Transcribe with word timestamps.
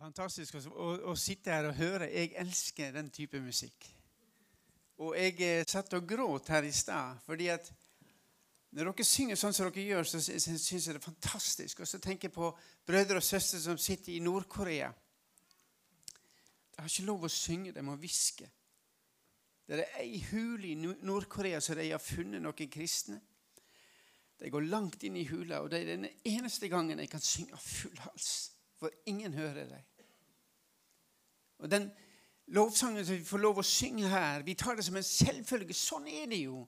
fantastisk 0.00 0.56
å, 0.70 0.86
å, 1.10 1.14
sitte 1.18 1.52
her 1.52 1.68
og 1.68 1.76
høre. 1.76 2.08
Jeg 2.08 2.32
elsker 2.40 2.94
den 2.96 3.10
type 3.12 3.40
musikk. 3.42 3.88
Og 5.00 5.14
jeg 5.16 5.36
eh, 5.44 5.64
satt 5.68 5.92
og 5.96 6.08
gråt 6.08 6.50
her 6.52 6.66
i 6.68 6.72
stad 6.76 7.20
fordi 7.24 7.48
at 7.52 7.70
når 8.76 8.92
dere 8.92 9.04
synger 9.06 9.38
sånn 9.40 9.54
som 9.56 9.66
dere 9.66 9.82
gjør, 9.82 10.06
så 10.06 10.20
syns 10.22 10.68
jeg 10.70 10.82
det 10.86 11.00
er 11.00 11.02
fantastisk. 11.02 11.80
Og 11.82 11.88
så 11.90 11.98
tenker 11.98 12.28
jeg 12.28 12.36
på 12.36 12.52
brødre 12.86 13.18
og 13.18 13.26
søstre 13.26 13.58
som 13.58 13.78
sitter 13.80 14.14
i 14.14 14.22
Nord-Korea. 14.22 14.92
De 16.70 16.78
har 16.78 16.86
ikke 16.86 17.08
lov 17.08 17.26
å 17.26 17.32
synge, 17.32 17.74
de 17.74 17.82
må 17.84 17.96
hviske. 17.98 18.46
Det 19.66 19.78
er 19.78 19.98
ei 20.04 20.20
hule 20.30 20.70
i 20.70 20.76
Nord-Korea 20.78 21.58
så 21.62 21.74
de 21.78 21.90
har 21.90 22.02
funnet 22.02 22.42
noen 22.42 22.70
kristne. 22.70 23.18
De 24.40 24.48
går 24.50 24.70
langt 24.70 25.02
inn 25.04 25.18
i 25.18 25.26
hula, 25.28 25.60
og 25.60 25.68
det 25.72 25.82
er 25.82 25.90
den 25.90 26.08
eneste 26.24 26.70
gangen 26.72 27.02
jeg 27.02 27.10
kan 27.12 27.20
synge 27.20 27.58
av 27.58 27.66
full 27.66 27.98
hals. 28.06 28.30
For 28.80 28.92
ingen 29.06 29.34
hører 29.36 29.68
deg. 29.68 30.06
Og 31.60 31.70
den 31.70 31.90
lovsangen 32.56 33.04
som 33.04 33.18
vi 33.18 33.24
får 33.28 33.42
lov 33.42 33.60
å 33.60 33.66
synge 33.66 34.08
her, 34.08 34.42
vi 34.46 34.56
tar 34.58 34.78
det 34.78 34.86
som 34.86 34.96
en 34.96 35.06
selvfølge. 35.06 35.76
Sånn 35.76 36.08
er 36.08 36.26
det 36.30 36.40
jo. 36.46 36.64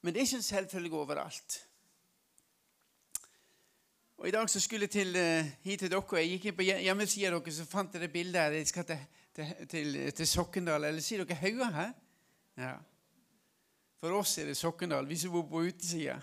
Men 0.00 0.12
det 0.12 0.20
er 0.20 0.28
ikke 0.28 0.40
en 0.40 0.48
selvfølge 0.50 1.00
overalt. 1.00 1.56
Og 4.20 4.28
I 4.28 4.34
dag 4.36 4.50
så 4.52 4.60
skulle 4.60 4.84
jeg 4.84 4.92
til, 4.92 5.16
uh, 5.16 5.48
hit 5.64 5.80
til 5.80 5.90
dere. 5.92 6.20
Jeg 6.20 6.34
gikk 6.34 6.50
inn 6.50 6.56
på 6.58 6.66
hjemmesida 6.68 7.32
deres 7.32 7.56
så 7.56 7.64
fant 7.64 7.92
dere 7.94 8.04
det 8.04 8.12
bildet 8.12 8.42
her. 8.42 8.56
Jeg 8.58 8.68
skal 8.68 8.84
til, 8.84 9.54
til, 9.72 9.96
til 10.12 10.28
Sokkendal. 10.28 10.84
Eller 10.84 11.04
sier 11.04 11.24
dere 11.24 11.40
Hauga 11.40 11.70
her? 11.72 11.94
Ja. 12.60 12.74
For 14.00 14.16
oss 14.16 14.36
er 14.40 14.50
det 14.50 14.58
Sokkendal, 14.60 15.08
vi 15.08 15.16
som 15.20 15.32
bor 15.32 15.46
på 15.48 15.64
utesida. 15.64 16.18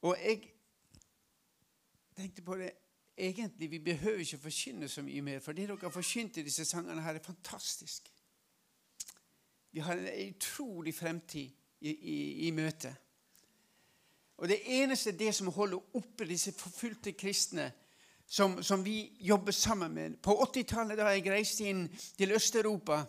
Og 0.00 0.16
jeg 0.16 0.49
tenkte 2.16 2.42
på 2.42 2.56
det 2.56 2.70
egentlig, 3.20 3.70
Vi 3.70 3.78
behøver 3.78 4.18
ikke 4.18 4.38
forkynne 4.38 4.88
så 4.88 5.02
mye 5.02 5.22
mer, 5.22 5.38
for 5.40 5.52
det 5.52 5.68
dere 5.68 5.78
har 5.82 5.92
forkynt 5.92 6.36
i 6.36 6.42
disse 6.42 6.64
sangene, 6.64 7.02
her 7.02 7.14
er 7.14 7.22
fantastisk. 7.24 8.12
Vi 9.72 9.80
har 9.80 9.96
en 9.96 10.34
utrolig 10.34 10.94
fremtid 10.94 11.50
i, 11.80 11.90
i, 11.90 12.46
i 12.46 12.50
møte. 12.50 12.94
Og 14.36 14.48
det 14.48 14.60
eneste 14.64 15.12
det 15.12 15.34
som 15.34 15.52
holder 15.52 15.96
oppe 15.96 16.24
disse 16.24 16.52
forfulgte 16.52 17.12
kristne, 17.12 17.72
som, 18.26 18.62
som 18.62 18.84
vi 18.84 19.12
jobber 19.20 19.52
sammen 19.52 19.94
med 19.94 20.16
På 20.22 20.36
80-tallet, 20.42 20.98
da 20.98 21.10
jeg 21.10 21.26
reiste 21.26 21.66
inn 21.66 21.88
til 22.18 22.32
Øst-Europa 22.32 23.02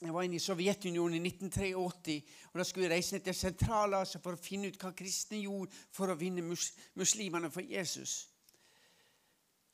Jeg 0.00 0.12
var 0.12 0.26
inne 0.26 0.36
i 0.36 0.42
Sovjetunionen 0.42 1.16
i 1.16 1.28
1983, 1.28 2.16
og 2.52 2.58
da 2.60 2.64
skulle 2.64 2.84
jeg 2.84 2.92
reise 2.92 3.16
ned 3.16 3.24
til 3.24 3.34
Sentral-Asia 3.34 4.20
for 4.20 4.36
å 4.36 4.40
finne 4.40 4.68
ut 4.68 4.78
hva 4.80 4.92
kristne 4.96 5.40
gjorde 5.40 5.72
for 5.96 6.12
å 6.12 6.18
vinne 6.20 6.44
mus, 6.44 6.68
muslimene 7.00 7.48
for 7.52 7.64
Jesus. 7.64 8.26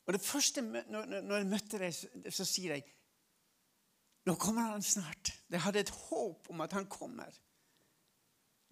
Og 0.05 0.13
det 0.13 0.21
første, 0.21 0.61
Når 0.61 1.35
jeg 1.37 1.47
møtte 1.47 1.79
dem, 1.79 2.31
så 2.31 2.45
sier 2.45 2.75
de 2.75 2.83
nå 4.23 4.35
kommer 4.39 4.61
han 4.71 4.83
snart. 4.83 5.33
De 5.51 5.59
hadde 5.59 5.79
et 5.83 5.89
håp 5.89 6.47
om 6.49 6.61
at 6.63 6.71
han 6.71 6.85
kommer. 6.87 7.31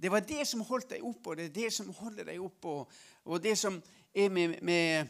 Det 0.01 0.11
var 0.11 0.23
det 0.23 0.45
som 0.47 0.63
holdt 0.65 0.93
deg 0.93 1.03
oppe, 1.03 1.29
og 1.29 1.37
det 1.37 1.45
er 1.45 1.57
det 1.57 1.73
som 1.73 1.91
holder 1.93 2.29
deg 2.31 2.39
oppe. 2.41 2.85
Og 3.27 3.43
det 3.43 3.57
som 3.59 3.81
er 4.15 4.29
med, 4.29 4.61
med, 4.61 5.07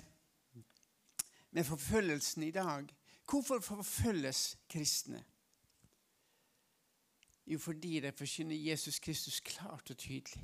med 1.52 1.64
forfølgelsen 1.64 2.44
i 2.44 2.52
dag. 2.52 2.90
Hvorfor 3.30 3.60
forfølges 3.60 4.58
kristne? 4.70 5.22
Jo, 7.52 7.58
fordi 7.60 8.00
de 8.00 8.12
forkynner 8.16 8.56
Jesus 8.56 9.00
Kristus 9.00 9.40
klart 9.40 9.90
og 9.92 9.98
tydelig. 9.98 10.44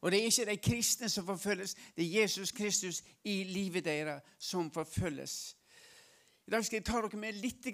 Og 0.00 0.12
det 0.12 0.20
er 0.20 0.24
ikke 0.24 0.44
de 0.50 0.56
kristne 0.56 1.08
som 1.08 1.26
forfølges, 1.26 1.74
det 1.96 2.04
er 2.04 2.20
Jesus 2.20 2.52
Kristus 2.52 3.02
i 3.24 3.42
livet 3.44 3.84
deres 3.84 4.22
som 4.38 4.70
forfølges. 4.70 5.56
I 6.46 6.50
dag 6.50 6.64
skal 6.64 6.76
jeg 6.76 6.84
ta 6.84 7.00
dere 7.00 7.20
med 7.20 7.40
litt 7.40 7.66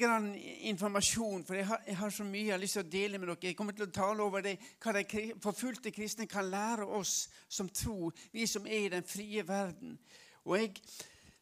informasjon, 0.70 1.44
for 1.46 1.58
jeg 1.58 1.66
har, 1.66 1.82
jeg 1.86 1.96
har, 1.98 2.10
så 2.10 2.24
mye 2.24 2.44
jeg 2.44 2.54
har 2.54 2.62
lyst 2.62 2.78
til 2.78 2.84
å 2.84 2.90
dele 2.90 3.18
med 3.18 3.26
dere. 3.28 3.48
Jeg 3.50 3.56
kommer 3.58 3.74
til 3.74 3.88
å 3.88 3.94
tale 3.94 4.22
over 4.22 4.42
det, 4.46 4.56
hva 4.82 4.94
de 4.94 5.24
forfulgte 5.42 5.90
kristne 5.94 6.26
kan 6.30 6.50
lære 6.50 6.86
oss 6.86 7.14
som 7.48 7.68
tror, 7.68 8.14
vi 8.30 8.46
som 8.46 8.66
er 8.66 8.86
i 8.86 8.92
den 8.94 9.06
frie 9.06 9.46
verden. 9.46 9.98
Og 10.46 10.58
jeg 10.58 10.74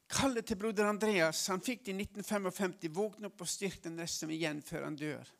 kaller 0.09 0.41
til 0.41 0.57
broder 0.57 0.89
Andreas. 0.89 1.47
Han 1.53 1.61
fikk 1.61 1.85
det 1.85 1.97
i 1.97 2.01
1955. 2.05 2.81
Våkne 2.97 3.29
opp 3.29 3.45
og 3.45 3.49
styrk 3.49 3.85
den 3.85 4.01
resten 4.01 4.33
igjen 4.33 4.65
før 4.65 4.89
han 4.89 4.97
dør. 4.97 5.38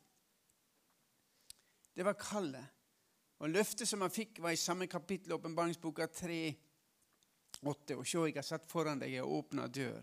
Det 1.99 2.05
var 2.05 2.13
kallet. 2.13 2.63
Og 3.43 3.49
Løftet 3.49 3.87
som 3.87 4.05
han 4.05 4.11
fikk, 4.11 4.37
var 4.39 4.53
i 4.55 4.55
samme 4.55 4.85
kapittel, 4.87 5.33
åpenbaringsboka 5.35 6.05
3, 6.07 6.53
8. 7.61 7.97
Og 7.97 8.07
se, 8.07 8.21
jeg 8.23 8.37
har 8.37 8.45
satt 8.47 8.69
foran 8.71 9.01
deg 9.01 9.17
og 9.19 9.33
åpna 9.41 9.65
dør. 9.67 9.97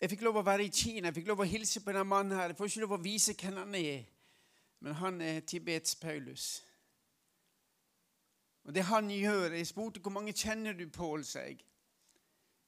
Jeg 0.00 0.10
fikk 0.10 0.26
lov 0.26 0.40
å 0.40 0.42
være 0.42 0.66
i 0.66 0.74
Kina, 0.74 1.12
jeg 1.12 1.20
fikk 1.20 1.30
lov 1.30 1.44
å 1.44 1.46
hilse 1.46 1.78
på 1.78 1.94
denne 1.94 2.02
mannen. 2.10 2.34
her. 2.40 2.50
Jeg 2.50 2.58
får 2.58 2.72
ikke 2.72 2.84
lov 2.88 2.96
å 2.98 3.00
vise 3.04 3.36
hvem 3.38 3.62
han 3.62 3.74
er, 3.78 4.04
men 4.80 4.98
han 4.98 5.20
er 5.22 5.40
Tibets 5.46 5.94
Paulus. 5.94 6.64
Og 8.64 8.74
det 8.74 8.82
han 8.82 9.10
gjør 9.10 9.52
Jeg 9.52 9.66
spurte 9.66 10.00
hvor 10.00 10.10
mange 10.10 10.32
kjenner 10.32 10.72
du 10.72 10.88
Pål, 10.90 11.22
seg. 11.24 11.62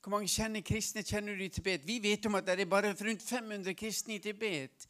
Hvor 0.00 0.11
mange 0.15 0.28
kjenner 0.28 0.62
kristne 0.62 1.03
kjenner 1.03 1.34
du 1.34 1.43
i 1.43 1.49
Tibet? 1.49 1.82
Vi 1.87 1.99
vet 1.99 2.26
om 2.26 2.34
at 2.34 2.47
det 2.47 2.61
er 2.61 2.71
bare 2.71 2.94
rundt 2.94 3.22
500 3.22 3.75
kristne 3.75 4.15
i 4.15 4.22
Tibet. 4.22 4.87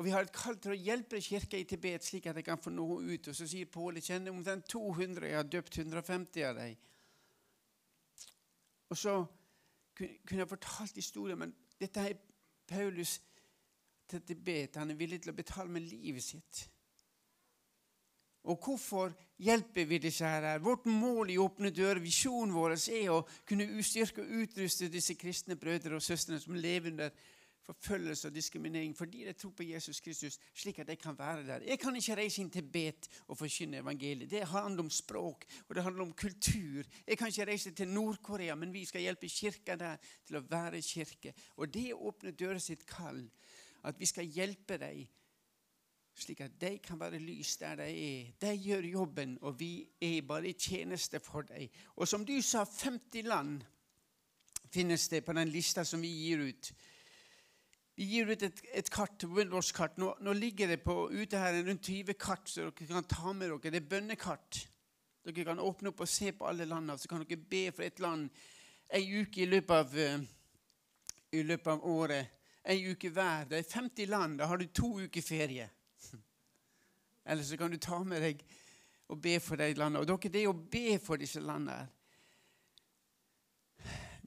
Og 0.00 0.04
vi 0.06 0.12
har 0.14 0.24
et 0.24 0.32
kall 0.32 0.56
til 0.56 0.72
å 0.72 0.78
hjelpe 0.80 1.18
kirka 1.20 1.58
i 1.60 1.66
Tibet, 1.68 2.00
slik 2.00 2.24
at 2.30 2.38
de 2.38 2.40
kan 2.40 2.56
få 2.56 2.70
noe 2.72 3.02
ut. 3.04 3.26
Og 3.28 3.36
så 3.36 3.44
sier 3.44 3.68
Pål 3.68 3.98
jeg 3.98 4.06
kjenner 4.06 4.32
omtrent 4.32 4.64
200. 4.72 5.26
Jeg 5.28 5.36
har 5.36 5.48
døpt 5.52 5.74
150 5.76 6.46
av 6.48 6.56
dem. 6.56 6.78
Og 8.88 8.96
så 8.96 9.18
kunne 10.00 10.38
jeg 10.40 10.48
fortalt 10.48 10.96
historien, 10.96 11.36
men 11.42 11.52
dette 11.76 12.00
er 12.00 12.16
Paulus 12.70 13.18
til 14.08 14.22
Tibet. 14.24 14.78
Han 14.80 14.94
er 14.94 14.96
villig 14.96 15.18
til 15.20 15.34
å 15.34 15.36
betale 15.36 15.68
med 15.74 15.84
livet 15.84 16.24
sitt. 16.24 16.62
Og 18.48 18.56
hvorfor 18.64 19.12
hjelper 19.44 19.84
vi 19.84 19.98
disse 20.00 20.24
her? 20.24 20.64
Vårt 20.64 20.88
mål 20.88 21.34
i 21.34 21.36
Åpne 21.44 21.74
dører, 21.76 22.00
visjonen 22.00 22.56
vår, 22.56 22.78
er 22.88 23.12
å 23.12 23.20
kunne 23.44 23.68
styrke 23.84 24.24
og 24.24 24.32
utruste 24.46 24.88
disse 24.88 25.18
kristne 25.20 25.60
brødre 25.60 26.00
og 26.00 26.06
søstre 26.08 26.40
som 26.40 26.56
lever 26.56 26.94
under 26.94 27.12
forfølgelse 27.66 28.28
og 28.28 28.34
diskriminering 28.34 28.96
fordi 28.96 29.24
de 29.24 29.32
tror 29.32 29.50
på 29.56 29.62
Jesus 29.62 30.00
Kristus, 30.00 30.38
slik 30.54 30.78
at 30.78 30.88
de 30.88 30.96
kan 30.96 31.18
være 31.18 31.46
der. 31.46 31.66
Jeg 31.66 31.78
kan 31.78 31.96
ikke 31.96 32.16
reise 32.16 32.42
inn 32.42 32.50
til 32.50 32.66
Bet 32.72 33.08
og 33.28 33.38
forkynne 33.38 33.82
evangeliet. 33.82 34.30
Det 34.30 34.48
handler 34.48 34.84
om 34.84 34.90
språk 34.90 35.44
og 35.68 35.74
det 35.74 35.82
handler 35.82 36.02
om 36.02 36.12
kultur. 36.12 36.82
Jeg 37.06 37.18
kan 37.18 37.28
ikke 37.28 37.46
reise 37.52 37.70
til 37.70 37.88
Nord-Korea, 37.88 38.54
men 38.54 38.72
vi 38.72 38.84
skal 38.84 39.00
hjelpe 39.00 39.28
kirka 39.28 39.76
der 39.76 39.96
til 40.26 40.40
å 40.40 40.44
være 40.50 40.82
kirke. 40.82 41.34
Og 41.56 41.74
det 41.74 41.94
åpner 41.94 42.30
døra 42.30 42.58
sitt 42.58 42.86
kall. 42.86 43.24
At 43.84 44.00
vi 44.00 44.06
skal 44.06 44.28
hjelpe 44.28 44.76
dem 44.76 45.06
slik 46.20 46.40
at 46.44 46.60
de 46.60 46.78
kan 46.84 47.00
være 47.00 47.18
lys 47.18 47.56
der 47.56 47.74
de 47.80 47.88
er. 47.88 48.32
De 48.40 48.54
gjør 48.56 48.86
jobben, 48.86 49.38
og 49.40 49.60
vi 49.60 49.88
er 50.00 50.22
bare 50.28 50.48
i 50.48 50.52
tjeneste 50.52 51.20
for 51.20 51.42
dem. 51.48 51.68
Og 51.96 52.08
som 52.08 52.26
du 52.26 52.34
sa, 52.42 52.64
50 52.64 53.22
land 53.22 53.60
finnes 54.70 55.08
det 55.08 55.24
på 55.24 55.32
den 55.32 55.48
lista 55.48 55.84
som 55.84 56.02
vi 56.02 56.08
gir 56.08 56.44
ut. 56.50 56.72
Vi 57.96 58.06
gir 58.08 58.30
ut 58.30 58.42
et, 58.42 58.60
et 58.74 58.90
kart, 58.92 59.24
Windows-kart. 59.24 59.98
Nå, 60.00 60.14
nå, 60.24 60.32
ligger 60.32 60.70
det 60.70 60.80
på, 60.84 60.94
ute 61.10 61.40
her 61.40 61.58
rundt 61.66 61.84
20 61.84 62.14
kart, 62.14 62.48
så 62.48 62.68
dere 62.68 62.88
kan 62.88 63.08
ta 63.08 63.32
med 63.32 63.50
dere. 63.50 63.72
Det 63.74 63.82
er 63.82 63.90
bønnekart. 63.90 64.60
Dere 65.26 65.44
kan 65.50 65.60
åpne 65.60 65.92
opp 65.92 66.00
og 66.00 66.08
se 66.08 66.32
på 66.32 66.48
alle 66.48 66.68
landene. 66.68 66.98
Så 66.98 67.10
kan 67.10 67.24
dere 67.24 67.40
be 67.50 67.66
for 67.74 67.84
et 67.86 68.00
land 68.00 68.30
ei 68.90 69.04
uke 69.20 69.44
i 69.44 69.50
løpet 69.50 69.76
av, 69.76 69.92
uh, 69.94 71.18
i 71.36 71.42
løpet 71.46 71.72
av 71.74 71.84
året. 71.86 72.38
Ei 72.64 72.80
uke 72.90 73.10
hver. 73.14 73.46
Det 73.50 73.60
er 73.60 73.68
50 73.68 74.10
land. 74.10 74.40
Da 74.40 74.48
har 74.50 74.58
du 74.58 74.66
to 74.66 74.94
uker 75.04 75.24
ferie. 75.24 75.68
Eller 77.30 77.44
så 77.44 77.58
kan 77.60 77.70
du 77.70 77.78
ta 77.78 78.00
med 78.04 78.22
deg 78.24 78.42
og 79.10 79.20
be 79.22 79.36
for 79.42 79.60
de 79.60 79.72
landene. 79.74 80.02
Og 80.02 80.08
dere, 80.08 80.32
det 80.32 80.42
er 80.42 80.50
å 80.50 80.56
be 80.56 80.98
for 81.02 81.20
disse 81.20 81.42
landene. 81.42 81.84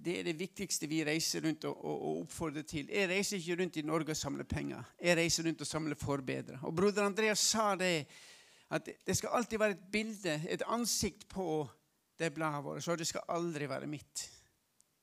Det 0.03 0.17
er 0.19 0.25
det 0.27 0.35
viktigste 0.35 0.87
vi 0.91 0.99
reiser 1.07 1.45
rundt 1.45 1.63
og, 1.69 1.77
og, 1.85 2.01
og, 2.01 2.21
oppfordrer 2.25 2.65
til. 2.67 2.89
Jeg 2.91 3.07
reiser 3.09 3.37
ikke 3.37 3.55
rundt 3.61 3.77
i 3.79 3.85
Norge 3.87 4.11
og 4.11 4.17
samler 4.19 4.43
penger. 4.43 4.83
Jeg 4.99 5.17
reiser 5.17 5.47
rundt 5.47 5.61
og 5.63 5.67
samler 5.67 5.95
forbedre. 5.95 6.57
Og 6.67 6.75
Broder 6.75 7.05
Andreas 7.05 7.39
sa 7.39 7.75
det, 7.79 8.05
at 8.73 8.89
det 9.07 9.15
skal 9.15 9.37
alltid 9.37 9.61
være 9.61 9.77
et 9.77 9.85
bilde, 9.91 10.33
et 10.49 10.65
ansikt 10.67 11.27
på 11.31 11.45
det 12.19 12.33
bladet 12.33 12.63
vårt. 12.65 12.83
Så 12.83 12.95
det 12.99 13.07
skal 13.07 13.23
aldri 13.29 13.69
være 13.69 13.87
mitt. 13.87 14.25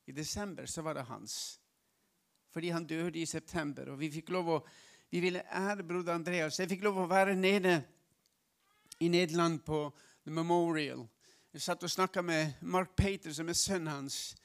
I 0.05 0.11
desember 0.11 0.65
så 0.65 0.81
var 0.81 0.93
det 0.93 1.07
hans. 1.09 1.59
Fordi 2.53 2.69
han 2.69 2.85
døde 2.85 3.19
i 3.19 3.25
september. 3.25 3.89
Og 3.89 3.99
vi 3.99 4.11
fikk 4.11 4.29
lov 4.29 4.49
å, 4.49 4.59
vi 5.09 5.23
ville 5.23 5.41
ære 5.49 5.87
broder 5.87 6.13
Andreas. 6.13 6.59
Jeg 6.59 6.69
fikk 6.69 6.85
lov 6.85 6.99
å 7.01 7.07
være 7.09 7.35
nede 7.35 7.79
i 8.99 9.09
Nederland 9.09 9.63
på 9.65 9.87
The 10.25 10.31
Memorial. 10.31 11.07
Jeg 11.53 11.61
satt 11.61 11.83
og 11.83 11.91
snakka 11.91 12.21
med 12.21 12.61
Mark 12.61 12.93
Pater, 12.95 13.33
som 13.33 13.49
er 13.49 13.57
sønnen 13.57 13.93
hans. 13.95 14.35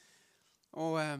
Og 0.77 0.99
eh, 1.01 1.17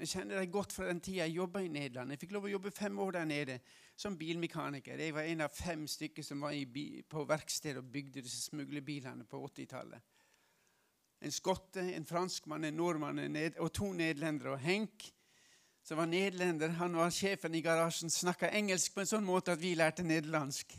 Jeg 0.00 0.08
kjenner 0.10 0.40
det 0.40 0.50
godt 0.50 0.72
fra 0.74 0.88
den 0.88 1.00
tida 1.00 1.24
jeg 1.24 1.36
jobba 1.38 1.62
i 1.62 1.68
Nederland. 1.70 2.10
Jeg 2.10 2.20
fikk 2.20 2.32
lov 2.34 2.48
å 2.48 2.50
jobbe 2.50 2.72
fem 2.74 2.98
år 2.98 3.12
der 3.20 3.24
nede 3.24 3.58
som 3.96 4.16
bilmekaniker. 4.18 4.98
Jeg 4.98 5.14
var 5.14 5.28
en 5.30 5.44
av 5.46 5.54
fem 5.54 5.86
stykker 5.88 6.26
som 6.26 6.42
var 6.42 6.56
på 7.08 7.24
verksted 7.24 7.78
og 7.78 7.92
bygde 7.94 8.24
disse 8.26 8.48
smuglebilene 8.50 9.24
på 9.24 9.40
80-tallet. 9.46 10.02
en 11.20 11.32
skotte, 11.32 11.80
en 11.80 12.04
franskmann, 12.04 12.64
en 12.64 12.74
nordmann 12.76 13.38
og 13.58 13.72
to 13.72 13.92
nederlendere. 13.92 14.52
Og 14.52 14.58
Henk, 14.58 15.06
som 15.82 15.96
var 15.96 16.06
nederlender, 16.06 16.68
han 16.68 16.96
var 16.96 17.10
sjefen 17.10 17.54
i 17.54 17.62
garasjen, 17.62 18.10
snakka 18.10 18.50
engelsk 18.50 18.94
på 18.94 19.00
en 19.00 19.06
sånn 19.06 19.24
måte 19.24 19.52
at 19.52 19.62
vi 19.62 19.74
lærte 19.74 20.02
nederlandsk. 20.02 20.76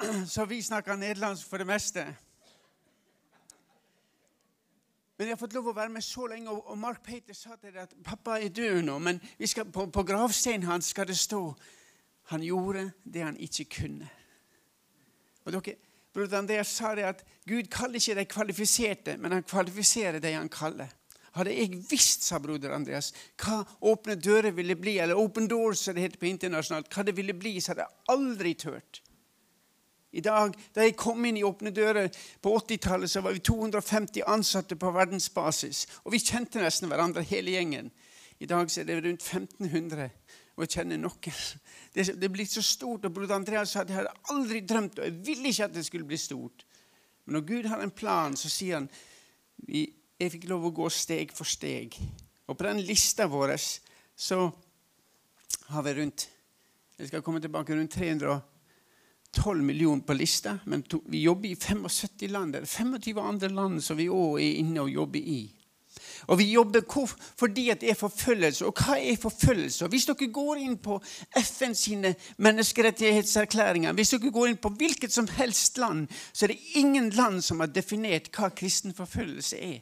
Så 0.34 0.46
vi 0.46 0.62
snakka 0.62 0.96
nederlandsk 0.96 1.48
for 1.48 1.58
det 1.58 1.66
meste. 1.66 2.06
Men 5.22 5.28
jeg 5.28 5.36
har 5.36 5.38
fått 5.38 5.52
lov 5.54 5.68
å 5.70 5.72
være 5.76 5.92
med 5.94 6.02
så 6.02 6.24
lenge, 6.26 6.50
og 6.50 6.78
Mark 6.82 7.04
Pater 7.06 7.36
sa 7.38 7.54
til 7.54 7.70
deg 7.70 7.84
at 7.84 7.92
pappa 8.02 8.40
er 8.42 8.48
død 8.50 8.80
nå, 8.82 8.96
men 8.98 9.20
skal, 9.46 9.68
på, 9.70 9.84
på 9.94 10.02
gravsteinen 10.02 10.66
hans 10.66 10.88
skal 10.90 11.06
det 11.06 11.14
stå 11.14 11.44
han 12.32 12.42
gjorde 12.42 12.88
det 13.06 13.22
han 13.22 13.38
ikke 13.38 13.68
kunne. 13.76 14.08
Og 15.46 15.54
dere, 15.54 15.76
Bror 16.10 16.34
Andreas 16.34 16.72
sa 16.74 16.90
det 16.98 17.06
at 17.06 17.22
Gud 17.46 17.70
kaller 17.70 18.02
ikke 18.02 18.16
de 18.18 18.24
kvalifiserte, 18.32 19.14
men 19.22 19.36
han 19.36 19.46
kvalifiserer 19.46 20.18
de 20.18 20.34
han 20.34 20.50
kaller. 20.50 20.90
Hadde 21.38 21.54
jeg 21.54 21.84
visst, 21.86 22.26
sa 22.26 22.42
broder 22.42 22.74
Andreas, 22.74 23.12
hva 23.38 23.60
åpne 23.78 24.18
dører 24.18 24.50
ville 24.58 24.74
bli, 24.74 24.96
eller 24.98 25.22
open 25.22 25.46
doors, 25.46 25.86
som 25.86 25.94
det 25.94 26.08
heter 26.08 26.18
på 26.18 26.32
internasjonalt, 26.32 26.90
hva 26.90 27.06
det 27.06 27.14
ville 27.14 27.38
bli, 27.38 27.60
så 27.62 27.76
hadde 27.76 27.86
jeg 27.86 28.08
aldri 28.18 28.56
turt. 28.58 29.04
I 30.12 30.20
dag, 30.20 30.56
Da 30.74 30.84
jeg 30.84 30.96
kom 30.96 31.24
inn 31.24 31.36
i 31.36 31.44
Åpne 31.44 31.70
dører 31.72 32.10
på 32.42 32.52
80-tallet, 32.58 33.10
så 33.10 33.20
var 33.20 33.32
vi 33.32 33.40
250 33.40 34.22
ansatte 34.26 34.76
på 34.76 34.90
verdensbasis. 34.92 35.86
Og 36.04 36.12
vi 36.12 36.20
kjente 36.20 36.60
nesten 36.60 36.88
hverandre, 36.88 37.22
hele 37.22 37.50
gjengen. 37.50 37.90
I 38.40 38.46
dag 38.46 38.68
er 38.78 38.84
det 38.84 39.04
rundt 39.04 39.22
1500 39.22 40.10
og 40.52 40.66
jeg 40.66 40.74
kjenner 40.76 41.00
noen. 41.00 41.38
Det, 41.94 42.08
er 42.08 42.32
blitt 42.32 42.52
så 42.52 42.62
stort. 42.64 43.04
Og 43.04 43.14
broder 43.14 43.36
Andreas 43.36 43.72
sa 43.72 43.82
at 43.82 43.90
jeg 43.90 43.98
hadde 43.98 44.12
aldri 44.32 44.60
drømt 44.64 44.98
og 44.98 45.08
jeg 45.08 45.16
ville 45.26 45.52
ikke 45.52 45.68
at 45.68 45.74
det 45.74 45.84
skulle 45.86 46.08
bli 46.08 46.18
stort. 46.20 46.66
Men 47.24 47.38
når 47.38 47.46
Gud 47.48 47.68
har 47.70 47.82
en 47.82 47.94
plan, 47.94 48.36
så 48.36 48.50
sier 48.52 48.80
han 48.80 48.88
jeg 49.68 50.32
fikk 50.32 50.48
lov 50.50 50.68
å 50.68 50.74
gå 50.74 50.88
steg 50.92 51.32
for 51.36 51.48
steg. 51.48 51.96
Og 52.48 52.58
på 52.58 52.66
den 52.66 52.82
lista 52.84 53.26
vår 53.30 53.54
så 53.58 54.44
har 55.72 55.84
vi 55.86 55.96
rundt 56.00 56.28
jeg 57.00 57.08
skal 57.08 57.22
komme 57.24 57.40
tilbake 57.42 57.74
rundt 57.74 57.96
312 59.32 59.62
millioner 59.62 60.02
på 60.02 60.12
lista. 60.12 60.58
Men 60.64 60.82
to, 60.82 61.02
vi 61.06 61.22
jobber 61.22 61.48
i 61.48 61.56
75 61.56 62.28
land. 62.28 62.52
Det 62.52 62.62
er 62.62 62.66
25 62.66 63.20
andre 63.20 63.48
land 63.48 63.82
som 63.84 63.96
vi 63.96 64.08
òg 64.08 64.38
er 64.40 64.60
inne 64.60 64.84
og 64.84 64.90
jobber 64.90 65.18
i. 65.18 65.42
Og 66.30 66.38
vi 66.38 66.52
jobber 66.52 66.82
fordi 67.36 67.66
det 67.80 67.90
er 67.90 67.98
forfølgelse. 67.98 68.66
Og 68.66 68.74
hva 68.78 68.96
er 68.98 69.16
forfølgelse? 69.20 69.88
Hvis 69.88 70.06
dere 70.06 70.28
går 70.32 70.56
inn 70.62 70.76
på 70.78 71.00
FN 71.36 71.74
sine 71.74 72.14
menneskerettighetserklæringer, 72.38 73.92
hvis 73.92 74.14
dere 74.14 74.30
går 74.30 74.52
inn 74.52 74.60
på 74.62 74.72
hvilket 74.78 75.12
som 75.12 75.28
helst 75.28 75.78
land, 75.78 76.08
så 76.32 76.46
er 76.46 76.54
det 76.54 76.76
ingen 76.80 77.10
land 77.10 77.42
som 77.42 77.60
har 77.60 77.72
definert 77.72 78.30
hva 78.36 78.52
kristen 78.54 78.94
forfølgelse 78.94 79.58
er. 79.58 79.80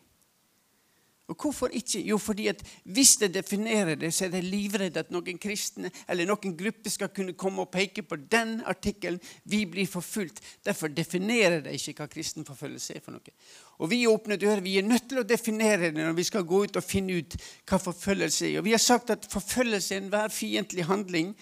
Og 1.30 1.36
Hvorfor 1.38 1.70
ikke? 1.72 2.00
Jo, 2.02 2.18
fordi 2.18 2.48
at 2.50 2.62
hvis 2.84 3.16
det 3.16 3.34
definerer 3.34 3.94
det, 3.94 4.14
så 4.14 4.24
er 4.24 4.32
de 4.34 4.40
livredde 4.42 4.98
at 5.00 5.12
noen 5.14 5.38
kristne 5.38 5.90
eller 6.08 6.26
noen 6.26 6.56
grupper 6.58 6.90
skal 6.90 7.12
kunne 7.14 7.36
komme 7.38 7.62
og 7.62 7.70
peke 7.70 8.02
på 8.02 8.18
den 8.32 8.56
artikkelen. 8.66 9.20
Vi 9.44 9.62
blir 9.70 9.86
forfulgt. 9.86 10.40
Derfor 10.66 10.90
definerer 10.90 11.60
de 11.62 11.76
ikke 11.78 12.02
hva 12.02 12.08
kristen 12.10 12.46
forfølgelse 12.46 12.96
er 12.98 13.04
for 13.04 13.14
noe. 13.14 13.36
Og 13.78 13.90
Vi 13.90 14.06
åpner 14.10 14.36
dører. 14.36 14.60
Vi 14.60 14.78
er 14.78 14.88
nødt 14.88 15.06
til 15.08 15.22
å 15.22 15.26
definere 15.26 15.92
det 15.92 16.02
når 16.02 16.18
vi 16.18 16.26
skal 16.26 16.44
gå 16.44 16.64
ut 16.64 16.76
og 16.76 16.84
finne 16.84 17.20
ut 17.22 17.36
hva 17.70 17.78
forfølgelse 17.78 18.50
er. 18.50 18.58
Og 18.58 18.66
Vi 18.66 18.74
har 18.74 18.82
sagt 18.82 19.14
at 19.14 19.30
forfølgelse 19.30 19.94
er 19.94 20.02
enhver 20.02 20.34
fiendtlig 20.34 20.84
handling 20.90 21.36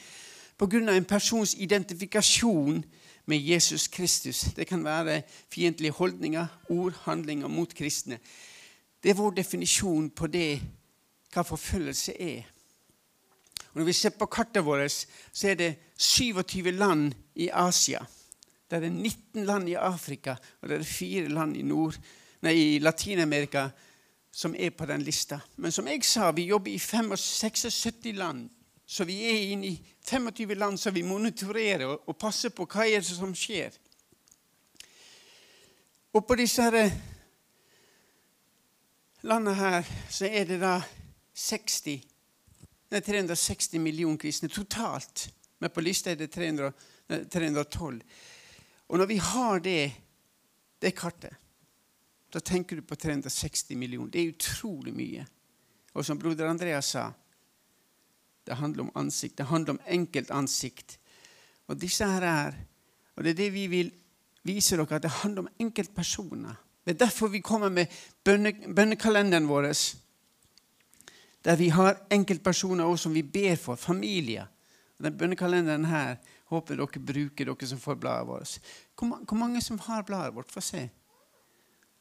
pga. 0.59 0.93
en 0.93 1.05
persons 1.05 1.55
identifikasjon 1.55 2.85
med 3.27 3.39
Jesus 3.39 3.89
Kristus. 3.89 4.41
Det 4.57 4.67
kan 4.67 4.85
være 4.85 5.23
fiendtlige 5.49 5.93
holdninger, 5.93 6.47
ord, 6.69 6.93
handlinger 7.05 7.49
mot 7.49 7.75
kristne. 7.75 8.19
Det 9.03 9.11
er 9.11 9.19
vår 9.19 9.37
definisjon 9.39 10.11
på 10.11 10.27
det, 10.27 10.61
hva 11.33 11.45
forfølgelse 11.47 12.15
er. 12.19 12.47
Og 13.71 13.81
når 13.81 13.89
vi 13.91 13.97
ser 13.97 14.15
på 14.17 14.27
kartet 14.27 14.65
vårt, 14.65 15.05
så 15.33 15.51
er 15.53 15.59
det 15.59 15.73
27 15.99 16.71
land 16.73 17.13
i 17.35 17.51
Asia. 17.53 18.01
Det 18.71 18.83
er 18.85 18.91
19 18.91 19.45
land 19.45 19.69
i 19.69 19.75
Afrika, 19.75 20.37
og 20.61 20.69
det 20.69 20.79
er 20.79 20.89
fire 20.89 21.29
land 21.29 21.57
i, 21.57 21.63
nei, 21.63 22.55
i 22.55 22.79
Latin-Amerika 22.79 23.69
som 24.33 24.55
er 24.55 24.71
på 24.71 24.87
den 24.87 25.03
lista. 25.03 25.41
Men 25.57 25.73
som 25.73 25.87
jeg 25.89 26.05
sa, 26.05 26.31
vi 26.31 26.49
jobber 26.51 26.71
i 26.71 26.79
76 26.79 28.13
land. 28.15 28.49
Så 28.87 29.05
vi 29.05 29.19
er 29.25 29.53
inne 29.53 29.67
i 29.67 29.95
25 30.07 30.55
land 30.55 30.79
som 30.81 30.95
vi 30.95 31.03
monitorerer 31.03 31.91
og 31.91 32.17
passer 32.17 32.49
på 32.49 32.65
hva 32.65 32.87
er 32.87 33.03
det 33.03 33.17
som 33.17 33.35
skjer. 33.37 33.75
Og 36.15 36.25
på 36.27 36.39
disse 36.41 36.63
her 36.63 36.91
landet 39.29 39.57
her 39.57 39.89
så 40.11 40.27
er 40.27 40.47
det 40.49 40.61
da 40.63 40.79
60, 41.39 41.99
nei, 42.91 43.01
360 43.05 43.81
millioner 43.83 44.21
kristne 44.21 44.49
totalt. 44.53 45.29
Men 45.59 45.73
på 45.75 45.83
lista 45.85 46.13
er 46.13 46.21
det 46.21 46.31
300, 46.33 46.71
312. 47.31 48.01
Og 48.89 48.99
når 48.99 49.11
vi 49.11 49.19
har 49.21 49.61
det, 49.61 49.83
det 50.81 50.95
kartet, 50.97 51.35
da 52.33 52.41
tenker 52.41 52.79
du 52.79 52.85
på 52.85 52.97
360 52.97 53.77
millioner. 53.77 54.11
Det 54.13 54.21
er 54.23 54.35
utrolig 54.35 54.93
mye. 54.95 55.25
Og 55.97 56.05
som 56.05 56.19
broder 56.21 56.49
Andreas 56.49 56.93
sa, 56.95 57.09
det 58.45 58.57
handler 58.57 58.87
om 58.87 58.93
ansikt. 58.97 59.37
Det 59.41 59.49
handler 59.49 59.77
om 59.77 59.81
enkeltansikt. 59.87 60.99
Og 61.69 61.77
disse 61.81 62.07
her 62.07 62.25
er, 62.25 62.59
og 63.17 63.25
det 63.25 63.35
er 63.35 63.41
det 63.43 63.51
vi 63.53 63.67
vil 63.69 63.91
vise 64.49 64.77
dere, 64.77 64.97
at 64.97 65.05
det 65.05 65.17
handler 65.21 65.45
om 65.45 65.51
enkeltpersoner. 65.61 66.57
Det 66.89 66.95
er 66.95 67.05
derfor 67.05 67.29
vi 67.29 67.43
kommer 67.45 67.69
med 67.69 67.87
bønnekalenderen 68.25 69.49
vår, 69.49 69.67
der 71.45 71.57
vi 71.57 71.69
har 71.69 71.99
enkeltpersoner 72.11 72.85
også 72.85 73.03
som 73.03 73.15
vi 73.15 73.23
ber 73.23 73.57
for, 73.57 73.77
familier. 73.77 74.47
Den 75.03 75.19
bønnekalenderen 75.19 75.85
her 75.85 76.17
håper 76.49 76.81
dere 76.81 77.03
bruker, 77.11 77.45
dere 77.45 77.67
som 77.69 77.79
får 77.79 77.95
bladet 78.01 78.27
vårt. 78.27 78.59
Hvor, 78.97 79.37
mange 79.37 79.61
som 79.61 79.79
har 79.79 80.03
bladet 80.03 80.35
vårt? 80.35 80.53
Få 80.53 80.61
se. 80.61 80.89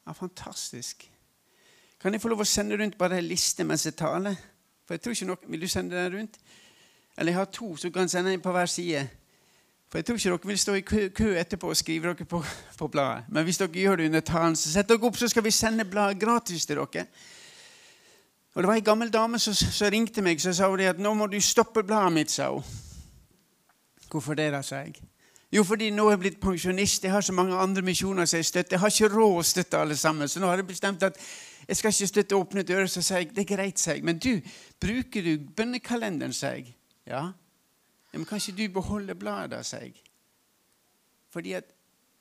Ja, 0.06 0.12
fantastisk. 0.12 1.10
Kan 2.00 2.12
jeg 2.12 2.22
få 2.22 2.32
lov 2.32 2.40
å 2.40 2.48
sende 2.48 2.80
rundt 2.80 2.96
bare 2.98 3.18
en 3.18 3.28
liste 3.28 3.68
mens 3.68 3.84
jeg 3.84 3.96
taler? 4.00 4.40
For 4.86 4.96
jeg 4.96 5.04
tror 5.04 5.12
ikke 5.12 5.26
nok, 5.34 5.44
Vil 5.48 5.60
du 5.60 5.68
sende 5.68 5.96
den 5.96 6.16
rundt? 6.16 6.40
Eller 7.18 7.32
jeg 7.32 7.38
har 7.38 7.44
to, 7.44 7.76
så 7.76 7.88
du 7.88 7.92
kan 7.92 8.08
sende 8.08 8.32
en 8.32 8.40
på 8.40 8.52
hver 8.56 8.66
side. 8.66 9.08
For 9.88 9.98
Jeg 9.98 10.04
tror 10.04 10.16
ikke 10.16 10.30
dere 10.30 10.48
vil 10.48 10.58
stå 10.58 10.74
i 10.74 10.80
kø, 11.16 11.28
etterpå 11.40 11.68
og 11.72 11.76
skrive 11.76 12.10
dere 12.10 12.24
på, 12.28 12.42
på, 12.78 12.88
bladet. 12.88 13.24
Men 13.28 13.44
hvis 13.44 13.58
dere 13.58 13.72
gjør 13.72 13.96
det 13.96 14.06
under 14.06 14.20
talen, 14.20 14.56
så 14.56 14.70
sett 14.70 14.88
dere 14.88 15.06
opp, 15.08 15.16
så 15.16 15.28
skal 15.28 15.44
vi 15.44 15.50
sende 15.50 15.84
bladet 15.88 16.20
gratis 16.20 16.66
til 16.66 16.76
dere. 16.76 17.06
Og 18.54 18.62
Det 18.62 18.68
var 18.68 18.74
ei 18.74 18.84
gammel 18.84 19.12
dame 19.12 19.38
som, 19.38 19.54
som 19.54 19.90
ringte 19.90 20.22
meg 20.22 20.40
så 20.40 20.52
sa 20.52 20.68
hun 20.68 20.80
at 20.80 20.98
nå 20.98 21.14
må 21.14 21.26
du 21.26 21.40
stoppe 21.40 21.82
bladet 21.82 22.12
mitt. 22.12 22.30
sa 22.30 22.50
hun. 22.50 22.64
Hvorfor 24.10 24.34
det, 24.34 24.52
da, 24.52 24.62
sa 24.62 24.76
jeg. 24.76 25.00
Jo, 25.52 25.64
fordi 25.64 25.90
nå 25.90 26.06
er 26.06 26.10
jeg 26.16 26.18
blitt 26.18 26.40
pensjonist. 26.40 27.04
Jeg 27.04 27.12
har 27.12 27.20
så 27.20 27.32
mange 27.32 27.56
andre 27.56 27.82
misjoner 27.82 28.24
som 28.24 28.36
jeg 28.36 28.44
støtter. 28.44 28.76
Jeg 28.76 28.80
har 28.80 28.92
ikke 28.92 29.14
råd 29.14 29.38
å 29.38 29.42
støtte 29.42 29.78
alle 29.80 29.96
sammen. 29.96 30.28
Så 30.28 30.40
nå 30.40 30.48
har 30.50 30.60
jeg 30.60 30.66
bestemt 30.68 31.02
at 31.02 31.16
jeg 31.68 31.76
skal 31.76 31.92
ikke 31.92 32.06
støtte 32.06 32.36
Åpne 32.36 32.64
dører. 32.68 32.86
Så 32.86 33.02
sa 33.02 33.22
jeg 33.22 33.30
det 33.36 33.46
er 33.46 33.56
greit, 33.56 33.78
sa 33.80 33.94
jeg. 33.96 34.04
Men 34.04 34.18
du, 34.18 34.40
bruker 34.80 35.24
du 35.24 35.48
bønnekalenderen, 35.56 36.36
sa 36.36 36.52
jeg. 36.56 36.74
Ja. 37.08 37.30
Men 38.18 38.26
kan 38.26 38.40
ikke 38.42 38.56
du 38.58 38.72
beholde 38.80 39.14
bladet, 39.14 39.66
sa 39.66 39.78
jeg. 39.78 39.94
Fordi 41.30 41.52
at 41.54 41.68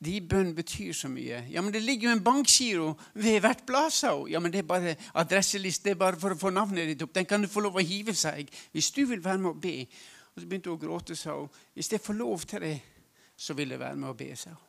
de 0.06 0.20
bønn 0.22 0.52
betyr 0.56 0.94
så 0.94 1.10
mye. 1.10 1.40
Ja, 1.50 1.62
men 1.66 1.74
det 1.74 1.82
ligger 1.82 2.10
jo 2.10 2.16
en 2.16 2.24
bankgiro 2.24 2.92
ved 3.14 3.40
hvert 3.42 3.64
blad, 3.66 3.90
sa 3.90 4.12
hun. 4.14 4.30
Ja, 4.30 4.40
men 4.40 4.54
det 4.54 4.60
er 4.60 4.68
bare 4.70 4.96
adresselist, 5.18 5.84
det 5.84 5.96
er 5.96 5.98
bare 5.98 6.20
for 6.22 6.36
å 6.36 6.38
få 6.38 6.54
navnet 6.54 6.92
ditt 6.92 7.02
opp. 7.02 7.16
Den 7.18 7.26
kan 7.26 7.42
du 7.42 7.50
få 7.50 7.66
lov 7.66 7.82
å 7.82 7.86
hive, 7.86 8.14
sa 8.14 8.36
jeg. 8.38 8.46
Hvis 8.78 8.92
du 8.94 9.08
vil 9.10 9.26
være 9.26 9.42
med 9.42 9.56
å 9.56 9.58
be. 9.58 9.76
Og 10.36 10.44
så 10.44 10.46
begynte 10.46 10.70
hun 10.70 10.78
å 10.78 10.86
gråte, 10.86 11.18
sa 11.18 11.34
hun. 11.40 11.50
Hvis 11.74 11.90
jeg 11.96 12.06
får 12.06 12.22
lov 12.22 12.46
til 12.46 12.66
det, 12.68 12.76
så 13.34 13.58
vil 13.58 13.74
jeg 13.74 13.82
være 13.82 13.98
med 13.98 14.14
å 14.14 14.18
be, 14.22 14.32
sa 14.38 14.54
hun. 14.54 14.64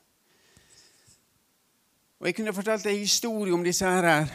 Og 2.19 2.27
jeg 2.31 2.41
kunne 2.41 2.57
fortalt 2.57 2.89
en 2.89 3.03
historie 3.05 3.55
om 3.55 3.69
disse 3.69 3.85
her. 3.85 4.33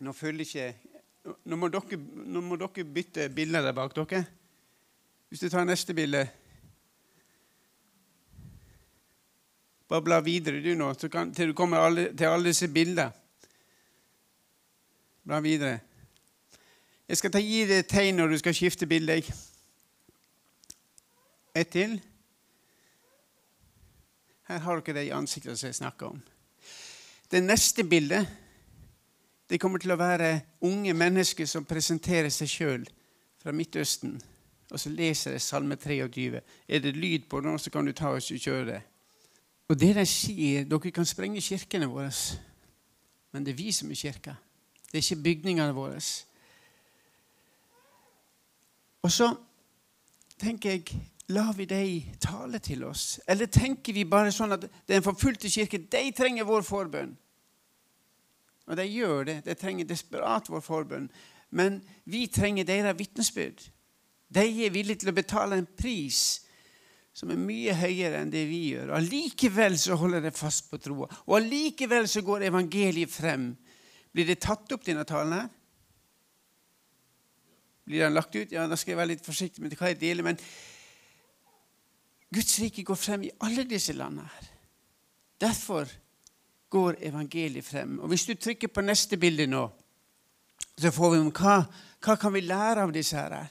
Nå 0.00 0.16
følger 0.16 0.48
ikke 0.48 0.92
Nå 1.22 1.54
må 1.54 1.68
dere, 1.70 1.96
nå 2.02 2.40
må 2.42 2.56
dere 2.58 2.82
bytte 2.82 3.28
bilder 3.30 3.62
der 3.62 3.76
bak 3.76 3.92
dere. 3.94 4.24
Hvis 5.32 5.40
du 5.40 5.48
tar 5.48 5.64
neste 5.64 5.94
bilde 5.96 6.26
Bare 9.88 10.04
bla 10.04 10.18
videre 10.20 10.58
du 10.60 10.74
nå, 10.76 10.90
kan, 11.08 11.30
til 11.32 11.48
du 11.48 11.54
kommer 11.56 11.80
alle, 11.80 12.10
til 12.16 12.28
alle 12.28 12.50
disse 12.50 12.66
bildene. 12.68 13.06
Bla 15.24 15.38
videre. 15.40 15.78
Jeg 17.08 17.16
skal 17.16 17.32
ta, 17.32 17.40
gi 17.40 17.62
deg 17.64 17.80
et 17.80 17.88
tegn 17.88 18.20
når 18.20 18.28
du 18.28 18.36
skal 18.42 18.56
skifte 18.56 18.88
bilde. 18.90 19.16
Ett 21.56 21.70
til. 21.72 21.94
Her 24.50 24.60
har 24.66 24.82
dere 24.82 24.98
det 24.98 25.06
i 25.06 25.14
ansiktet 25.16 25.56
som 25.56 25.70
jeg 25.70 25.78
snakker 25.80 26.10
om. 26.12 26.20
Det 27.32 27.40
neste 27.40 27.84
bildet 27.88 28.28
det 29.48 29.60
kommer 29.60 29.80
til 29.80 29.96
å 29.96 30.00
være 30.00 30.34
unge 30.68 30.92
mennesker 30.92 31.48
som 31.48 31.64
presenterer 31.64 32.28
seg 32.28 32.52
sjøl 32.52 32.86
fra 33.40 33.56
Midtøsten 33.56 34.20
og 34.72 34.80
så 34.80 34.88
leser 34.88 35.34
jeg 35.36 35.40
Salme 35.44 35.76
23. 35.76 36.40
Er 36.68 36.78
det 36.80 36.96
lyd 36.96 37.28
på 37.30 37.40
den, 37.40 37.58
så 37.58 37.70
kan 37.70 37.86
du 37.86 37.92
ta 37.92 38.08
og 38.08 38.22
kjøre 38.22 38.66
det. 38.66 38.80
Og 39.68 39.80
det 39.80 39.94
de 39.96 40.06
sier 40.08 40.64
Dere 40.64 40.90
kan 40.90 41.06
sprenge 41.06 41.40
kirkene 41.40 41.86
våre. 41.86 42.12
men 43.32 43.44
det 43.44 43.52
er 43.52 43.56
vi 43.56 43.72
som 43.72 43.90
er 43.90 43.94
kirka. 43.94 44.34
Det 44.92 44.98
er 44.98 45.12
ikke 45.12 45.22
bygningene 45.22 45.74
våre. 45.74 46.00
Og 49.02 49.12
så 49.12 49.34
tenker 50.38 50.70
jeg 50.70 50.82
lar 51.28 51.52
vi 51.52 51.64
dem 51.64 52.02
tale 52.20 52.58
til 52.58 52.84
oss? 52.84 53.20
Eller 53.28 53.46
tenker 53.46 53.92
vi 53.92 54.04
bare 54.04 54.32
sånn 54.32 54.52
at 54.52 54.66
den 54.88 55.02
forfulgte 55.02 55.48
kirke 55.48 55.78
de 55.78 56.12
trenger 56.16 56.44
vår 56.44 56.62
forbønn? 56.62 57.16
Og 58.66 58.76
de 58.76 58.84
gjør 58.86 59.24
det. 59.24 59.44
De 59.44 59.54
trenger 59.54 59.84
desperat 59.84 60.48
vår 60.48 60.60
forbønn. 60.60 61.10
Men 61.50 61.82
vi 62.04 62.26
trenger 62.26 62.64
deres 62.64 62.98
vitnesbyrd. 62.98 63.70
De 64.32 64.44
er 64.64 64.72
villige 64.72 65.02
til 65.02 65.12
å 65.12 65.16
betale 65.16 65.58
en 65.60 65.68
pris 65.68 66.40
som 67.12 67.30
er 67.30 67.40
mye 67.40 67.74
høyere 67.76 68.22
enn 68.22 68.32
det 68.32 68.46
vi 68.48 68.62
gjør. 68.72 68.94
Allikevel 68.96 69.76
så 69.80 69.98
holder 70.00 70.24
de 70.24 70.32
fast 70.32 70.70
på 70.70 70.80
troa. 70.80 71.08
Og 71.28 71.36
allikevel 71.36 72.08
så 72.08 72.22
går 72.24 72.46
evangeliet 72.48 73.12
frem. 73.12 73.50
Blir 74.12 74.28
det 74.28 74.40
tatt 74.44 74.72
opp, 74.72 74.84
denne 74.86 75.04
talen 75.08 75.36
her? 75.36 75.50
Blir 77.84 78.06
den 78.06 78.16
lagt 78.16 78.36
ut? 78.36 78.52
Ja, 78.52 78.66
Da 78.66 78.78
skal 78.80 78.94
jeg 78.94 79.02
være 79.02 79.12
litt 79.12 79.26
forsiktig 79.26 79.60
med 79.60 79.76
hva 79.76 79.92
jeg 79.92 80.00
deler. 80.00 80.24
Men 80.30 80.40
Guds 82.32 82.58
rike 82.62 82.84
går 82.88 82.96
frem 82.96 83.26
i 83.28 83.34
alle 83.44 83.66
disse 83.68 83.92
landene. 83.92 84.28
her. 84.32 84.48
Derfor 85.40 85.88
går 86.72 86.96
evangeliet 87.04 87.64
frem. 87.64 87.98
Og 88.00 88.08
Hvis 88.08 88.24
du 88.24 88.34
trykker 88.34 88.68
på 88.68 88.80
neste 88.80 89.18
bilde 89.20 89.46
nå, 89.46 89.66
så 90.78 90.90
får 90.90 91.10
vi 91.10 91.18
om 91.18 91.32
hva, 91.32 91.66
hva 92.00 92.16
kan 92.16 92.32
vi 92.32 92.40
lære 92.40 92.86
av 92.86 92.92
disse 92.92 93.16
her. 93.16 93.50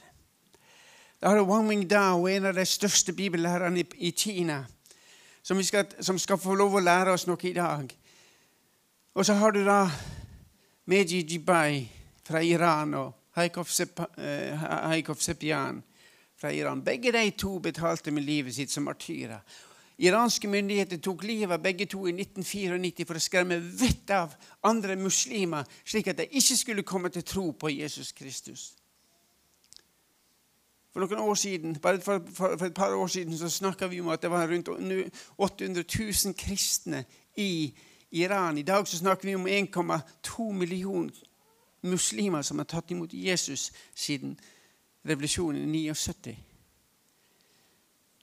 Da 1.22 1.28
har 1.28 1.36
du 1.36 1.44
Wang 1.44 1.68
Mingdao, 1.68 2.28
en 2.28 2.46
av 2.50 2.54
de 2.54 2.64
største 2.66 3.12
bibellærerne 3.14 3.84
i, 3.94 4.10
Kina, 4.10 4.64
som 5.42 5.60
skal, 5.62 5.86
som 6.02 6.18
skal, 6.18 6.38
få 6.38 6.56
lov 6.58 6.74
å 6.74 6.82
lære 6.82 7.14
oss 7.14 7.28
noe 7.28 7.38
i 7.46 7.52
dag. 7.54 7.92
Og 9.14 9.28
så 9.28 9.36
har 9.38 9.54
du 9.54 9.60
da 9.62 9.84
Meji 10.90 11.20
Jibai 11.22 11.84
fra 12.26 12.42
Iran 12.42 12.98
og 12.98 13.14
Haikov 13.38 13.70
eh, 13.70 15.14
Sepian 15.14 15.78
fra 16.34 16.50
Iran. 16.50 16.82
Begge 16.82 17.14
de 17.14 17.24
to 17.38 17.54
betalte 17.62 18.10
med 18.10 18.26
livet 18.26 18.58
sitt 18.58 18.74
som 18.74 18.90
martyrer. 18.90 19.46
Iranske 20.02 20.50
myndigheter 20.50 20.98
tok 20.98 21.22
livet 21.22 21.54
av 21.54 21.62
begge 21.62 21.86
to 21.86 22.02
i 22.10 22.18
1994 22.18 23.06
for 23.06 23.14
å 23.14 23.22
skremme 23.22 23.62
vettet 23.62 24.18
av 24.24 24.34
andre 24.66 24.98
muslimer, 24.98 25.70
slik 25.86 26.10
at 26.10 26.18
de 26.18 26.32
ikke 26.34 26.62
skulle 26.64 26.82
komme 26.82 27.14
til 27.14 27.22
tro 27.22 27.52
på 27.54 27.70
Jesus 27.78 28.10
Kristus. 28.10 28.72
For 30.92 31.00
noen 31.00 31.24
år 31.24 31.34
siden, 31.40 31.76
bare 31.80 32.00
for, 32.04 32.20
for, 32.34 32.56
for 32.58 32.68
et 32.68 32.74
par 32.76 32.94
år 32.94 33.06
siden 33.06 33.38
så 33.38 33.48
snakka 33.48 33.86
vi 33.88 34.00
om 34.00 34.10
at 34.12 34.22
det 34.22 34.30
var 34.30 34.48
rundt 34.48 34.68
800 34.68 35.84
000 35.98 36.34
kristne 36.36 37.04
i 37.36 37.72
Iran. 38.10 38.58
I 38.58 38.62
dag 38.62 38.88
så 38.88 38.98
snakker 38.98 39.28
vi 39.28 39.34
om 39.34 39.48
1,2 39.48 40.52
millioner 40.52 41.22
muslimer 41.82 42.42
som 42.42 42.58
har 42.58 42.68
tatt 42.68 42.90
imot 42.90 43.14
Jesus 43.14 43.72
siden 43.94 44.36
revolusjonen 45.08 45.74
i 45.74 45.88
79. 45.88 46.36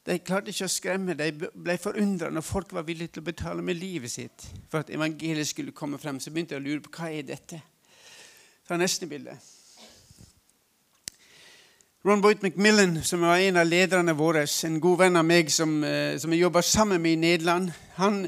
De 0.05 0.19
klarte 0.19 0.53
ikke 0.53 0.65
å 0.65 0.71
skremme. 0.71 1.17
De 1.17 1.31
ble 1.33 1.75
forundra 1.77 2.29
når 2.33 2.45
folk 2.45 2.71
var 2.73 2.85
villige 2.88 3.15
til 3.15 3.25
å 3.25 3.29
betale 3.29 3.65
med 3.65 3.77
livet 3.77 4.11
sitt 4.13 4.45
for 4.69 4.81
at 4.81 4.93
evangeliet 4.93 5.49
skulle 5.49 5.75
komme 5.75 5.99
frem. 6.01 6.21
Så 6.21 6.31
begynte 6.31 6.55
jeg 6.55 6.63
å 6.63 6.65
lure 6.65 6.85
på 6.85 6.93
hva 6.97 7.11
er 7.13 7.27
dette 7.27 7.61
Ta 8.69 8.77
neste 8.77 9.07
bilde. 9.09 9.33
Ron 12.10 12.22
Boyd 12.22 12.38
McMillan, 12.42 13.04
som 13.04 13.22
var 13.22 13.38
en 13.38 13.58
av 13.58 13.68
lederne 13.68 14.16
våre, 14.18 14.42
en 14.66 14.80
god 14.82 14.98
venn 14.98 15.18
av 15.20 15.25
meg 15.30 15.51
som, 15.54 15.84
eh, 15.84 16.18
som 16.18 16.32
jeg 16.34 16.42
jobber 16.42 16.62
sammen 16.66 17.01
med 17.01 17.12
i 17.12 17.16
Nederland, 17.16 17.70
han, 18.00 18.24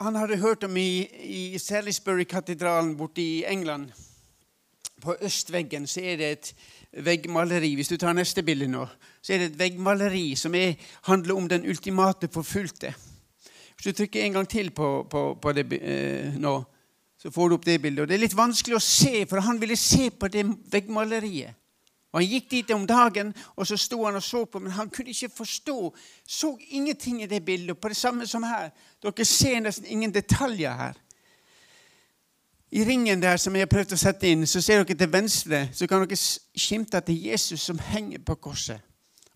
han 0.00 0.14
hadde 0.14 0.36
hørt 0.38 0.62
om 0.62 0.76
i, 0.76 1.02
i 1.18 1.58
Salisbury-katedralen 1.58 2.92
borte 2.96 3.22
i 3.22 3.42
England 3.44 3.90
på 5.02 5.16
østveggen 5.18 5.88
så 5.90 6.04
er 6.12 6.20
det 6.20 6.28
et 6.30 6.52
veggmaleri. 7.08 7.72
Hvis 7.74 7.90
du 7.90 7.96
tar 7.96 8.14
neste 8.14 8.46
bilde 8.46 8.70
nå, 8.70 8.86
så 9.18 9.34
er 9.34 9.42
det 9.42 9.50
et 9.50 9.58
veggmaleri 9.64 10.36
som 10.38 10.54
er, 10.54 10.78
handler 11.10 11.34
om 11.34 11.50
den 11.50 11.66
ultimate 11.66 12.30
forfulgte. 12.30 12.94
Hvis 13.74 13.90
du 13.90 13.92
trykker 13.92 14.22
en 14.22 14.38
gang 14.38 14.48
til 14.48 14.70
på, 14.70 15.08
på, 15.10 15.24
på 15.42 15.56
det 15.58 15.66
eh, 15.82 16.38
nå, 16.38 16.54
så 17.18 17.34
får 17.34 17.48
du 17.48 17.58
opp 17.58 17.66
det 17.66 17.80
bildet. 17.82 18.02
Og 18.04 18.08
Det 18.08 18.14
er 18.20 18.24
litt 18.28 18.38
vanskelig 18.38 18.78
å 18.78 18.86
se, 18.92 19.26
for 19.26 19.42
han 19.42 19.58
ville 19.58 19.76
se 19.76 20.12
på 20.14 20.30
det 20.30 20.46
veggmaleriet. 20.70 21.63
Og 22.14 22.20
Han 22.20 22.28
gikk 22.30 22.50
dit 22.50 22.70
om 22.70 22.86
dagen, 22.86 23.32
og 23.56 23.66
så 23.66 23.76
sto 23.76 24.04
han 24.04 24.14
og 24.14 24.22
så 24.22 24.44
på, 24.44 24.60
men 24.62 24.70
han 24.70 24.90
kunne 24.90 25.10
ikke 25.10 25.32
forstå. 25.34 25.94
Så 26.26 26.52
ingenting 26.70 27.22
i 27.22 27.26
det 27.26 27.44
bildet. 27.44 27.78
På 27.78 27.88
det 27.88 27.96
samme 27.96 28.26
som 28.26 28.42
her. 28.42 28.70
Dere 29.02 29.24
ser 29.24 29.60
nesten 29.60 29.86
ingen 29.86 30.14
detaljer 30.14 30.76
her. 30.78 31.00
I 32.70 32.84
ringen 32.84 33.22
der 33.22 33.36
som 33.36 33.54
jeg 33.54 33.66
har 33.66 33.70
prøvd 33.70 33.96
å 33.96 33.98
sette 33.98 34.30
inn, 34.30 34.46
så 34.46 34.62
ser 34.62 34.84
dere 34.84 34.98
til 34.98 35.10
venstre 35.10 35.60
så 35.74 35.86
kan 35.90 36.06
dere 36.06 36.18
skimte 36.58 36.98
at 36.98 37.06
det 37.06 37.16
er 37.18 37.32
Jesus 37.32 37.66
som 37.66 37.78
henger 37.78 38.22
på 38.22 38.34
korset. 38.34 38.80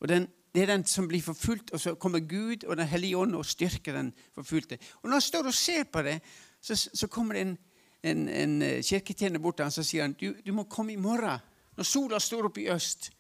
Og 0.01 0.09
den, 0.09 0.29
Det 0.55 0.63
er 0.63 0.67
den 0.67 0.87
som 0.87 1.09
blir 1.09 1.23
forfulgt, 1.23 1.71
og 1.71 1.81
så 1.81 1.95
kommer 1.95 2.19
Gud 2.19 2.65
og 2.65 2.77
Den 2.77 2.87
hellige 2.87 3.17
ånd 3.17 3.35
og 3.35 3.47
styrker 3.47 3.93
den 3.93 4.13
forfulgte. 4.35 4.79
Og 5.03 5.09
Når 5.09 5.13
han 5.13 5.21
står 5.21 5.47
og 5.47 5.55
ser 5.55 5.85
på 5.85 6.03
det, 6.03 6.21
så, 6.63 6.91
så 6.95 7.07
kommer 7.07 7.35
det 7.35 7.41
en, 7.41 7.59
en, 8.03 8.29
en 8.29 8.63
eh, 8.63 8.83
kirketjener 8.83 9.39
bort 9.39 9.57
til 9.57 9.65
ham 9.65 9.73
og 9.77 9.85
sier 9.85 10.03
han, 10.03 10.13
du, 10.13 10.35
du 10.47 10.53
må 10.53 10.63
komme 10.63 10.93
i 10.93 10.97
morgen, 10.97 11.39
når 11.79 11.87
sola 11.87 12.19
står 12.19 12.49
opp 12.49 12.59
i 12.59 12.67
øst. 12.75 13.13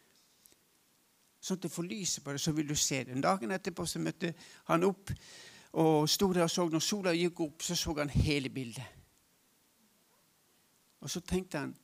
Sånn 1.38 1.60
at 1.60 1.62
det 1.62 1.70
får 1.70 1.86
lyset 1.86 2.24
på 2.24 2.34
det, 2.34 2.40
så 2.42 2.52
vil 2.56 2.66
du 2.66 2.74
se 2.74 3.04
det. 3.06 3.18
Dagen 3.22 3.54
etterpå 3.54 3.86
så 3.86 4.02
møtte 4.02 4.32
han 4.66 4.86
opp 4.88 5.12
og 5.78 6.08
sto 6.10 6.32
der 6.34 6.48
og 6.48 6.50
så. 6.50 6.66
Når 6.66 6.82
sola 6.82 7.14
gikk 7.14 7.44
opp, 7.46 7.62
så 7.62 7.76
så 7.78 7.94
han 8.00 8.10
hele 8.10 8.50
bildet. 8.50 8.96
Og 10.98 11.10
så 11.10 11.22
tenkte 11.22 11.62
han 11.62 11.76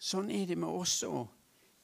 sånn 0.00 0.30
er 0.32 0.46
det 0.48 0.56
med 0.56 0.72
oss 0.72 1.02
òg. 1.04 1.26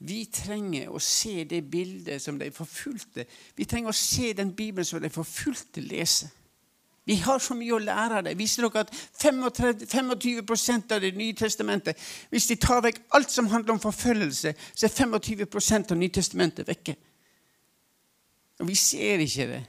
Vi 0.03 0.25
trenger 0.35 0.89
å 0.91 0.99
se 0.99 1.45
det 1.47 1.61
bildet 1.71 2.23
som 2.23 2.39
de 2.41 2.49
forfulgte. 2.51 3.27
Vi 3.55 3.69
trenger 3.69 3.93
å 3.93 3.95
se 3.95 4.33
den 4.35 4.51
Bibelen 4.57 4.89
som 4.89 5.03
de 5.03 5.13
forfulgte 5.13 5.85
leser. 5.85 6.33
Vi 7.05 7.17
har 7.25 7.39
så 7.43 7.55
mye 7.59 7.75
å 7.75 7.81
lære 7.83 8.21
av 8.21 8.27
det. 8.27 8.37
Viser 8.39 8.63
dere 8.69 8.85
at 8.85 8.93
35, 9.19 9.81
25 10.23 10.83
av 10.95 11.01
Det 11.03 11.11
nye 11.19 11.35
testamentet 11.35 11.99
Hvis 12.31 12.47
de 12.47 12.57
tar 12.63 12.85
vekk 12.85 13.01
alt 13.19 13.31
som 13.31 13.51
handler 13.51 13.75
om 13.75 13.83
forfølgelse, 13.83 14.55
så 14.75 14.87
er 14.87 14.95
25 14.95 15.91
av 15.91 15.99
Nytestamentet 15.99 16.69
vekke. 16.69 16.95
Og 18.63 18.69
vi 18.69 18.79
ser 18.79 19.25
ikke 19.25 19.49
det. 19.51 19.63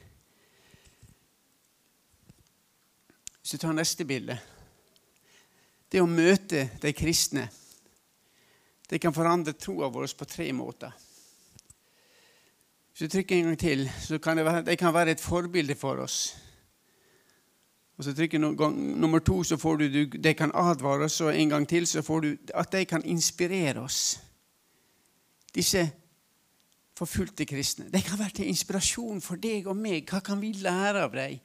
Hvis 3.42 3.56
du 3.56 3.58
tar 3.58 3.74
neste 3.74 4.06
bilde 4.06 4.38
det 5.94 6.02
å 6.02 6.10
møte 6.10 6.70
de 6.82 6.90
kristne 6.98 7.50
det 8.90 9.00
kan 9.02 9.14
forandre 9.14 9.56
troa 9.58 9.88
vår 9.90 10.12
på 10.18 10.26
tre 10.30 10.48
måter. 10.54 10.92
Hvis 12.94 13.08
du 13.08 13.10
trykker 13.10 13.40
en 13.40 13.48
gang 13.48 13.58
til, 13.58 13.88
så 13.90 14.20
kan 14.22 14.38
det 14.38 14.46
være, 14.46 14.66
det 14.68 14.76
kan 14.78 14.94
være 14.94 15.16
et 15.16 15.24
forbilde 15.24 15.74
for 15.80 16.04
oss. 16.04 16.36
Og 18.04 18.10
så 18.10 18.16
trykker 18.18 18.42
du 18.44 18.70
nummer 18.76 19.24
to, 19.24 19.44
så 19.48 19.58
får 19.58 19.78
du 19.80 20.06
de 20.06 20.34
kan 20.36 20.52
advare 20.54 21.08
oss, 21.08 21.22
og 21.22 21.32
en 21.32 21.50
gang 21.50 21.68
til 21.70 21.88
så 21.88 22.04
får 22.04 22.20
du 22.22 22.38
at 22.54 22.72
de 22.72 22.86
kan 22.86 23.06
inspirere 23.06 23.80
oss. 23.80 24.20
Disse 25.56 25.88
forfulgte 26.98 27.46
kristne. 27.46 27.88
De 27.94 28.02
kan 28.02 28.20
være 28.20 28.42
til 28.42 28.52
inspirasjon 28.52 29.22
for 29.22 29.40
deg 29.40 29.68
og 29.68 29.78
meg. 29.80 30.04
Hva 30.10 30.20
kan 30.20 30.42
vi 30.42 30.52
lære 30.52 31.08
av 31.08 31.16
dem? 31.16 31.40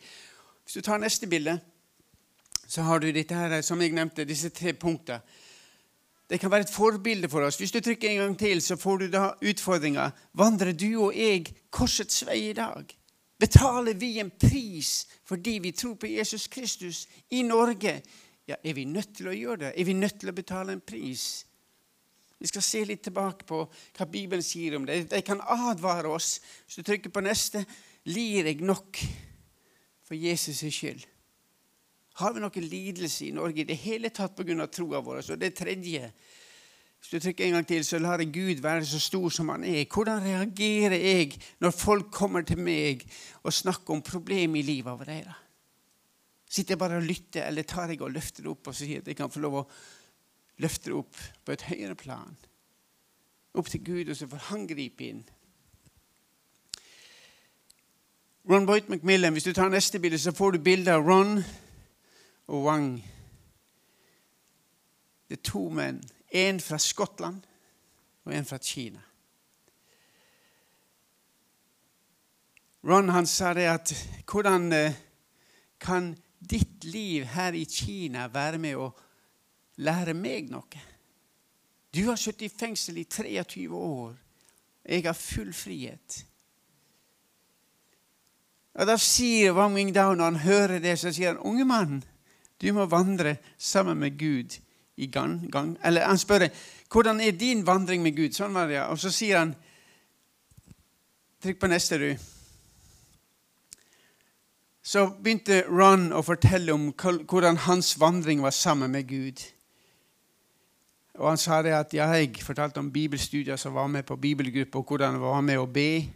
Hvis 0.65 0.75
du 0.75 0.81
tar 0.83 0.99
neste 0.99 1.31
bilde 1.31 1.61
så 2.69 2.83
har 2.85 3.01
du 3.01 3.09
dette 3.13 3.35
her, 3.35 3.63
som 3.65 3.81
jeg 3.81 3.95
nevnte, 3.97 4.29
disse 4.29 4.51
tre 4.53 4.75
punktene. 4.77 5.23
Det 6.29 6.37
kan 6.41 6.51
være 6.53 6.67
et 6.67 6.73
forbilde 6.73 7.29
for 7.33 7.47
oss. 7.47 7.57
Hvis 7.57 7.73
du 7.73 7.81
trykker 7.81 8.11
en 8.11 8.19
gang 8.21 8.39
til, 8.39 8.61
så 8.61 8.77
får 8.77 8.99
du 8.99 9.07
da 9.09 9.31
utfordringa. 9.41 10.11
Vandrer 10.37 10.75
du 10.77 11.07
og 11.07 11.17
jeg 11.17 11.47
korsets 11.73 12.27
vei 12.29 12.51
i 12.51 12.53
dag? 12.53 12.98
Betaler 13.39 13.95
vi 13.95 14.19
en 14.19 14.31
pris 14.31 15.07
fordi 15.29 15.59
vi 15.63 15.73
tror 15.73 15.95
på 15.95 16.11
Jesus 16.11 16.47
Kristus 16.47 17.07
i 17.29 17.43
Norge? 17.43 18.01
Ja, 18.49 18.57
Er 18.65 18.75
vi 18.75 18.85
nødt 18.85 19.15
til 19.17 19.29
å 19.29 19.37
gjøre 19.37 19.61
det? 19.67 19.73
Er 19.77 19.85
vi 19.85 19.93
nødt 19.93 20.21
til 20.21 20.31
å 20.31 20.35
betale 20.35 20.73
en 20.73 20.81
pris? 20.81 21.45
Vi 22.39 22.47
skal 22.47 22.63
se 22.63 22.85
litt 22.87 23.03
tilbake 23.03 23.45
på 23.47 23.65
hva 23.67 24.07
Bibelen 24.07 24.43
sier 24.47 24.77
om 24.79 24.87
det. 24.87 25.11
De 25.11 25.21
kan 25.27 25.43
advare 25.43 26.09
oss. 26.09 26.39
Hvis 26.67 26.79
du 26.79 26.87
trykker 26.87 27.13
på 27.13 27.23
neste, 27.27 27.65
lir 28.07 28.47
jeg 28.47 28.63
nok 28.63 29.01
for 30.07 30.15
Jesus' 30.15 30.63
skyld? 30.71 31.05
Har 32.19 32.35
vi 32.35 32.43
noen 32.43 32.71
lidelse 32.71 33.29
i 33.29 33.35
Norge 33.35 33.63
i 33.63 33.69
det 33.69 33.79
hele 33.83 34.11
tatt 34.11 34.35
pga. 34.39 34.67
troa 34.67 35.03
vår? 35.03 35.23
Og 35.31 35.39
det 35.39 35.55
tredje 35.55 36.13
Hvis 37.09 37.23
du 37.23 37.25
trykker 37.25 37.47
en 37.47 37.55
gang 37.57 37.67
til, 37.67 37.85
så 37.89 37.99
lar 37.99 38.21
jeg 38.21 38.35
Gud 38.35 38.59
være 38.61 38.85
så 38.85 38.99
stor 39.01 39.31
som 39.33 39.49
han 39.49 39.63
er. 39.65 39.87
Hvordan 39.89 40.21
reagerer 40.21 40.93
jeg 41.01 41.39
når 41.61 41.71
folk 41.73 42.11
kommer 42.13 42.43
til 42.45 42.59
meg 42.61 43.07
og 43.49 43.53
snakker 43.53 43.95
om 43.95 44.03
problemer 44.05 44.61
i 44.61 44.63
livet 44.63 45.07
deres? 45.09 45.39
Sitter 46.51 46.75
jeg 46.75 46.79
bare 46.79 46.99
og 47.01 47.07
lytter, 47.09 47.47
eller 47.47 47.63
tar 47.63 47.89
jeg 47.89 48.03
og 48.03 48.13
løfter 48.13 48.45
det 48.45 48.51
opp 48.51 48.69
og 48.69 48.77
sier 48.77 49.01
at 49.01 49.09
jeg 49.09 49.17
kan 49.17 49.33
få 49.33 49.41
lov 49.41 49.57
å 49.57 49.63
løfte 50.61 50.91
det 50.91 50.99
opp 50.99 51.23
på 51.47 51.57
et 51.57 51.65
høyere 51.71 51.97
plan? 51.97 52.37
Opp 53.57 53.73
til 53.73 53.85
Gud, 53.89 54.13
og 54.13 54.17
så 54.17 54.29
får 54.29 54.45
han 54.51 54.69
gripe 54.69 55.09
inn. 55.09 55.25
Ron 58.51 58.69
Boyt 58.69 58.93
McMillan, 58.93 59.33
Hvis 59.33 59.49
du 59.49 59.55
tar 59.57 59.73
neste 59.73 59.97
bilde, 59.99 60.19
så 60.19 60.37
får 60.37 60.51
du 60.51 60.61
bilde 60.61 60.93
av 60.93 61.09
Ron 61.09 61.41
og 62.49 62.65
Wang 62.69 62.93
Det 65.29 65.41
er 65.41 65.43
to 65.43 65.71
menn. 65.73 66.05
En 66.29 66.61
fra 66.61 66.79
Skottland 66.79 67.43
og 68.25 68.35
en 68.35 68.45
fra 68.45 68.59
Kina. 68.59 69.01
Ron 72.85 73.09
han 73.09 73.27
sa 73.27 73.55
det 73.55 73.67
at 73.67 73.93
hvordan 74.29 74.73
eh, 74.73 74.95
kan 75.81 76.13
ditt 76.39 76.85
liv 76.85 77.25
her 77.25 77.53
i 77.53 77.65
Kina 77.65 78.29
være 78.33 78.59
med 78.59 78.79
å 78.79 78.93
lære 79.83 80.15
meg 80.15 80.53
noe? 80.53 80.85
Du 81.91 82.05
har 82.07 82.21
sittet 82.21 82.47
i 82.47 82.53
fengsel 82.53 83.01
i 83.01 83.05
23 83.05 83.67
år. 83.75 84.15
Jeg 84.85 85.05
har 85.05 85.17
full 85.17 85.53
frihet. 85.53 86.23
Og 88.79 88.87
Da 88.87 88.95
sier 89.01 89.57
Wang 89.57 89.75
Mingdao 89.75 90.15
når 90.15 90.25
han 90.25 90.43
hører 90.45 90.79
det, 90.79 90.95
så 90.99 91.11
sier 91.13 91.35
han 91.35 91.43
unge 91.43 91.65
mann, 91.67 92.03
du 92.63 92.71
må 92.73 92.87
vandre 92.87 93.37
sammen 93.59 93.99
med 93.99 94.19
Gud 94.19 94.59
i 94.99 95.07
gang. 95.07 95.41
gang. 95.53 95.77
Eller 95.85 96.07
han 96.07 96.19
spør 96.19 96.49
hvordan 96.93 97.21
er 97.21 97.37
din 97.39 97.67
vandring 97.67 98.03
med 98.03 98.17
Gud. 98.17 98.35
Sånn 98.37 98.55
var 98.55 98.67
det, 98.67 98.81
ja. 98.81 98.89
Og 98.93 98.99
så 98.99 99.13
sier 99.15 99.39
han 99.39 99.55
Trykk 101.39 101.61
på 101.63 101.69
neste, 101.71 101.99
du 102.03 102.17
så 104.89 105.05
begynte 105.13 105.67
Ron 105.69 106.09
å 106.17 106.23
fortelle 106.25 106.73
om 106.73 106.87
hvordan 106.97 107.59
hans 107.67 107.93
vandring 108.01 108.41
var 108.41 108.55
sammen 108.57 108.95
med 108.95 109.05
Gud. 109.09 109.43
Og 111.19 111.29
Han 111.29 111.41
sa 111.41 111.59
det 111.63 111.75
at 111.77 111.93
jeg 111.95 112.41
fortalte 112.41 112.81
om 112.81 112.93
bibelstudier 112.93 113.57
som 113.61 113.75
var 113.75 113.91
med 113.93 114.07
på 114.07 114.17
bibelgruppa, 114.17 114.79
og 114.79 114.89
hvordan 114.89 115.19
han 115.19 115.21
var 115.21 115.41
med 115.45 115.59
å 115.59 115.67
be. 115.67 116.09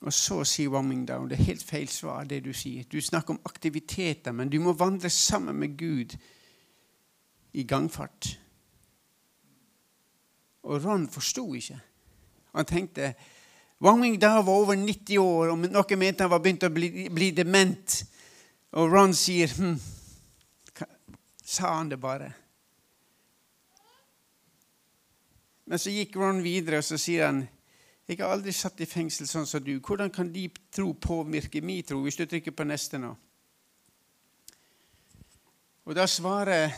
Og 0.00 0.12
så 0.12 0.44
sier 0.44 0.70
Wamingdown 0.70 1.26
det 1.28 1.40
er 1.40 1.48
helt 1.48 1.64
feil 1.64 1.88
svar, 1.88 2.24
det 2.24 2.44
du 2.44 2.52
sier. 2.52 2.84
Du 2.84 3.00
snakker 3.00 3.34
om 3.34 3.42
aktiviteter, 3.44 4.32
men 4.32 4.52
du 4.52 4.60
må 4.60 4.76
vandre 4.76 5.10
sammen 5.10 5.56
med 5.56 5.74
Gud 5.78 6.14
i 7.56 7.64
gangfart. 7.64 8.28
Og 10.66 10.84
Ron 10.84 11.08
forsto 11.08 11.46
ikke. 11.54 11.78
Han 12.56 12.68
tenkte 12.68 13.14
Wang 13.80 14.00
Mingdao 14.00 14.42
var 14.42 14.52
over 14.52 14.74
90 14.74 15.18
år, 15.20 15.52
og 15.52 15.58
noen 15.58 15.98
mente 15.98 16.24
han 16.24 16.32
var 16.32 16.40
begynt 16.40 16.64
å 16.64 16.72
bli, 16.72 17.08
bli 17.12 17.30
dement. 17.36 17.98
Og 18.76 18.92
Ron 18.92 19.14
sier 19.16 19.52
hm, 19.52 19.76
Sa 21.46 21.76
han 21.76 21.92
det 21.92 22.00
bare? 22.02 22.32
Men 25.70 25.78
så 25.78 25.92
gikk 25.94 26.16
Ron 26.18 26.40
videre, 26.42 26.80
og 26.80 26.88
så 26.88 26.98
sier 26.98 27.28
han 27.28 27.44
jeg 28.06 28.20
har 28.20 28.30
aldri 28.30 28.52
satt 28.54 28.78
i 28.82 28.86
fengsel 28.86 29.26
sånn 29.26 29.48
som 29.50 29.62
du. 29.66 29.72
Hvordan 29.82 30.12
kan 30.14 30.28
de 30.30 30.44
tro 30.70 30.92
påvirke 30.94 31.58
min 31.58 31.82
tro? 31.82 31.98
Hvis 32.04 32.18
du 32.18 32.22
trykker 32.22 32.54
på 32.54 32.66
neste 32.66 33.00
nå. 33.02 33.10
Og 35.86 35.94
da 35.94 36.06
svarer 36.10 36.70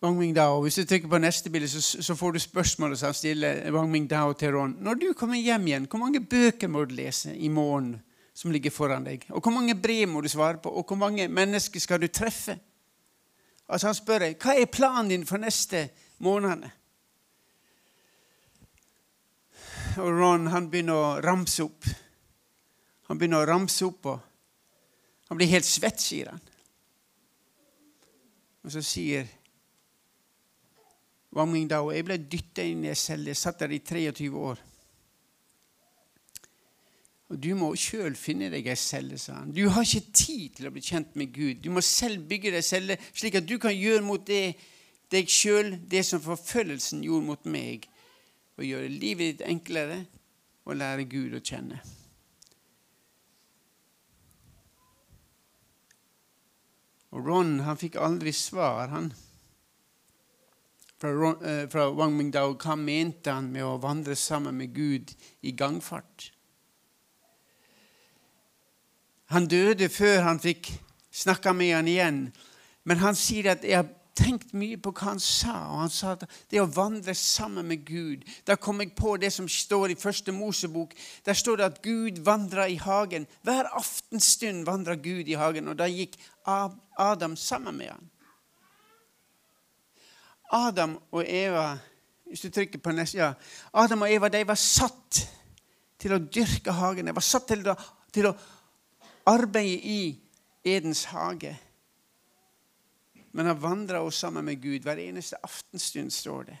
Wang 0.00 0.16
Mingdao. 0.18 0.62
Hvis 0.64 0.74
du 0.74 0.84
trykker 0.84 1.08
på 1.08 1.18
neste 1.20 1.50
bilde, 1.50 1.68
så, 1.68 1.80
så 2.02 2.14
får 2.16 2.32
du 2.32 2.38
spørsmålet 2.40 2.98
som 2.98 3.12
stiller 3.14 3.66
Wang 3.72 3.90
Mingdao 3.90 4.32
til 4.32 4.54
Ron. 4.54 4.76
Når 4.80 4.94
du 4.94 5.12
kommer 5.12 5.36
hjem 5.36 5.66
igjen, 5.66 5.88
hvor 5.90 6.00
mange 6.00 6.22
bøker 6.24 6.68
må 6.68 6.84
du 6.84 6.94
lese 6.96 7.34
i 7.36 7.48
morgen 7.48 7.98
som 8.34 8.50
ligger 8.50 8.72
foran 8.72 9.04
deg? 9.04 9.26
Og 9.28 9.42
hvor 9.44 9.52
mange 9.52 9.76
brev 9.76 10.08
må 10.08 10.22
du 10.24 10.28
svare 10.28 10.56
på? 10.56 10.72
Og 10.72 10.86
hvor 10.88 10.96
mange 10.96 11.28
mennesker 11.28 11.80
skal 11.80 12.00
du 12.00 12.08
treffe? 12.08 12.56
Altså 13.68 13.86
Han 13.86 13.94
spør 13.94 14.24
deg, 14.24 14.38
hva 14.40 14.54
er 14.56 14.72
planen 14.72 15.10
din 15.12 15.26
for 15.26 15.38
neste 15.38 15.90
måned? 16.18 16.64
Og 20.00 20.08
Ron 20.16 20.48
han 20.48 20.70
begynner 20.70 20.96
å 20.96 21.20
ramse 21.20 21.66
opp. 21.66 21.84
Han 23.10 23.18
begynner 23.18 23.42
å 23.42 23.50
ramse 23.50 23.84
opp, 23.84 24.06
og 24.06 25.28
han 25.28 25.38
blir 25.38 25.50
helt 25.50 25.66
svett, 25.66 26.00
sier 26.00 26.30
han. 26.30 26.40
Og 28.64 28.72
så 28.72 28.82
sier 28.86 29.28
Wang 31.32 31.54
Og 31.54 31.94
Jeg 31.94 32.04
ble 32.04 32.16
dytta 32.18 32.64
inn 32.66 32.84
i 32.84 32.90
ei 32.90 32.98
celle. 32.98 33.30
Jeg 33.30 33.38
satt 33.38 33.60
der 33.60 33.70
i 33.70 33.78
23 33.78 34.30
år. 34.34 34.58
Og 37.30 37.38
Du 37.38 37.54
må 37.54 37.70
sjøl 37.78 38.16
finne 38.18 38.50
deg 38.50 38.66
ei 38.66 38.74
celle, 38.74 39.18
sa 39.18 39.38
han. 39.38 39.52
Du 39.54 39.68
har 39.70 39.86
ikke 39.86 40.10
tid 40.12 40.56
til 40.56 40.66
å 40.66 40.72
bli 40.74 40.82
kjent 40.82 41.14
med 41.14 41.30
Gud. 41.32 41.62
Du 41.62 41.70
må 41.70 41.80
selv 41.80 42.26
bygge 42.26 42.50
deg 42.56 42.66
celle, 42.66 42.98
slik 43.14 43.38
at 43.38 43.46
du 43.46 43.54
kan 43.62 43.76
gjøre 43.76 44.02
mot 44.02 44.24
det, 44.26 44.56
deg 45.14 45.30
sjøl 45.30 45.76
det 45.90 46.02
som 46.08 46.22
forfølgelsen 46.22 47.04
gjorde 47.06 47.28
mot 47.28 47.46
meg. 47.46 47.86
Og 48.58 48.66
gjøre 48.66 48.90
livet 48.90 49.38
ditt 49.38 49.46
enklere 49.46 50.02
og 50.66 50.76
lære 50.82 51.06
Gud 51.06 51.38
å 51.38 51.42
kjenne. 51.42 51.78
Og 57.14 57.26
Ron 57.26 57.60
han 57.66 57.78
fikk 57.78 57.96
aldri 57.98 58.34
svar, 58.34 58.90
han 58.90 59.12
fra, 61.00 61.34
eh, 61.42 61.94
Wang 61.96 62.16
Mingdao 62.16 62.54
hva 62.54 62.76
mente 62.76 63.32
han 63.32 63.52
med 63.52 63.64
å 63.64 63.80
vandre 63.80 64.16
sammen 64.16 64.56
med 64.56 64.74
Gud 64.74 65.14
i 65.42 65.52
gangfart. 65.52 66.30
Han 69.30 69.46
døde 69.46 69.88
før 69.88 70.22
han 70.26 70.38
fikk 70.42 70.72
snakka 71.12 71.54
med 71.54 71.74
han 71.74 71.88
igjen. 71.88 72.32
Men 72.84 72.98
han 72.98 73.14
sier 73.14 73.52
at 73.52 73.62
'jeg 73.62 73.76
har 73.76 73.88
tenkt 74.14 74.52
mye 74.52 74.76
på 74.76 74.92
hva 74.92 75.12
han 75.12 75.18
sa'. 75.18 75.70
og 75.70 75.80
Han 75.80 75.90
sa 75.90 76.12
at 76.12 76.24
det 76.50 76.60
å 76.60 76.66
vandre 76.66 77.14
sammen 77.14 77.68
med 77.68 77.84
Gud 77.84 78.24
Da 78.44 78.56
kom 78.56 78.80
jeg 78.80 78.94
på 78.94 79.16
det 79.20 79.32
som 79.32 79.48
står 79.48 79.90
i 79.90 79.94
første 79.94 80.32
Mosebok. 80.32 80.94
Der 81.24 81.32
står 81.32 81.56
det 81.56 81.64
at 81.64 81.82
Gud 81.82 82.18
vandra 82.18 82.68
i 82.68 82.74
hagen. 82.74 83.26
Hver 83.42 83.64
aftenstund 83.72 84.64
vandra 84.64 84.94
Gud 84.94 85.28
i 85.28 85.34
hagen, 85.34 85.68
og 85.68 85.78
da 85.78 85.84
gikk 85.84 86.16
Adam 86.98 87.36
sammen 87.36 87.76
med 87.76 87.88
han. 87.88 88.10
Adam 90.56 90.98
og 91.12 91.24
Eva 91.26 91.78
hvis 92.30 92.40
du 92.40 92.50
trykker 92.54 92.78
på 92.78 92.92
neste, 92.94 93.18
ja, 93.18 93.32
Adam 93.74 94.04
og 94.06 94.12
Eva 94.12 94.28
de 94.30 94.44
var 94.46 94.58
satt 94.58 95.18
til 95.98 96.14
å 96.14 96.20
dyrke 96.22 96.72
hagen. 96.78 97.10
De 97.10 97.14
var 97.16 97.26
satt 97.26 97.48
til 97.50 97.66
å, 97.66 97.74
til 98.14 98.28
å 98.30 98.36
arbeide 99.32 99.90
i 99.90 100.02
Edens 100.62 101.04
hage. 101.10 101.56
Men 103.34 103.50
han 103.50 103.62
vandra 103.62 104.04
også 104.06 104.28
sammen 104.28 104.46
med 104.46 104.62
Gud 104.62 104.86
hver 104.86 105.02
eneste 105.02 105.42
aftenstund, 105.42 106.14
står 106.14 106.46
det. 106.52 106.58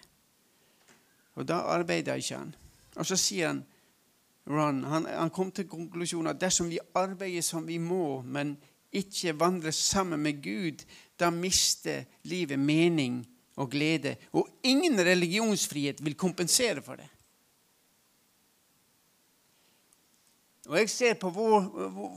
Og 1.38 1.46
da 1.46 1.62
arbeider 1.70 2.18
ikke 2.18 2.42
han. 2.42 2.54
Og 2.98 3.06
så 3.06 3.18
sier 3.18 3.52
han 3.52 3.64
Ron, 4.50 4.82
han, 4.90 5.06
han 5.06 5.30
kom 5.30 5.52
til 5.54 5.68
konklusjonen 5.70 6.32
at 6.32 6.40
dersom 6.42 6.70
vi 6.72 6.80
arbeider 6.98 7.44
som 7.46 7.62
vi 7.68 7.78
må, 7.78 8.24
men 8.26 8.56
ikke 8.90 9.36
vandrer 9.38 9.70
sammen 9.70 10.18
med 10.24 10.40
Gud, 10.42 10.82
da 11.14 11.30
mister 11.30 12.08
livet 12.26 12.58
mening 12.58 13.20
og 13.56 13.70
glede. 13.70 14.16
Og 14.32 14.48
ingen 14.62 15.00
religionsfrihet 15.00 16.04
vil 16.04 16.14
kompensere 16.14 16.82
for 16.82 17.00
det. 17.00 17.08
Og 20.70 20.78
Jeg 20.78 20.90
ser 20.90 21.14
på 21.14 21.30
vår, 21.34 21.60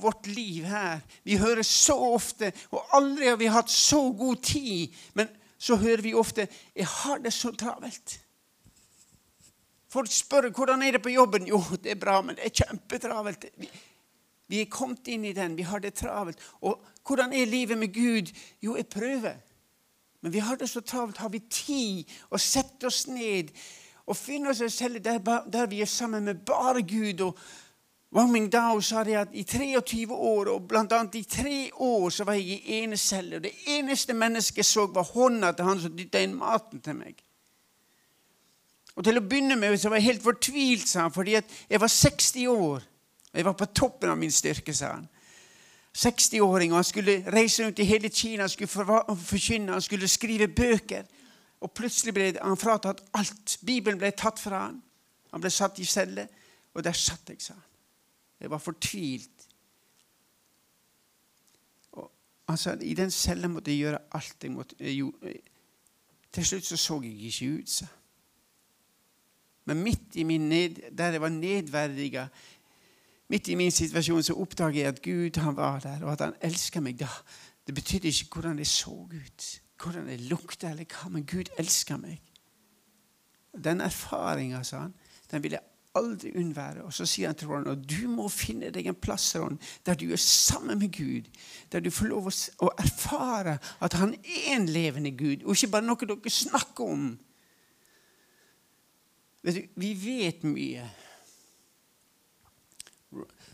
vårt 0.01 0.27
liv 0.27 0.63
her. 0.63 0.99
Vi 1.23 1.37
hører 1.41 1.61
så 1.65 1.95
ofte, 1.97 2.51
og 2.71 2.85
aldri 2.93 3.27
har 3.27 3.39
vi 3.41 3.49
hatt 3.49 3.71
så 3.71 4.11
god 4.13 4.43
tid, 4.45 4.93
men 5.13 5.31
så 5.57 5.75
hører 5.75 6.01
vi 6.01 6.13
ofte 6.13 6.47
'Jeg 6.75 6.87
har 6.87 7.17
det 7.17 7.33
så 7.33 7.51
travelt'. 7.51 8.19
Folk 9.87 10.11
spør 10.11 10.49
hvordan 10.49 10.81
er 10.81 10.91
det 10.91 11.01
på 11.01 11.09
jobben. 11.09 11.47
Jo, 11.47 11.63
det 11.83 11.91
er 11.91 11.95
bra, 12.01 12.21
men 12.21 12.35
det 12.35 12.45
er 12.45 12.65
kjempetravelt. 12.65 13.45
Vi, 13.57 13.69
vi 14.47 14.61
er 14.61 14.65
kommet 14.65 15.07
inn 15.07 15.25
i 15.25 15.33
den. 15.33 15.57
Vi 15.57 15.61
har 15.61 15.79
det 15.79 15.93
travelt. 15.93 16.39
Og 16.61 16.81
hvordan 17.05 17.33
er 17.33 17.45
livet 17.45 17.77
med 17.77 17.93
Gud? 17.93 18.31
Jo, 18.61 18.75
jeg 18.75 18.87
prøver. 18.87 19.37
Men 20.23 20.31
vi 20.31 20.39
har 20.39 20.55
det 20.55 20.69
så 20.71 20.81
travelt. 20.81 21.19
Har 21.19 21.29
vi 21.29 21.41
tid 21.51 22.11
å 22.31 22.39
sette 22.39 22.87
oss 22.87 23.05
ned 23.11 23.51
og 24.07 24.15
finne 24.17 24.51
oss 24.51 24.63
selv 24.71 25.01
der, 25.03 25.19
der, 25.19 25.67
vi 25.67 25.81
er 25.83 25.89
sammen 25.89 26.23
med 26.23 26.45
bare 26.47 26.81
Gud? 26.81 27.21
og 27.21 27.37
Wang 28.13 28.29
Mingdao 28.31 28.79
sa 28.81 29.01
det 29.03 29.15
at 29.17 29.33
i 29.33 29.43
23 29.43 30.05
år, 30.13 30.51
og 30.53 30.67
bl.a. 30.69 30.99
i 31.17 31.23
tre 31.23 31.71
år, 31.73 32.09
så 32.09 32.23
var 32.23 32.37
jeg 32.37 32.59
i 32.59 32.79
ene 32.83 32.97
celle. 32.97 33.39
Og 33.39 33.43
det 33.43 33.51
eneste 33.73 34.13
mennesket 34.13 34.61
jeg 34.61 34.69
så, 34.69 34.85
var 34.85 35.09
hånda 35.15 35.51
til 35.51 35.65
han 35.65 35.81
som 35.81 35.95
dytta 35.97 36.21
inn 36.21 36.35
maten 36.37 36.81
til 36.83 36.99
meg. 36.99 37.23
Og 38.93 39.03
Til 39.03 39.17
å 39.17 39.25
begynne 39.25 39.57
med 39.57 39.79
så 39.81 39.89
var 39.89 39.97
jeg 39.97 40.11
helt 40.11 40.23
fortvilt, 40.27 40.85
sa 40.87 41.07
han, 41.07 41.15
fordi 41.15 41.39
jeg 41.39 41.81
var 41.81 41.89
60 41.89 42.47
år. 42.53 42.85
og 42.85 43.33
Jeg 43.33 43.45
var 43.49 43.57
på 43.57 43.71
toppen 43.73 44.13
av 44.13 44.21
min 44.21 44.31
styrke, 44.31 44.77
sa 44.77 44.93
han. 44.93 45.09
60-åring, 45.97 46.71
og 46.71 46.77
han 46.77 46.83
skulle 46.83 47.23
reise 47.33 47.65
rundt 47.65 47.79
i 47.79 47.85
hele 47.85 48.09
Kina, 48.09 48.43
han 48.43 48.49
skulle 48.49 48.69
forkynne, 48.69 49.71
han 49.71 49.81
skulle 49.81 50.07
skrive 50.07 50.47
bøker. 50.47 51.03
Og 51.61 51.71
plutselig 51.71 52.13
ble 52.13 52.31
han 52.41 52.59
fratatt 52.59 53.03
alt. 53.15 53.59
Bibelen 53.65 53.99
ble 54.01 54.11
tatt 54.17 54.41
fra 54.41 54.65
han. 54.65 54.81
Han 55.31 55.41
ble 55.41 55.51
satt 55.53 55.79
i 55.79 55.85
celle, 55.87 56.27
og 56.73 56.83
der 56.83 56.97
satt 56.97 57.29
jeg, 57.29 57.41
sa 57.41 57.53
han. 57.53 57.69
Jeg 58.43 58.51
var 58.51 58.59
fortvilt. 58.59 59.47
Og 61.93 62.09
han 62.49 62.59
sa 62.59 62.73
i 62.81 62.95
den 62.97 63.13
cella 63.13 63.47
måtte 63.47 63.71
jeg 63.71 63.85
gjøre 63.85 64.01
alt 64.17 64.43
jeg 64.43 64.51
måtte 64.51 64.75
jeg 64.79 65.39
Til 66.33 66.45
slutt 66.45 66.65
så 66.65 66.77
så 66.77 66.97
jeg 67.03 67.29
ikke 67.29 67.51
ut, 67.61 67.69
sa 67.69 67.87
Men 69.65 69.83
midt 69.83 70.15
i 70.15 70.23
min 70.23 70.49
ned, 70.49 70.81
der 70.91 71.11
jeg 71.15 71.21
var 71.21 71.29
nedverdiga 71.29 72.27
Midt 73.33 73.49
i 73.49 73.55
min 73.57 73.73
situasjon 73.73 74.21
så 74.27 74.35
oppdager 74.37 74.83
jeg 74.83 74.91
at 74.93 75.01
Gud 75.01 75.39
han 75.41 75.55
var 75.57 75.79
der, 75.81 76.03
og 76.05 76.11
at 76.13 76.21
han 76.21 76.35
elsker 76.45 76.83
meg. 76.85 76.99
Da, 76.99 77.09
Det 77.65 77.73
betydde 77.73 78.11
ikke 78.11 78.35
hvordan 78.35 78.57
det 78.59 78.67
så 78.67 78.91
ut, 78.91 79.45
hvordan 79.81 80.07
det 80.07 80.19
lukta 80.29 80.69
eller 80.69 80.85
hva, 80.85 81.09
men 81.09 81.25
Gud 81.25 81.49
elsker 81.57 81.97
meg. 81.97 82.19
Den 83.57 83.81
erfaringa, 83.81 84.61
sa 84.63 84.83
han, 84.83 84.93
den 85.31 85.43
vil 85.43 85.55
jeg 85.55 85.65
aldri 85.97 86.33
unnvære. 86.37 86.83
Og 86.83 86.93
så 86.93 87.07
sier 87.09 87.31
han 87.31 87.37
til 87.39 87.49
Ron 87.49 87.69
at 87.71 87.81
du 87.89 88.05
må 88.11 88.27
finne 88.29 88.69
deg 88.73 88.85
en 88.89 88.97
plass 89.01 89.31
Ron, 89.35 89.57
der 89.85 89.97
du 89.97 90.11
er 90.11 90.21
sammen 90.21 90.77
med 90.79 90.93
Gud. 90.93 91.29
Der 91.71 91.81
du 91.81 91.89
får 91.89 92.11
lov 92.11 92.29
å 92.29 92.71
erfare 92.77 93.57
at 93.81 93.97
han 93.97 94.13
er 94.13 94.57
en 94.57 94.67
levende 94.69 95.15
Gud, 95.17 95.41
og 95.45 95.55
ikke 95.55 95.71
bare 95.73 95.87
noe 95.87 96.09
dere 96.09 96.33
snakker 96.37 96.93
om. 96.97 97.09
Vet 99.41 99.57
du, 99.57 99.65
vi 99.81 99.95
vet 99.97 100.45
mye. 100.45 100.85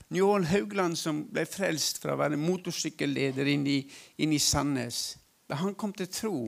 Njål 0.10 0.48
Haugland, 0.50 0.98
som 0.98 1.22
ble 1.30 1.45
frelst 1.45 2.02
fra 2.02 2.15
å 2.15 2.19
være 2.19 2.39
motorsykkelleder 2.39 3.50
inn 3.52 3.67
i, 3.69 3.80
inn 4.24 4.34
i 4.34 4.41
Sandnes, 4.41 5.19
da 5.50 5.60
han 5.62 5.76
kom 5.78 5.93
til 5.93 6.10
tro 6.10 6.39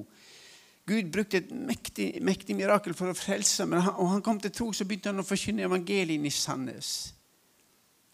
Gud 0.91 1.11
brukte 1.11 1.37
et 1.37 1.51
mektig, 1.51 2.17
mektig 2.25 2.55
mirakel 2.57 2.95
for 2.97 3.11
å 3.11 3.15
frelse 3.15 3.63
ham. 3.63 3.75
Og 4.01 4.09
han 4.11 4.23
kom 4.25 4.39
til 4.41 4.51
tro, 4.51 4.71
så 4.73 4.85
begynte 4.85 5.11
han 5.11 5.21
å 5.21 5.25
forkynne 5.27 5.67
evangeliet 5.67 6.17
inn 6.17 6.25
i 6.25 6.33
Sandnes. 6.33 7.13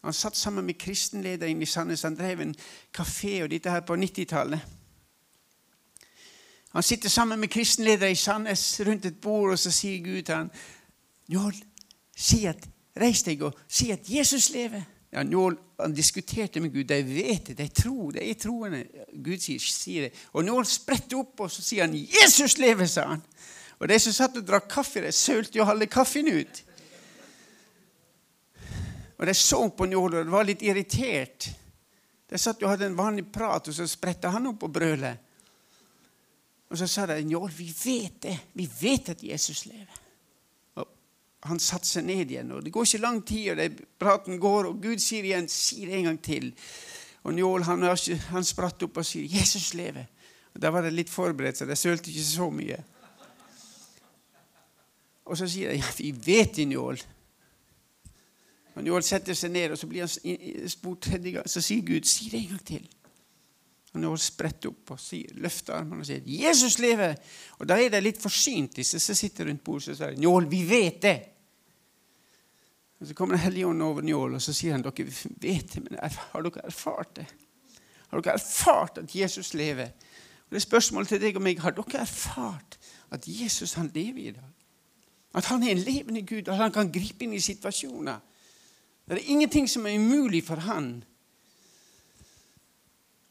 Han 0.03 0.13
satt 0.13 0.37
sammen 0.37 0.67
med 0.67 0.77
kristenlederen 0.79 1.55
inn 1.55 1.63
i 1.63 1.69
Sandnes. 1.69 2.03
Han 2.05 2.17
drev 2.17 2.43
en 2.43 2.53
kafé 2.93 3.39
og 3.43 3.49
dette 3.53 3.71
her 3.71 3.85
på 3.87 3.97
90-tallet. 3.97 4.75
Han 6.75 6.83
sitter 6.85 7.09
sammen 7.09 7.39
med 7.39 7.49
kristenledere 7.49 8.11
i 8.11 8.19
Sandnes 8.19 8.65
rundt 8.85 9.07
et 9.09 9.21
bord, 9.21 9.55
og 9.55 9.59
så 9.59 9.71
sier 9.73 10.03
Gud 10.03 10.21
til 10.27 10.35
ham, 10.35 10.51
Njål, 11.27 11.55
si 12.15 12.45
at, 12.47 12.61
reis 12.99 13.23
deg 13.25 13.41
og 13.43 13.57
si 13.67 13.89
at 13.91 14.05
Jesus 14.07 14.51
lever. 14.53 14.85
Ja, 15.11 15.23
nå, 15.23 15.51
han 15.77 15.93
diskuterte 15.95 16.59
med 16.59 16.73
Gud. 16.73 16.87
De 16.89 16.99
vet 17.03 17.47
det, 17.47 17.57
de 17.57 17.67
tror, 17.71 18.11
de 18.11 18.23
er 18.27 18.39
troende. 18.39 18.83
Gud 19.13 19.39
sier, 19.39 19.59
sier 19.63 20.07
det. 20.07 20.23
Og 20.35 20.43
nå 20.45 20.57
spretter 20.67 21.21
opp, 21.21 21.45
og 21.45 21.51
så 21.51 21.63
sier 21.63 21.85
han 21.85 21.95
'Jesus 21.95 22.57
lever', 22.57 22.89
sa 22.91 23.07
han. 23.13 23.23
Og 23.79 23.87
de 23.87 23.99
som 23.99 24.13
satt 24.13 24.37
og 24.37 24.47
drakk 24.47 24.67
kaffe, 24.69 25.01
de 25.01 25.11
sølte 25.11 25.57
jo 25.57 25.65
halve 25.65 25.87
kaffen 25.87 26.27
ut. 26.27 26.63
Og 29.17 29.25
de 29.25 29.33
så 29.33 29.69
på 29.69 29.85
Njål, 29.85 30.15
og 30.15 30.25
de 30.25 30.31
var 30.31 30.43
litt 30.43 30.61
irritert. 30.61 31.49
De 32.29 32.37
satt 32.37 32.63
og 32.63 32.69
hadde 32.69 32.85
en 32.85 32.97
vanlig 32.97 33.31
prat, 33.31 33.67
og 33.67 33.73
så 33.73 33.87
spredte 33.87 34.29
han 34.29 34.47
opp 34.47 34.63
og 34.63 34.73
brølet. 34.73 35.17
Og 36.69 36.77
så 36.77 36.87
sa 36.87 37.05
de, 37.05 37.23
'Njål, 37.23 37.51
vi 37.57 37.73
vet 37.85 38.23
det. 38.23 38.39
Vi 38.53 38.69
vet 38.81 39.09
at 39.09 39.23
Jesus 39.23 39.65
lever' 39.65 40.06
han 41.45 41.59
satte 41.59 41.87
seg 41.87 42.05
ned 42.07 42.31
igjen. 42.31 42.51
og 42.51 42.63
Det 42.65 42.71
går 42.73 42.85
ikke 42.85 43.03
lang 43.03 43.25
tid, 43.25 43.49
og 43.51 43.57
det, 43.57 43.85
praten 43.99 44.39
går, 44.39 44.71
og 44.71 44.81
Gud 44.81 44.99
sier 44.99 45.23
igjen 45.23 45.49
'si 45.49 45.85
det 45.85 45.93
en 45.93 46.03
gang 46.03 46.19
til'. 46.27 46.53
Og 47.23 47.33
Njål 47.33 47.63
han, 47.63 47.83
han 48.29 48.43
spratt 48.43 48.83
opp 48.83 48.97
og 48.97 49.05
sier 49.05 49.27
'Jesus 49.27 49.73
lever'. 49.73 50.07
Og 50.53 50.61
Da 50.61 50.69
var 50.69 50.81
det 50.81 50.93
litt 50.93 51.09
forberedt, 51.09 51.57
så 51.57 51.65
det 51.65 51.77
sølte 51.77 52.09
ikke 52.09 52.23
så 52.23 52.49
mye. 52.49 52.83
Og 55.25 55.37
så 55.37 55.47
sier 55.47 55.69
de 55.69 55.75
'ja, 55.75 55.91
vi 55.97 56.11
vet 56.11 56.55
det, 56.55 56.67
Njål'. 56.67 57.05
Og 58.75 58.83
Njål 58.83 59.03
setter 59.03 59.33
seg 59.33 59.51
ned, 59.51 59.71
og 59.71 59.77
så 59.77 59.87
blir 59.87 60.05
han 60.05 60.69
spurt 60.69 61.01
tredje 61.01 61.31
gang. 61.31 61.49
Så 61.49 61.61
sier 61.61 61.81
Gud 61.81 62.05
'si 62.05 62.29
det 62.29 62.39
en 62.39 62.47
gang 62.47 62.61
til'. 62.69 62.96
Og 63.97 64.03
Njål 64.03 64.19
sprette 64.21 64.69
opp 64.69 64.91
og 64.93 64.99
sier, 65.01 65.31
løfter 65.41 65.73
armene 65.73 66.03
og 66.03 66.05
sier 66.05 66.21
'Jesus 66.21 66.77
lever'. 66.79 67.15
Og 67.59 67.67
Da 67.67 67.79
er 67.81 67.89
de 67.89 68.01
litt 68.01 68.21
forsynt, 68.21 68.75
disse 68.75 68.99
som 68.99 69.15
sitter 69.15 69.45
rundt 69.45 69.63
bordet. 69.63 69.89
og 69.89 69.97
sier 69.97 70.15
'Njål, 70.15 70.51
vi 70.51 70.69
vet 70.69 71.01
det'. 71.01 71.29
Og 72.99 73.07
Så 73.07 73.13
kommer 73.13 73.35
Den 73.35 73.43
hellige 73.43 73.67
ånd 73.67 73.81
over 73.81 74.01
Njål, 74.01 74.33
og 74.33 74.41
så 74.41 74.53
sier 74.53 74.71
han 74.71 74.81
dere 74.81 75.11
vet 75.41 75.73
det, 75.73 75.83
men 75.83 75.99
har 76.01 76.41
dere 76.41 76.65
erfart 76.65 77.15
det? 77.15 77.25
Har 78.07 78.21
dere 78.21 78.33
erfart 78.33 78.97
at 78.97 79.15
Jesus 79.15 79.53
lever? 79.53 79.85
Og 79.85 80.49
det 80.49 80.55
er 80.55 80.59
spørsmålet 80.59 81.07
til 81.07 81.21
deg 81.21 81.35
og 81.35 81.41
meg. 81.41 81.59
Har 81.59 81.71
dere 81.71 82.01
erfart 82.01 82.77
at 83.11 83.23
Jesus 83.27 83.73
han 83.73 83.91
lever 83.93 84.29
i 84.29 84.31
dag? 84.31 84.53
At 85.35 85.45
han 85.45 85.63
er 85.63 85.71
en 85.71 85.77
levende 85.77 86.21
Gud, 86.21 86.47
og 86.47 86.53
at 86.53 86.57
han 86.57 86.71
kan 86.71 86.91
gripe 86.91 87.23
inn 87.23 87.33
i 87.33 87.39
situasjoner. 87.39 88.19
Det 89.09 89.17
er 89.17 89.31
ingenting 89.31 89.69
som 89.69 89.85
er 89.85 89.95
umulig 89.95 90.43
for 90.43 90.55
han. 90.55 91.03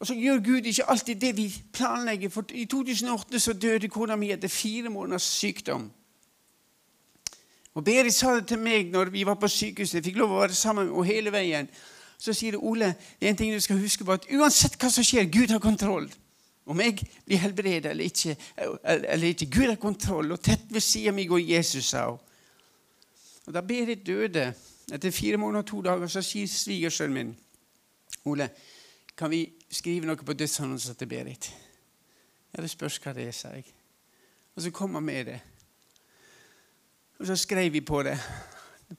Og 0.01 0.07
så 0.07 0.15
gjør 0.15 0.43
Gud 0.45 0.67
ikke 0.69 0.91
alltid 0.91 1.21
det 1.21 1.37
vi 1.37 1.47
planlegger. 1.73 2.29
For 2.29 2.45
I 2.53 2.65
2008 2.65 3.41
så 3.41 3.53
døde 3.53 3.89
kona 3.89 4.17
mi 4.17 4.31
etter 4.33 4.49
fire 4.53 4.91
måneders 4.93 5.23
sykdom. 5.23 5.91
Og 7.77 7.85
Berit 7.85 8.15
sa 8.15 8.35
det 8.37 8.47
til 8.49 8.61
meg 8.61 8.93
når 8.93 9.11
vi 9.13 9.25
var 9.27 9.37
på 9.41 9.49
sykehuset. 9.49 9.99
Jeg 9.99 10.05
fikk 10.05 10.21
lov 10.21 10.33
å 10.33 10.43
være 10.43 10.57
sammen 10.57 10.89
med 10.89 10.95
henne 10.97 11.09
hele 11.13 11.33
veien. 11.33 11.69
Så 12.19 12.33
sier 12.33 12.57
det, 12.57 12.61
Ole, 12.65 12.95
det 13.21 13.29
er 13.29 13.35
en 13.35 13.41
ting 13.41 13.53
du 13.53 13.61
skal 13.61 13.81
huske 13.81 14.05
på, 14.05 14.15
at 14.17 14.29
uansett 14.33 14.79
hva 14.81 14.89
som 14.93 15.05
skjer, 15.05 15.29
Gud 15.29 15.53
har 15.53 15.61
kontroll. 15.61 16.09
Om 16.67 16.81
jeg 16.81 17.05
blir 17.27 17.39
helbredet 17.39 17.91
eller 17.91 18.09
ikke, 18.09 18.37
eller 18.83 19.27
ikke, 19.29 19.51
Gud 19.53 19.69
har 19.69 19.77
kontroll. 19.81 20.33
Og 20.33 20.41
tett 20.41 20.65
ved 20.73 20.81
siden 20.81 21.21
av 21.21 21.29
går 21.29 21.45
Jesus, 21.45 21.93
sa 21.93 22.09
hun. 22.09 22.23
Og 23.47 23.53
Da 23.55 23.61
Berit 23.63 24.07
døde, 24.07 24.49
etter 24.93 25.11
fire 25.15 25.37
måneder 25.37 25.63
og 25.63 25.69
to 25.69 25.83
dager, 25.83 26.09
så 26.11 26.23
sier 26.25 26.49
svigersønnen 26.51 27.15
min 27.15 27.37
Ole, 28.27 28.49
kan 29.17 29.31
vi 29.31 29.45
skrive 29.71 30.07
noe 30.07 30.17
på 30.17 30.37
dødsannonsen 30.37 30.95
til 30.95 31.09
Berit? 31.11 31.51
Ja, 32.53 32.63
det 32.63 32.71
spørs 32.71 32.99
hva 33.03 33.13
det 33.17 33.27
er, 33.29 33.35
sa 33.37 33.53
jeg. 33.55 33.67
Og 34.57 34.63
så 34.63 34.71
kom 34.71 34.95
han 34.95 35.05
med 35.05 35.27
det. 35.27 35.41
Og 37.19 37.27
så 37.27 37.37
skrev 37.37 37.73
vi 37.73 37.81
på 37.81 38.03
det. 38.03 38.17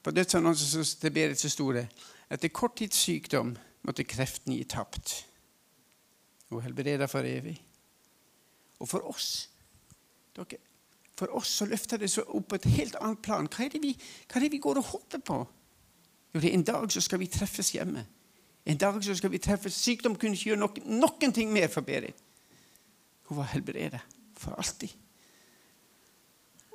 På 0.02 0.10
dødsannonsen 0.10 0.84
til 1.00 1.14
Berit 1.14 1.40
så 1.40 1.50
sto 1.50 1.72
det 1.72 1.88
etter 2.28 2.52
kort 2.52 2.76
tids 2.76 2.98
sykdom 3.00 3.54
måtte 3.88 4.04
kreften 4.04 4.52
gi 4.52 4.64
tapt. 4.68 5.14
Og 6.52 6.62
helbreda 6.64 7.08
for 7.08 7.24
evig. 7.24 7.56
Og 8.78 8.88
for 8.88 9.06
oss 9.08 9.48
dere, 10.36 10.60
for 11.18 11.32
oss 11.34 11.50
så 11.60 11.66
løfter 11.66 11.98
det 11.98 12.10
så 12.12 12.22
opp 12.22 12.52
på 12.52 12.58
et 12.60 12.68
helt 12.76 12.98
annet 13.00 13.22
plan. 13.24 13.48
Hva 13.50 13.64
er, 13.66 13.80
vi, 13.82 13.94
hva 14.28 14.38
er 14.38 14.46
det 14.46 14.52
vi 14.52 14.60
går 14.62 14.78
og 14.78 14.92
håper 14.92 15.22
på? 15.24 15.38
Jo, 16.34 16.40
det 16.40 16.50
er 16.50 16.54
En 16.54 16.68
dag 16.68 16.92
så 16.92 17.00
skal 17.02 17.18
vi 17.18 17.26
treffes 17.32 17.72
hjemme. 17.74 18.04
En 18.68 18.78
dag 18.78 19.00
så 19.04 19.16
skal 19.16 19.32
vi 19.32 19.40
treffe 19.40 19.72
Sykdom 19.72 20.16
kunne 20.20 20.36
ikke 20.36 20.52
gjøre 20.52 20.60
noen, 20.60 21.00
noen 21.00 21.34
ting 21.34 21.52
mer 21.52 21.70
for 21.72 21.86
Berit. 21.86 22.16
Hun 23.28 23.40
var 23.40 23.52
helbredet 23.52 24.00
for 24.38 24.56
alltid 24.60 24.92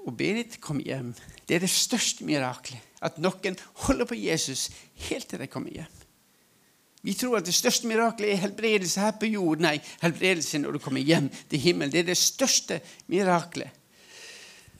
og 0.04 0.16
Berit 0.20 0.60
kom 0.64 0.82
hjem. 0.84 1.14
Det 1.48 1.58
er 1.58 1.64
det 1.64 1.72
største 1.72 2.26
miraklet. 2.28 2.82
At 3.04 3.20
noen 3.24 3.56
holder 3.86 4.08
på 4.08 4.18
Jesus 4.20 4.70
helt 5.08 5.30
til 5.30 5.42
de 5.42 5.48
kommer 5.52 5.72
hjem. 5.74 6.00
Vi 7.04 7.16
tror 7.20 7.40
at 7.40 7.48
det 7.48 7.56
største 7.56 7.88
miraklet 7.88 8.32
er 8.32 8.42
helbredelse 8.46 9.02
her 9.04 9.16
på 9.20 9.28
jord. 9.28 9.64
Nei, 9.64 9.76
helbredelse 10.04 10.62
når 10.64 10.76
du 10.76 10.84
kommer 10.84 11.04
hjem 11.04 11.28
til 11.52 11.60
himmelen. 11.60 11.92
Det 11.92 12.04
er 12.04 12.12
det 12.12 12.20
største 12.20 12.80
miraklet. 13.12 13.72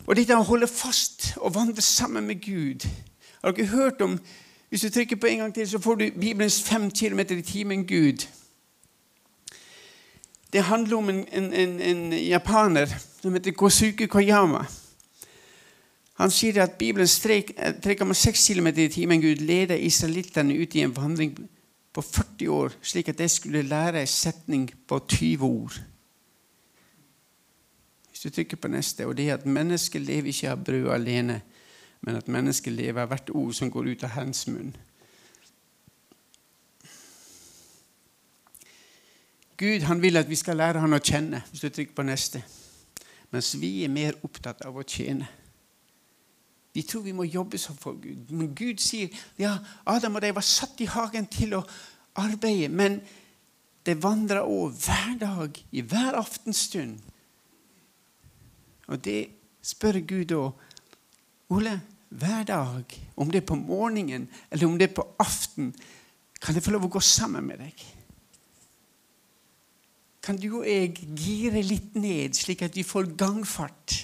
Og 0.04 0.16
dette 0.20 0.36
å 0.36 0.48
holde 0.48 0.68
fast 0.68 1.34
og 1.40 1.56
vandre 1.56 1.84
sammen 1.84 2.28
med 2.28 2.40
Gud. 2.44 2.88
Har 3.44 3.56
dere 3.56 3.72
hørt 3.72 4.04
om 4.04 4.18
Hvis 4.74 4.82
du 4.82 4.90
trykker 4.90 5.16
på 5.16 5.28
en 5.28 5.38
gang 5.38 5.54
til, 5.54 5.68
så 5.70 5.80
får 5.80 5.96
du 5.96 6.10
Bibelens 6.20 6.64
fem 6.64 6.92
kilometer 6.92 7.38
i 7.38 7.42
timen 7.42 7.88
Gud. 7.88 8.26
Det 10.54 10.64
handler 10.64 10.98
om 10.98 11.10
en, 11.10 11.28
en, 11.32 11.54
en, 11.54 11.82
en 11.82 12.14
japaner 12.14 12.90
som 13.22 13.34
heter 13.34 13.52
Kosuke 13.52 14.08
Koyama. 14.08 14.64
Han 16.18 16.34
sier 16.34 16.64
at 16.64 16.74
Bibelens 16.82 17.20
3,6 17.22 18.54
km 18.54 18.68
i 18.68 18.88
timen 18.88 19.22
Gud 19.22 19.46
leder 19.46 19.76
israelittene 19.76 20.58
ut 20.58 20.76
i 20.76 20.82
en 20.82 20.98
vandring 20.98 21.38
på 21.94 22.02
40 22.02 22.50
år, 22.50 22.74
slik 22.82 23.14
at 23.14 23.22
de 23.22 23.30
skulle 23.30 23.62
lære 23.62 24.02
en 24.02 24.08
setning 24.08 24.72
på 24.88 25.00
20 25.00 25.44
ord. 25.44 25.82
Hvis 28.10 28.26
du 28.26 28.30
trykker 28.30 28.58
på 28.58 28.74
neste, 28.74 29.06
og 29.06 29.18
det 29.18 29.30
er 29.30 29.38
at 29.38 29.46
mennesket 29.46 30.02
lever 30.02 30.34
ikke 30.34 30.50
av 30.50 30.66
brød 30.66 30.96
alene, 30.98 31.44
men 32.04 32.20
at 32.20 32.28
mennesket 32.28 32.76
lever 32.76 33.08
hvert 33.08 33.32
ord 33.32 33.54
som 33.56 33.72
går 33.72 33.94
ut 33.94 34.04
av 34.04 34.16
Herrens 34.18 34.48
munn. 34.48 34.74
Gud 39.58 39.86
han 39.88 40.02
vil 40.02 40.20
at 40.20 40.28
vi 40.30 40.36
skal 40.36 40.60
lære 40.60 40.82
han 40.84 40.96
å 40.96 41.00
kjenne, 41.00 41.40
hvis 41.52 41.64
du 41.64 41.70
trykker 41.70 41.96
på 41.96 42.06
neste, 42.08 42.42
mens 43.32 43.54
vi 43.62 43.86
er 43.86 43.94
mer 43.94 44.18
opptatt 44.26 44.66
av 44.68 44.76
å 44.76 44.84
tjene. 44.84 45.30
Vi 46.74 46.82
tror 46.90 47.06
vi 47.06 47.14
må 47.14 47.24
jobbe 47.30 47.60
sånn 47.62 47.78
for 47.78 48.00
Gud. 48.02 48.32
Men 48.34 48.50
Gud 48.58 48.82
sier 48.82 49.14
ja, 49.38 49.54
Adam 49.86 50.18
og 50.18 50.24
de 50.26 50.34
var 50.34 50.46
satt 50.46 50.82
i 50.82 50.90
hagen 50.90 51.30
til 51.30 51.54
å 51.60 51.62
arbeide, 52.20 52.72
men 52.74 52.98
det 53.86 54.00
vandra 54.02 54.42
òg 54.48 54.74
hver 54.82 55.16
dag, 55.22 55.60
i 55.72 55.84
hver 55.86 56.18
aftenstund. 56.18 56.98
Og 58.90 59.00
det 59.06 59.20
spør 59.64 60.02
Gud 60.02 60.32
da 60.34 60.44
Ole, 61.54 61.78
hver 62.20 62.46
dag, 62.46 62.96
om 63.18 63.32
det 63.32 63.42
er 63.42 63.48
på 63.50 63.58
morgenen 63.58 64.28
eller 64.52 64.68
om 64.68 64.78
det 64.78 64.90
er 64.90 64.96
på 64.98 65.06
aften, 65.22 65.74
kan 66.44 66.56
jeg 66.56 66.66
få 66.66 66.74
lov 66.76 66.88
å 66.90 66.94
gå 66.98 67.02
sammen 67.04 67.46
med 67.48 67.62
deg? 67.64 67.84
Kan 70.24 70.38
du 70.40 70.48
og 70.60 70.68
jeg 70.68 70.94
gire 71.20 71.64
litt 71.66 71.96
ned, 72.00 72.36
slik 72.38 72.64
at 72.64 72.76
vi 72.78 72.86
får 72.88 73.12
gangfart? 73.20 73.98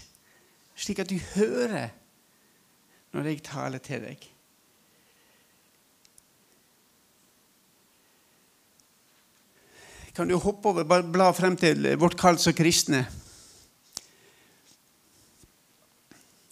Slik 0.79 0.99
at 1.03 1.11
du 1.11 1.19
hører 1.35 1.93
når 3.15 3.31
jeg 3.31 3.45
taler 3.47 3.83
til 3.83 4.03
deg. 4.03 4.27
Kan 10.15 10.27
du 10.27 10.35
hoppe 10.35 10.73
over, 10.73 10.83
bare 10.83 11.07
bla 11.07 11.29
frem 11.35 11.55
til 11.59 11.85
vårt 11.99 12.17
kall 12.19 12.39
som 12.41 12.55
kristne? 12.55 13.05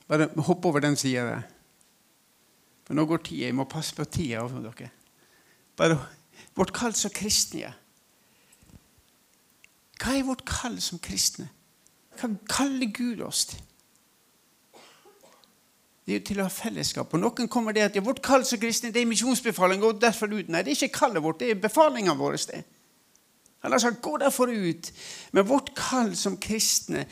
Bare 0.08 0.30
hopp 0.48 0.66
over 0.66 0.84
den 0.84 0.96
sida 0.96 1.26
der. 1.28 1.42
For 2.88 2.96
nå 2.96 3.06
går 3.06 3.26
tida. 3.26 3.50
Jeg 3.50 3.56
må 3.56 3.68
passe 3.68 3.96
på 3.96 4.06
tida 4.06 4.44
over 4.46 4.64
dere. 4.70 4.90
Bare 5.78 6.00
vårt 6.56 6.74
kall 6.74 6.96
som 6.96 7.12
kristne. 7.14 7.74
Hva 9.98 10.14
er 10.14 10.28
vårt 10.28 10.46
kall 10.48 10.78
som 10.82 11.02
kristne? 11.02 11.50
Hva 12.18 12.30
kaller 12.50 12.90
Gud 12.94 13.22
oss 13.26 13.46
til? 13.52 13.64
Det 16.08 16.14
er 16.14 16.20
jo 16.22 16.26
til 16.30 16.40
å 16.40 16.46
ha 16.48 16.54
fellesskap. 16.54 17.12
Og 17.12 17.20
Noen 17.20 17.50
kommer 17.52 17.76
det 17.76 17.84
at 17.84 17.98
ja, 17.98 18.02
vårt 18.02 18.22
kall 18.24 18.46
som 18.48 18.62
kristne 18.62 18.94
det 18.96 19.02
er 19.02 19.10
misjonsbefaling. 19.10 19.82
Gå 19.84 19.92
derfor 20.00 20.32
ut. 20.32 20.48
Nei, 20.48 20.62
det 20.64 20.72
er 20.72 20.80
ikke 20.80 21.02
kallet 21.02 21.24
vårt, 21.24 21.42
det 21.42 21.52
er 21.52 21.60
befalinga 21.60 22.16
vår. 22.16 22.38
Han 23.66 23.74
har 23.74 23.80
sagt 23.80 24.02
'gå 24.02 24.18
derfor 24.18 24.48
ut'. 24.48 24.92
Men 25.32 25.50
vårt 25.50 25.76
kall 25.76 26.16
som 26.16 26.38
kristne 26.38 27.06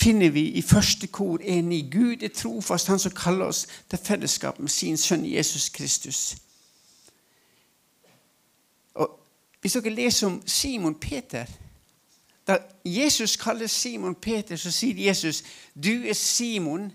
finner 0.00 0.30
vi 0.30 0.48
i 0.50 0.62
første 0.62 1.06
kor 1.06 1.38
1.9. 1.38 1.90
Gud 1.92 2.22
er 2.22 2.28
trofast, 2.34 2.88
han 2.88 2.98
som 2.98 3.12
kaller 3.16 3.52
oss 3.52 3.66
til 3.90 3.98
fellesskap 3.98 4.58
med 4.58 4.68
sin 4.68 4.96
sønn 4.96 5.26
Jesus 5.26 5.68
Kristus. 5.68 6.36
Og 8.94 9.20
Hvis 9.60 9.72
dere 9.72 9.94
leser 9.94 10.26
om 10.26 10.42
Simon 10.46 10.94
Peter 10.94 11.46
Da 12.46 12.56
Jesus 12.84 13.36
kaller 13.36 13.66
Simon 13.66 14.14
Peter, 14.14 14.56
så 14.56 14.70
sier 14.70 15.06
Jesus 15.06 15.42
'Du 15.74 16.02
er 16.08 16.14
Simon' 16.14 16.90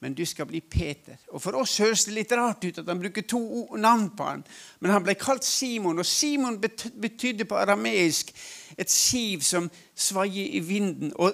men 0.00 0.14
du 0.14 0.24
skal 0.24 0.46
bli 0.46 0.60
Peter. 0.60 1.16
Og 1.28 1.42
For 1.42 1.56
oss 1.56 1.78
høres 1.78 2.04
det 2.04 2.14
litt 2.14 2.32
rart 2.36 2.64
ut 2.64 2.78
at 2.78 2.88
han 2.88 3.00
bruker 3.00 3.24
to 3.26 3.40
navn 3.80 4.10
på 4.16 4.28
han. 4.28 4.44
Men 4.80 4.92
han 4.92 5.04
ble 5.04 5.16
kalt 5.18 5.44
Simon, 5.44 5.98
og 5.98 6.06
Simon 6.06 6.60
betydde 6.60 7.44
på 7.48 7.56
arameisk 7.56 8.32
et 8.76 8.92
siv 8.92 9.42
som 9.46 9.70
svaier 9.94 10.52
i 10.58 10.60
vinden. 10.60 11.12
Og, 11.16 11.32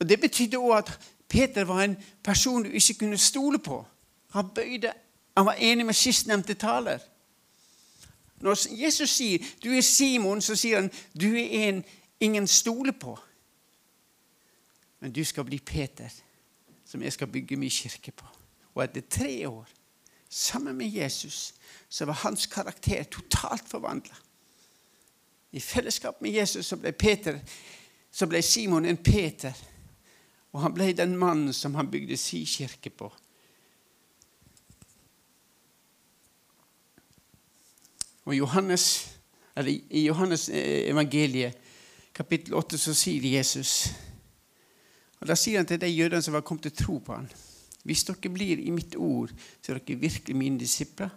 og 0.00 0.08
Det 0.08 0.20
betydde 0.20 0.56
òg 0.56 0.78
at 0.78 0.98
Peter 1.28 1.64
var 1.64 1.82
en 1.82 1.96
person 2.24 2.62
du 2.62 2.70
ikke 2.70 2.94
kunne 2.94 3.18
stole 3.18 3.58
på. 3.58 3.86
Han 4.30 4.48
bøyde, 4.54 4.92
han 5.36 5.46
var 5.46 5.52
enig 5.52 5.86
med 5.86 5.94
sistnevnte 5.94 6.54
taler. 6.54 6.98
Når 8.40 8.80
Jesus 8.82 9.10
sier 9.10 9.38
'du 9.62 9.70
er 9.70 9.80
Simon', 9.80 10.40
så 10.40 10.56
sier 10.56 10.80
han 10.80 10.90
'du 11.20 11.34
er 11.34 11.68
en 11.68 11.84
ingen 12.20 12.46
stoler 12.46 12.92
på'. 13.04 13.20
Men 15.00 15.12
du 15.12 15.24
skal 15.24 15.44
bli 15.44 15.58
Peter 15.58 16.08
som 16.90 17.02
jeg 17.02 17.12
skal 17.12 17.26
bygge 17.26 17.56
min 17.56 17.70
kirke 17.70 18.10
på. 18.10 18.26
Og 18.74 18.84
etter 18.84 19.00
tre 19.10 19.48
år 19.48 19.68
sammen 20.28 20.76
med 20.76 20.86
Jesus 20.86 21.54
så 21.88 22.04
var 22.04 22.12
hans 22.12 22.46
karakter 22.46 23.02
totalt 23.02 23.68
forvandla. 23.68 24.14
I 25.52 25.60
fellesskap 25.60 26.22
med 26.22 26.30
Jesus 26.30 26.66
så 26.66 26.76
ble, 26.76 26.92
Peter, 26.92 27.38
så 28.10 28.26
ble 28.26 28.42
Simon 28.42 28.84
en 28.86 28.96
Peter. 28.96 29.52
Og 30.52 30.62
han 30.64 30.74
ble 30.74 30.90
den 30.96 31.16
mannen 31.18 31.54
som 31.54 31.74
han 31.78 31.90
bygde 31.90 32.18
si 32.18 32.42
kirke 32.48 32.90
på. 32.90 33.10
Og 38.26 38.36
Johannes, 38.36 38.84
I 39.56 40.04
Johannes 40.06 40.48
eh, 40.48 40.90
evangeliet, 40.90 41.56
kapittel 42.14 42.54
8, 42.54 42.78
så 42.78 42.94
sier 42.94 43.26
Jesus 43.36 43.90
og 45.20 45.28
Da 45.28 45.36
sier 45.36 45.60
han 45.60 45.66
til 45.68 45.80
de 45.80 45.88
jødene 45.88 46.22
som 46.24 46.32
var 46.32 46.44
kommet 46.48 46.62
til 46.64 46.76
tro 46.76 46.94
på 47.04 47.12
han, 47.12 47.26
hvis 47.84 48.04
dere 48.08 48.32
blir 48.32 48.60
i 48.60 48.72
mitt 48.72 48.96
ord, 48.96 49.32
så 49.60 49.74
er 49.74 49.80
dere 49.80 50.00
virkelig 50.00 50.36
mine 50.36 50.60
disipler. 50.60 51.10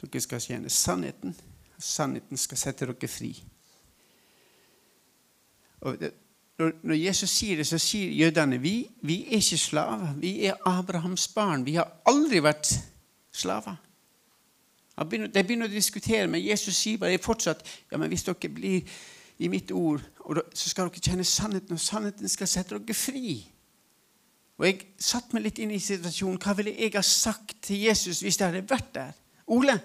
Dere 0.00 0.22
skal 0.22 0.42
kjenne 0.42 0.70
sannheten, 0.70 1.34
og 1.76 1.82
sannheten 1.82 2.38
skal 2.38 2.58
sette 2.58 2.86
dere 2.86 3.10
fri. 3.10 3.32
Og 5.80 5.98
det, 5.98 6.12
når 6.60 6.98
Jesus 6.98 7.30
sier 7.30 7.60
det, 7.60 7.66
så 7.66 7.78
sier 7.80 8.12
jødene 8.12 8.58
vi, 8.60 8.74
vi 9.06 9.22
er 9.26 9.38
ikke 9.40 9.58
slaver. 9.58 10.14
Vi 10.20 10.32
er 10.46 10.58
Abrahams 10.68 11.28
barn. 11.28 11.64
Vi 11.66 11.78
har 11.78 11.88
aldri 12.08 12.42
vært 12.44 12.72
slaver. 13.32 13.78
De 15.00 15.42
begynner 15.44 15.68
å 15.68 15.72
diskutere, 15.72 16.26
men 16.28 16.42
Jesus 16.44 16.76
sier 16.76 17.00
bare 17.00 17.20
fortsatt 17.22 17.62
ja, 17.64 17.96
men 17.96 18.10
hvis 18.12 18.26
dere 18.26 18.50
blir 18.52 18.98
i 19.40 19.48
mitt 19.48 19.72
ord, 19.72 20.02
så 20.52 20.68
skal 20.68 20.90
dere 20.90 21.00
kjenne 21.00 21.24
sannheten, 21.24 21.78
og 21.78 21.80
sannheten 21.80 22.28
skal 22.28 22.50
sette 22.50 22.76
dere 22.76 22.96
fri. 22.96 23.38
Og 24.60 24.66
Jeg 24.66 24.82
satte 25.00 25.32
meg 25.32 25.46
litt 25.46 25.58
inn 25.64 25.72
i 25.72 25.80
situasjonen. 25.80 26.36
Hva 26.42 26.52
ville 26.58 26.74
jeg 26.76 26.92
ha 26.92 27.02
sagt 27.06 27.62
til 27.64 27.80
Jesus 27.86 28.20
hvis 28.20 28.36
jeg 28.36 28.50
hadde 28.50 28.68
vært 28.68 28.92
der? 28.92 29.14
Ole, 29.50 29.78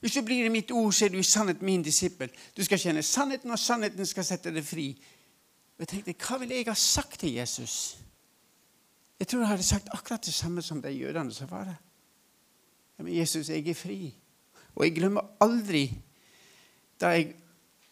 hvis 0.00 0.16
du 0.16 0.22
blir 0.24 0.46
i 0.46 0.52
mitt 0.52 0.70
ord, 0.72 0.92
så 0.92 1.04
er 1.04 1.12
du 1.12 1.18
i 1.20 1.26
sannhet 1.26 1.60
min 1.62 1.84
disippel. 1.84 2.32
Du 2.56 2.64
skal 2.64 2.80
kjenne 2.80 3.02
sannheten, 3.04 3.50
og 3.52 3.60
sannheten 3.60 4.08
skal 4.08 4.24
sette 4.24 4.52
deg 4.54 4.64
fri. 4.64 4.94
Og 5.76 5.84
jeg 5.84 5.88
tenkte, 5.88 6.14
Hva 6.26 6.38
ville 6.40 6.56
jeg 6.56 6.68
ha 6.68 6.74
sagt 6.74 7.20
til 7.20 7.32
Jesus? 7.36 7.98
Jeg 9.20 9.28
tror 9.28 9.40
jeg 9.40 9.48
hadde 9.48 9.62
sagt 9.62 9.88
akkurat 9.92 10.24
det 10.24 10.34
samme 10.34 10.62
som 10.62 10.82
de 10.82 10.92
jødene 10.92 11.32
som 11.32 11.50
var 11.50 11.64
der. 11.64 11.80
Men 12.98 13.16
Jesus, 13.16 13.48
jeg 13.48 13.68
er 13.68 13.74
fri. 13.74 14.14
Og 14.74 14.84
jeg 14.84 14.94
glemmer 14.96 15.24
aldri 15.40 15.88
da 17.00 17.12
jeg 17.12 17.34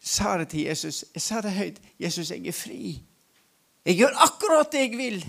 sa 0.01 0.37
det 0.37 0.49
til 0.49 0.65
Jesus. 0.65 1.05
Jeg 1.13 1.21
sa 1.21 1.41
det 1.41 1.51
høyt. 1.53 1.81
'Jesus, 1.99 2.31
jeg 2.31 2.47
er 2.47 2.51
fri. 2.51 3.01
Jeg 3.85 3.95
gjør 3.95 4.17
akkurat 4.17 4.71
det 4.71 4.79
jeg 4.79 4.97
vil.' 4.97 5.25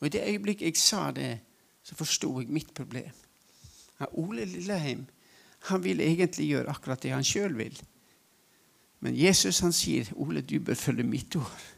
Og 0.00 0.06
I 0.06 0.10
det 0.10 0.28
øyeblikket 0.28 0.66
jeg 0.66 0.76
sa 0.76 1.10
det, 1.10 1.40
så 1.82 1.94
forsto 1.94 2.40
jeg 2.40 2.48
mitt 2.48 2.74
problem. 2.74 3.10
Ole 4.12 4.44
Lilleheim 4.44 5.06
han 5.58 5.84
vil 5.84 6.00
egentlig 6.00 6.48
gjøre 6.48 6.70
akkurat 6.70 7.02
det 7.02 7.12
han 7.14 7.24
sjøl 7.24 7.54
vil. 7.56 7.78
Men 9.04 9.16
Jesus 9.16 9.58
han 9.60 9.72
sier, 9.72 10.08
'Ole, 10.16 10.40
du 10.40 10.58
bør 10.58 10.74
følge 10.74 11.02
mitt 11.02 11.36
ord.' 11.36 11.70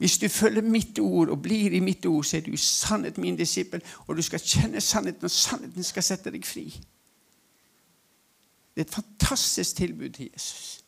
Hvis 0.00 0.18
du 0.18 0.28
følger 0.28 0.62
mitt 0.62 0.98
ord 0.98 1.28
og 1.28 1.42
blir 1.42 1.72
i 1.72 1.80
mitt 1.80 2.06
ord, 2.06 2.24
så 2.24 2.36
er 2.36 2.40
du 2.40 2.56
sannhet 2.56 3.18
min 3.18 3.36
disippel, 3.36 3.82
og 4.06 4.16
du 4.16 4.22
skal 4.22 4.40
kjenne 4.40 4.80
sannheten, 4.80 5.24
og 5.24 5.30
sannheten 5.30 5.84
skal 5.84 6.02
sette 6.02 6.32
deg 6.32 6.46
fri. 6.46 6.64
Det 8.74 8.80
er 8.80 8.86
et 8.88 8.94
fantastisk 8.94 9.76
tilbud 9.76 10.08
til 10.08 10.30
Jesus. 10.32 10.84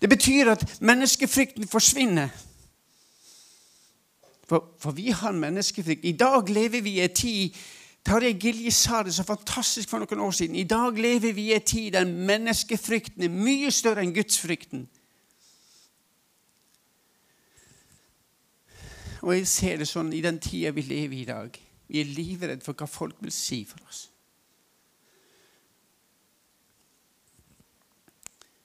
Det 0.00 0.08
betyr 0.08 0.50
at 0.50 0.80
menneskefrykten 0.80 1.68
forsvinner. 1.68 2.28
For, 4.48 4.74
for 4.80 4.90
vi 4.90 5.10
har 5.10 5.32
menneskefrykt. 5.32 6.04
I 6.04 6.12
dag 6.12 6.48
lever 6.48 6.80
vi 6.80 6.90
i 6.90 7.04
en 7.04 7.14
tid 7.14 7.50
Tarjei 8.04 8.34
Gilje 8.36 8.70
sa 8.70 9.02
det 9.02 9.14
så 9.16 9.24
fantastisk 9.24 9.88
for 9.88 10.02
noen 10.02 10.20
år 10.20 10.34
siden. 10.36 10.56
I 10.56 10.68
dag 10.68 10.98
lever 11.00 11.32
vi 11.32 11.48
i 11.48 11.54
en 11.56 11.64
tid 11.64 11.94
der 11.96 12.04
menneskefrykten 12.04 13.24
er 13.24 13.32
mye 13.32 13.70
større 13.72 14.04
enn 14.04 14.12
gudsfrykten. 14.12 14.84
Og 19.24 19.32
jeg 19.32 19.46
ser 19.48 19.80
det 19.80 19.88
sånn 19.88 20.12
i 20.12 20.20
den 20.20 20.36
tida 20.36 20.74
vi 20.76 20.84
lever 20.84 21.16
i 21.16 21.22
i 21.22 21.30
dag. 21.30 21.56
Vi 21.88 22.00
er 22.02 22.12
livredde 22.12 22.64
for 22.64 22.76
hva 22.76 22.88
folk 22.90 23.16
vil 23.24 23.32
si 23.32 23.62
for 23.64 23.80
oss. 23.88 24.10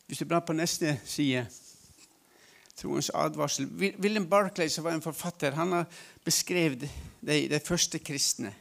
Hvis 0.09 0.19
du 0.19 0.27
blar 0.27 0.43
på 0.43 0.57
neste 0.57 0.97
side 1.07 1.45
Troens 2.79 3.11
advarsel. 3.13 3.67
William 3.99 4.29
Barclay, 4.29 4.69
som 4.69 4.83
var 4.83 4.95
en 4.95 5.03
forfatter, 5.03 5.51
han 5.51 5.71
har 5.71 5.87
beskrevet 6.23 6.85
de, 7.19 7.35
de 7.51 7.59
første 7.59 7.99
kristne. 7.99 8.53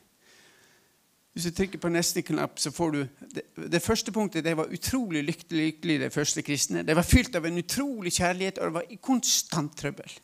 Hvis 1.39 1.53
du 1.53 1.55
trykker 1.55 1.79
på 1.79 1.91
neste 1.95 2.23
knapp, 2.27 2.57
så 2.59 2.73
får 2.75 2.91
du 2.91 3.09
Det, 3.35 3.43
det 3.71 3.83
første 3.83 4.11
punktet 4.13 4.43
det 4.45 4.57
var 4.57 4.73
utrolig 4.75 5.23
lykkelig, 5.23 6.01
de 6.01 6.11
første 6.11 6.43
kristne. 6.43 6.83
De 6.83 6.97
var 6.97 7.07
fylt 7.07 7.37
av 7.37 7.45
en 7.47 7.59
utrolig 7.59 8.11
kjærlighet, 8.13 8.59
og 8.59 8.65
det 8.65 8.75
var 8.75 8.89
i 8.91 8.97
konstant 8.97 9.77
trøbbel. 9.79 10.17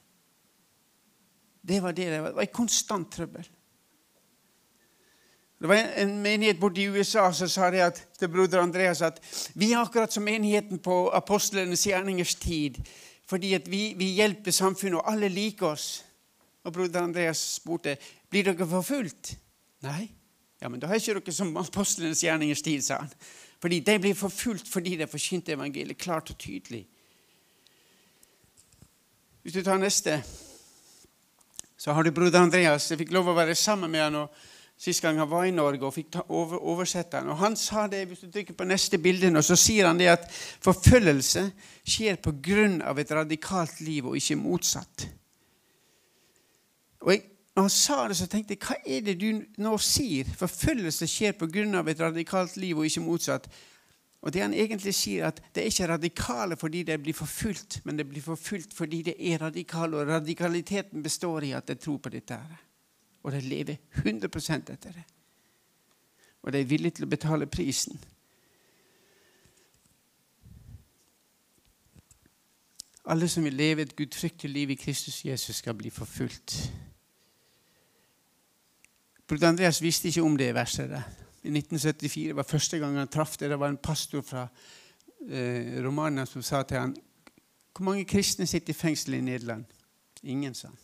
Det 1.63 1.83
var 1.83 1.93
det 1.93 2.07
det 2.11 2.19
var. 2.21 2.29
Det 2.29 2.37
var 2.37 2.43
i 2.43 2.53
konstant 2.53 3.13
trøbbel. 3.13 3.47
Det 5.61 5.69
var 5.69 5.85
en 6.03 6.17
menighet 6.23 6.59
borte 6.61 6.83
i 6.83 6.89
USA 6.89 7.29
som 7.33 7.49
sa 7.49 7.71
det 7.71 7.85
at, 7.85 8.03
til 8.19 8.29
broder 8.29 8.61
Andreas 8.61 9.03
at 9.03 9.23
vi 9.55 9.71
er 9.71 9.85
akkurat 9.85 10.13
som 10.13 10.27
menigheten 10.27 10.83
på 10.83 11.11
apostlenes 11.15 11.87
gjerningers 11.87 12.35
tid. 12.35 12.83
Fordi 13.27 13.55
at 13.55 13.71
vi, 13.71 13.95
vi, 13.97 14.11
hjelper 14.19 14.51
samfunnet, 14.51 14.99
og 14.99 15.13
alle 15.13 15.29
liker 15.29 15.67
oss. 15.67 16.05
Og 16.65 16.73
broder 16.73 17.07
Andreas 17.07 17.39
spurte 17.55 17.97
blir 18.29 18.51
dere 18.51 18.67
forfulgt. 18.67 19.37
Nei. 19.87 20.11
Ja, 20.65 20.69
men 20.73 20.81
da 20.81 20.89
har 20.89 20.97
ikke 20.97 21.19
dere 21.19 21.33
som 21.37 21.51
apostlenes 21.61 22.23
gjerningers 22.25 22.63
tid, 22.65 22.81
sa 22.81 23.03
han. 23.03 23.11
Fordi 23.61 23.83
de 23.85 23.99
blir 24.01 24.15
forfulgt 24.17 24.69
fordi 24.73 24.95
de 24.97 25.05
forkynte 25.05 25.53
evangeliet 25.53 25.99
klart 26.01 26.31
og 26.33 26.39
tydelig. 26.41 26.87
Hvis 29.43 29.53
du 29.53 29.61
tar 29.61 29.77
neste, 29.77 30.15
så 31.77 31.93
har 31.93 32.03
du 32.03 32.15
broder 32.17 32.41
Andreas. 32.41 32.87
Jeg 32.89 33.03
fikk 33.03 33.13
lov 33.13 33.29
å 33.29 33.35
være 33.37 33.55
sammen 33.61 33.93
med 33.93 34.07
han. 34.07 34.17
og 34.23 34.81
Sist 34.81 35.05
gang 35.05 35.21
han 35.21 35.29
var 35.29 35.45
i 35.45 35.53
Norge 35.53 35.85
og 35.85 35.93
fikk 35.99 36.17
over, 36.31 36.57
oversette 36.57 37.21
han. 37.21 37.29
Og 37.29 37.37
han 37.43 37.61
sa 37.61 37.85
det, 37.87 38.07
Hvis 38.09 38.25
du 38.25 38.31
trykker 38.33 38.57
på 38.57 38.65
neste 38.65 38.99
bilde, 38.99 39.29
nå, 39.29 39.45
så 39.45 39.61
sier 39.61 39.85
han 39.91 40.01
det 40.01 40.09
at 40.15 40.25
forfølgelse 40.65 41.45
skjer 41.85 42.17
på 42.25 42.39
grunn 42.41 42.81
av 42.81 42.99
et 42.99 43.13
radikalt 43.13 43.85
liv, 43.85 44.09
og 44.09 44.17
ikke 44.17 44.41
motsatt. 44.41 45.09
Og 47.05 47.13
jeg, 47.13 47.27
når 47.55 47.63
han 47.63 47.71
sa 47.71 48.09
det, 48.09 48.17
så 48.19 48.27
tenkte 48.27 48.57
jeg 48.57 48.65
hva 48.67 48.77
er 48.83 49.05
det 49.07 49.15
du 49.21 49.29
nå 49.63 49.77
sier? 49.79 50.27
Forfølgelse 50.27 51.07
skjer 51.07 51.37
pga. 51.39 51.85
et 51.91 52.01
radikalt 52.01 52.57
liv, 52.57 52.77
og 52.79 52.87
ikke 52.87 53.01
motsatt. 53.01 53.49
Og 54.23 54.33
det 54.33 54.43
han 54.43 54.55
egentlig 54.55 54.95
sier, 54.95 55.27
at 55.27 55.41
det 55.55 55.63
er 55.63 55.67
ikke 55.67 55.89
radikale 55.89 56.57
fordi 56.57 56.83
det 56.83 57.03
blir 57.03 57.15
forfulgt, 57.15 57.81
men 57.85 57.97
det 57.97 58.09
blir 58.09 58.23
forfulgt 58.23 58.75
fordi 58.75 59.03
det 59.03 59.15
er 59.19 59.39
radikale, 59.39 59.97
og 59.97 60.09
radikaliteten 60.09 61.03
består 61.03 61.45
i 61.45 61.53
at 61.53 61.69
de 61.69 61.75
tror 61.75 61.99
på 61.99 62.09
dette. 62.09 62.39
Og 63.23 63.33
de 63.33 63.41
lever 63.41 63.77
100 64.03 64.73
etter 64.73 64.93
det. 64.93 65.05
Og 66.43 66.53
de 66.53 66.61
er 66.61 66.65
villige 66.65 66.91
til 66.91 67.05
å 67.05 67.09
betale 67.09 67.47
prisen. 67.47 68.01
Alle 73.05 73.29
som 73.29 73.45
vil 73.45 73.55
leve 73.55 73.83
et 73.83 73.97
gudfryktig 73.97 74.51
liv 74.51 74.71
i 74.71 74.81
Kristus 74.81 75.25
Jesus, 75.25 75.57
skal 75.57 75.75
bli 75.75 75.91
forfulgt. 75.91 76.73
Bror 79.35 79.49
Andreas 79.49 79.83
visste 79.83 80.09
ikke 80.09 80.23
om 80.23 80.37
det 80.39 80.53
verset. 80.55 80.93
I 81.43 81.51
1974 81.51 82.37
var 82.37 82.47
første 82.47 82.79
gang 82.79 82.99
han 82.99 83.09
traff 83.09 83.37
det. 83.37 83.51
Det 83.51 83.59
var 83.59 83.69
en 83.69 83.77
pastor 83.83 84.23
fra 84.23 84.47
eh, 85.27 85.83
Romania 85.83 86.25
som 86.25 86.43
sa 86.43 86.63
til 86.63 86.79
han, 86.79 86.97
Hvor 87.75 87.85
mange 87.85 88.05
kristne 88.05 88.47
sitter 88.47 88.71
i 88.71 88.73
fengsel 88.73 89.15
i 89.15 89.21
Nederland? 89.21 89.65
Ingen, 90.23 90.55
sa 90.55 90.69
han. 90.69 90.77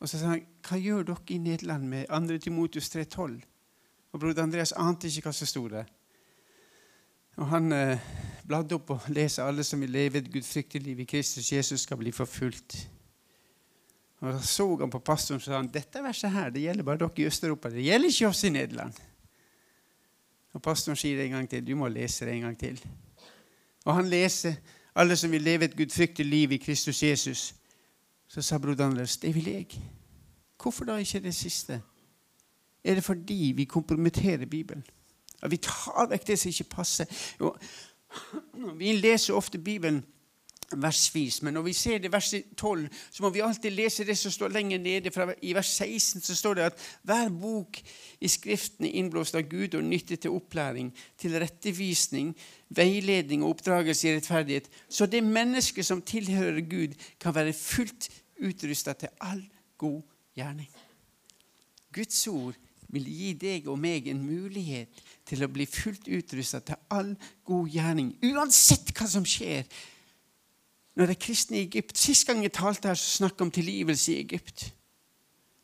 Og 0.00 0.08
så 0.08 0.18
sa 0.18 0.26
han, 0.26 0.46
Hva 0.68 0.78
gjør 0.80 1.02
dere 1.02 1.28
i 1.28 1.38
Nederland 1.38 1.84
med 1.84 2.06
2. 2.08 2.38
Timotius 2.38 2.88
3,12? 2.96 3.40
Og 4.12 4.20
broder 4.20 4.42
Andreas 4.42 4.72
ante 4.72 5.08
ikke 5.08 5.28
hva 5.28 5.32
som 5.32 5.46
sto 5.46 5.68
der. 5.68 5.84
Og 7.36 7.46
Han 7.48 7.72
eh, 7.72 7.98
bladde 8.46 8.74
opp 8.74 8.90
og 8.90 9.00
leste 9.08 9.42
alle 9.42 9.64
som 9.64 9.80
vil 9.80 9.90
leve 9.90 10.18
et 10.18 10.32
gudfryktig 10.32 10.80
liv 10.82 11.00
i 11.00 11.04
Kristus 11.04 11.52
Jesus, 11.52 11.80
skal 11.80 11.96
bli 11.96 12.12
forfulgt. 12.12 12.88
Og 14.20 14.32
Da 14.32 14.40
så 14.44 14.76
han 14.76 14.90
på 14.90 14.98
pastoren 14.98 15.40
og 15.40 15.44
sa 15.44 15.56
han, 15.56 15.70
dette 15.72 16.02
verset 16.04 16.32
her, 16.32 16.50
det 16.50 16.62
gjelder 16.62 16.84
bare 16.84 16.98
dere 17.00 17.22
i 17.22 17.26
Øst-Europa. 17.26 17.70
Det 17.70 17.84
gjelder 17.84 18.08
ikke 18.08 18.28
oss 18.28 18.44
i 18.44 18.50
Nederland. 18.52 18.92
Og 20.52 20.62
Pastoren 20.62 20.96
sier 20.98 21.16
det 21.16 21.26
en 21.26 21.38
gang 21.38 21.48
til. 21.48 21.64
Du 21.66 21.76
må 21.78 21.88
lese 21.88 22.26
det 22.26 22.34
en 22.34 22.48
gang 22.48 22.58
til. 22.58 22.80
Og 23.84 23.94
han 23.94 24.08
leser 24.10 24.58
alle 24.94 25.16
som 25.16 25.30
vil 25.32 25.42
leve 25.42 25.64
et 25.64 25.76
gudfryktig 25.76 26.26
liv 26.26 26.52
i 26.52 26.60
Kristus 26.60 27.02
Jesus. 27.02 27.54
Så 28.28 28.42
sa 28.42 28.58
broder 28.58 28.86
Anders, 28.86 29.16
det 29.16 29.34
vil 29.34 29.48
jeg. 29.48 29.66
Hvorfor 30.62 30.84
da 30.84 30.96
ikke 30.96 31.20
det 31.20 31.34
siste? 31.34 31.82
Er 32.84 32.94
det 32.94 33.04
fordi 33.04 33.52
vi 33.56 33.64
kompromitterer 33.64 34.46
Bibelen? 34.46 34.84
At 35.42 35.50
vi 35.50 35.56
tar 35.56 36.06
vekk 36.10 36.26
det 36.26 36.38
som 36.38 36.48
ikke 36.48 36.64
passer? 36.64 37.04
Jo, 37.40 37.54
vi 38.80 38.92
leser 38.92 39.34
ofte 39.34 39.58
Bibelen 39.58 40.04
versvis. 40.76 41.42
Men 41.42 41.54
når 41.54 41.62
vi 41.62 41.72
ser 41.72 41.98
det 41.98 42.12
verset 42.12 42.44
12, 42.56 42.88
så 43.10 43.22
må 43.22 43.30
vi 43.34 43.42
alltid 43.44 43.74
lese 43.74 44.04
det 44.06 44.16
som 44.18 44.32
står 44.32 44.52
lenger 44.54 44.78
nede. 44.78 45.10
Fra, 45.10 45.26
I 45.42 45.54
vers 45.54 45.70
16 45.74 46.22
så 46.22 46.36
står 46.36 46.54
det 46.54 46.66
at 46.70 46.84
hver 47.02 47.28
bok 47.34 47.80
i 48.20 48.28
Skriften 48.28 48.86
er 48.86 48.96
innblåst 49.00 49.34
av 49.34 49.48
Gud 49.50 49.74
og 49.74 49.84
nyttig 49.84 50.20
til 50.20 50.36
opplæring, 50.36 50.92
til 51.18 51.36
rettevisning, 51.42 52.32
veiledning 52.68 53.44
og 53.44 53.56
oppdragelse 53.56 54.08
i 54.08 54.16
rettferdighet. 54.16 54.70
Så 54.88 55.06
det 55.06 55.24
mennesket 55.24 55.86
som 55.86 56.02
tilhører 56.02 56.60
Gud, 56.60 56.94
kan 57.20 57.34
være 57.34 57.52
fullt 57.52 58.10
utrusta 58.40 58.92
til 58.92 59.08
all 59.20 59.42
god 59.78 60.02
gjerning. 60.36 60.70
Guds 61.92 62.26
ord 62.26 62.54
vil 62.90 63.06
gi 63.06 63.32
deg 63.38 63.68
og 63.70 63.78
meg 63.78 64.08
en 64.10 64.22
mulighet 64.22 65.00
til 65.28 65.44
å 65.44 65.50
bli 65.52 65.66
fullt 65.70 66.08
utrusta 66.10 66.60
til 66.64 66.78
all 66.90 67.14
god 67.46 67.70
gjerning, 67.70 68.12
uansett 68.32 68.92
hva 68.96 69.06
som 69.10 69.26
skjer 69.26 69.66
når 71.00 71.14
de 71.14 71.16
kristne 71.16 71.56
i 71.56 71.64
Egypt 71.64 71.96
Sist 71.96 72.26
gang 72.28 72.42
jeg 72.44 72.52
talte 72.52 72.90
her, 72.90 72.98
så 72.98 73.22
snakket 73.22 73.46
om 73.46 73.54
tilgivelse 73.54 74.12
i 74.12 74.18
Egypt. 74.20 74.66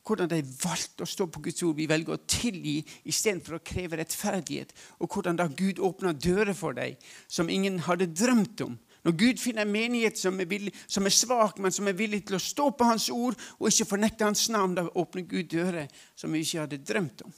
Hvordan 0.07 0.31
de 0.31 0.38
valgte 0.62 1.05
å 1.05 1.11
stå 1.11 1.27
på 1.29 1.42
Guds 1.44 1.64
ord. 1.66 1.77
Vi 1.77 1.88
velger 1.90 2.14
å 2.14 2.25
tilgi 2.31 2.79
istedenfor 3.11 3.59
å 3.59 3.64
kreve 3.66 3.99
rettferdighet. 4.01 4.72
Og 5.03 5.12
hvordan 5.12 5.37
da 5.37 5.49
Gud 5.51 5.83
åpna 5.83 6.14
dører 6.14 6.55
for 6.57 6.79
dem 6.79 6.96
som 7.29 7.51
ingen 7.53 7.83
hadde 7.85 8.09
drømt 8.14 8.62
om. 8.64 8.79
Når 9.05 9.18
Gud 9.20 9.42
finner 9.42 9.66
en 9.66 9.75
menighet 9.75 10.18
som 10.18 10.38
er, 10.40 10.49
villig, 10.51 10.72
som 10.88 11.05
er 11.07 11.14
svak, 11.14 11.61
men 11.62 11.75
som 11.75 11.87
er 11.90 11.99
villig 11.99 12.25
til 12.27 12.38
å 12.38 12.42
stå 12.42 12.70
på 12.75 12.88
Hans 12.88 13.11
ord 13.12 13.37
og 13.59 13.68
ikke 13.68 13.90
fornekte 13.92 14.27
Hans 14.27 14.49
navn, 14.55 14.79
da 14.79 14.87
åpner 14.88 15.27
Gud 15.29 15.51
dører 15.53 15.90
som 16.16 16.33
vi 16.33 16.42
ikke 16.46 16.64
hadde 16.64 16.81
drømt 16.87 17.27
om. 17.27 17.35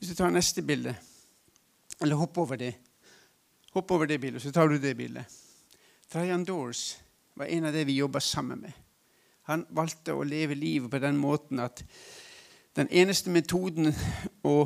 Hvis 0.00 0.10
du 0.10 0.18
tar 0.18 0.34
neste 0.34 0.64
bilde, 0.66 0.96
eller 2.02 2.18
hopper 2.18 2.42
over 2.42 2.58
det 2.58 2.74
Hopp 3.72 3.90
over 3.90 4.06
det 4.06 4.20
bildet, 4.20 4.42
så 4.42 4.52
tar 4.52 4.68
du 4.68 4.78
det 4.78 4.96
bildet. 4.96 5.24
Trajan 6.12 6.44
Dors 6.44 6.98
var 7.34 7.46
en 7.46 7.64
av 7.64 7.72
de 7.72 7.84
vi 7.84 7.96
jobba 7.96 8.20
sammen 8.20 8.60
med. 8.60 8.72
Han 9.48 9.64
valgte 9.70 10.12
å 10.12 10.26
leve 10.28 10.54
livet 10.54 10.90
på 10.90 11.00
den 11.00 11.16
måten 11.16 11.60
at 11.60 11.82
den 12.76 12.88
eneste 12.88 13.32
metoden 13.32 13.90
å 14.44 14.56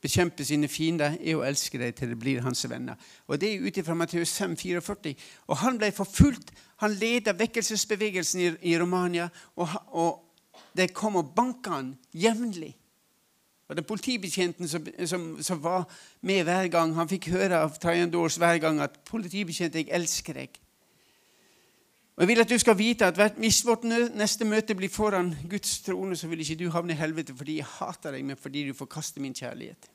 bekjempe 0.00 0.44
sine 0.44 0.68
fiender 0.68 1.16
er 1.20 1.36
å 1.36 1.44
elske 1.44 1.80
dem 1.80 1.92
til 1.96 2.12
det 2.12 2.18
blir 2.20 2.44
hans 2.44 2.64
venner. 2.68 2.96
Og 3.28 3.40
Det 3.40 3.48
er 3.48 3.64
ut 3.66 3.80
ifra 3.80 3.94
Matteus 3.94 4.32
5, 4.38 4.56
44. 4.56 5.14
Og 5.48 5.56
han 5.56 5.78
ble 5.78 5.92
forfulgt. 5.92 6.52
Han 6.80 6.96
ledet 6.96 7.38
vekkelsesbevegelsen 7.38 8.58
i 8.60 8.76
Romania, 8.80 9.28
og, 9.56 9.68
og 9.88 10.76
de 10.76 10.88
kom 10.88 11.16
og 11.20 11.34
banka 11.36 11.70
han 11.70 11.94
jevnlig. 12.12 12.74
Og 13.70 13.76
den 13.76 13.86
politibetjenten 13.86 14.68
som, 14.68 14.86
som, 15.06 15.26
som, 15.42 15.62
var 15.62 15.84
med 16.26 16.42
hver 16.42 16.66
gang, 16.68 16.90
han 16.96 17.08
fikk 17.08 17.28
høre 17.30 17.60
av 17.62 17.76
Tayan 17.78 18.10
Dors 18.10 18.34
hver 18.42 18.58
gang 18.58 18.80
at 18.82 18.96
'politibetjent, 19.06 19.74
jeg 19.78 19.86
elsker 19.94 20.34
deg'. 20.34 20.58
Og 22.16 22.22
Jeg 22.22 22.28
vil 22.28 22.40
at 22.40 22.50
du 22.50 22.58
skal 22.58 22.78
vite 22.78 23.06
at 23.06 23.36
hvis 23.38 23.62
vårt 23.66 23.86
neste 23.86 24.44
møte 24.44 24.74
blir 24.74 24.90
foran 24.90 25.30
Guds 25.50 25.80
trone, 25.80 26.16
så 26.16 26.26
vil 26.28 26.40
ikke 26.40 26.58
du 26.64 26.70
havne 26.70 26.92
i 26.92 26.96
helvete 26.98 27.36
fordi 27.36 27.56
jeg 27.56 27.64
hater 27.78 28.10
deg, 28.10 28.24
men 28.24 28.36
fordi 28.36 28.66
du 28.66 28.74
forkaster 28.74 29.20
min 29.20 29.34
kjærlighet. 29.34 29.90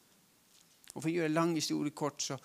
Og 0.95 1.01
For 1.01 1.09
å 1.09 1.13
gjøre 1.13 1.35
lang 1.35 1.53
historie 1.55 1.91
kort, 1.91 2.23
så 2.23 2.37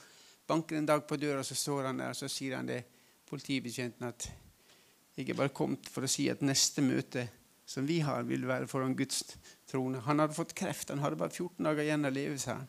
banker 0.46 0.76
en 0.78 0.86
dag 0.86 1.06
på 1.06 1.16
døra, 1.16 1.42
så 1.42 1.54
står 1.54 1.86
han 1.86 1.98
der 1.98 2.08
og 2.08 2.16
så 2.16 2.28
sier 2.28 2.56
han 2.56 2.66
det 2.66 2.82
politibetjenten 3.30 4.08
at 4.08 4.32
jeg 5.16 5.30
er 5.30 5.38
bare 5.38 5.54
kommet 5.54 5.86
for 5.86 6.02
å 6.02 6.10
si 6.10 6.28
at 6.28 6.42
neste 6.42 6.82
møte 6.82 7.28
som 7.70 7.86
vi 7.86 8.00
har, 8.02 8.24
vil 8.26 8.48
være 8.50 8.66
foran 8.66 8.96
Guds 8.98 9.22
trone. 9.70 10.00
Han 10.02 10.18
hadde 10.18 10.34
fått 10.34 10.56
kreft. 10.58 10.90
Han 10.90 10.98
hadde 11.04 11.18
bare 11.20 11.30
14 11.30 11.62
dager 11.68 11.84
igjen 11.84 12.08
av 12.08 12.14
livet, 12.16 12.42
sa 12.42 12.56
han. 12.58 12.68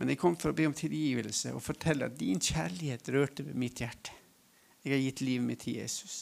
Men 0.00 0.08
jeg 0.08 0.20
kom 0.22 0.36
for 0.40 0.52
å 0.52 0.56
be 0.56 0.64
om 0.70 0.76
tilgivelse 0.76 1.52
og 1.52 1.60
fortelle 1.60 2.08
at 2.08 2.16
din 2.16 2.40
kjærlighet 2.40 3.10
rørte 3.12 3.44
ved 3.44 3.58
mitt 3.60 3.82
hjerte. 3.84 4.14
Jeg 4.82 4.94
har 4.94 5.02
gitt 5.04 5.20
livet 5.20 5.44
mitt 5.44 5.60
til 5.66 5.76
Jesus. 5.82 6.14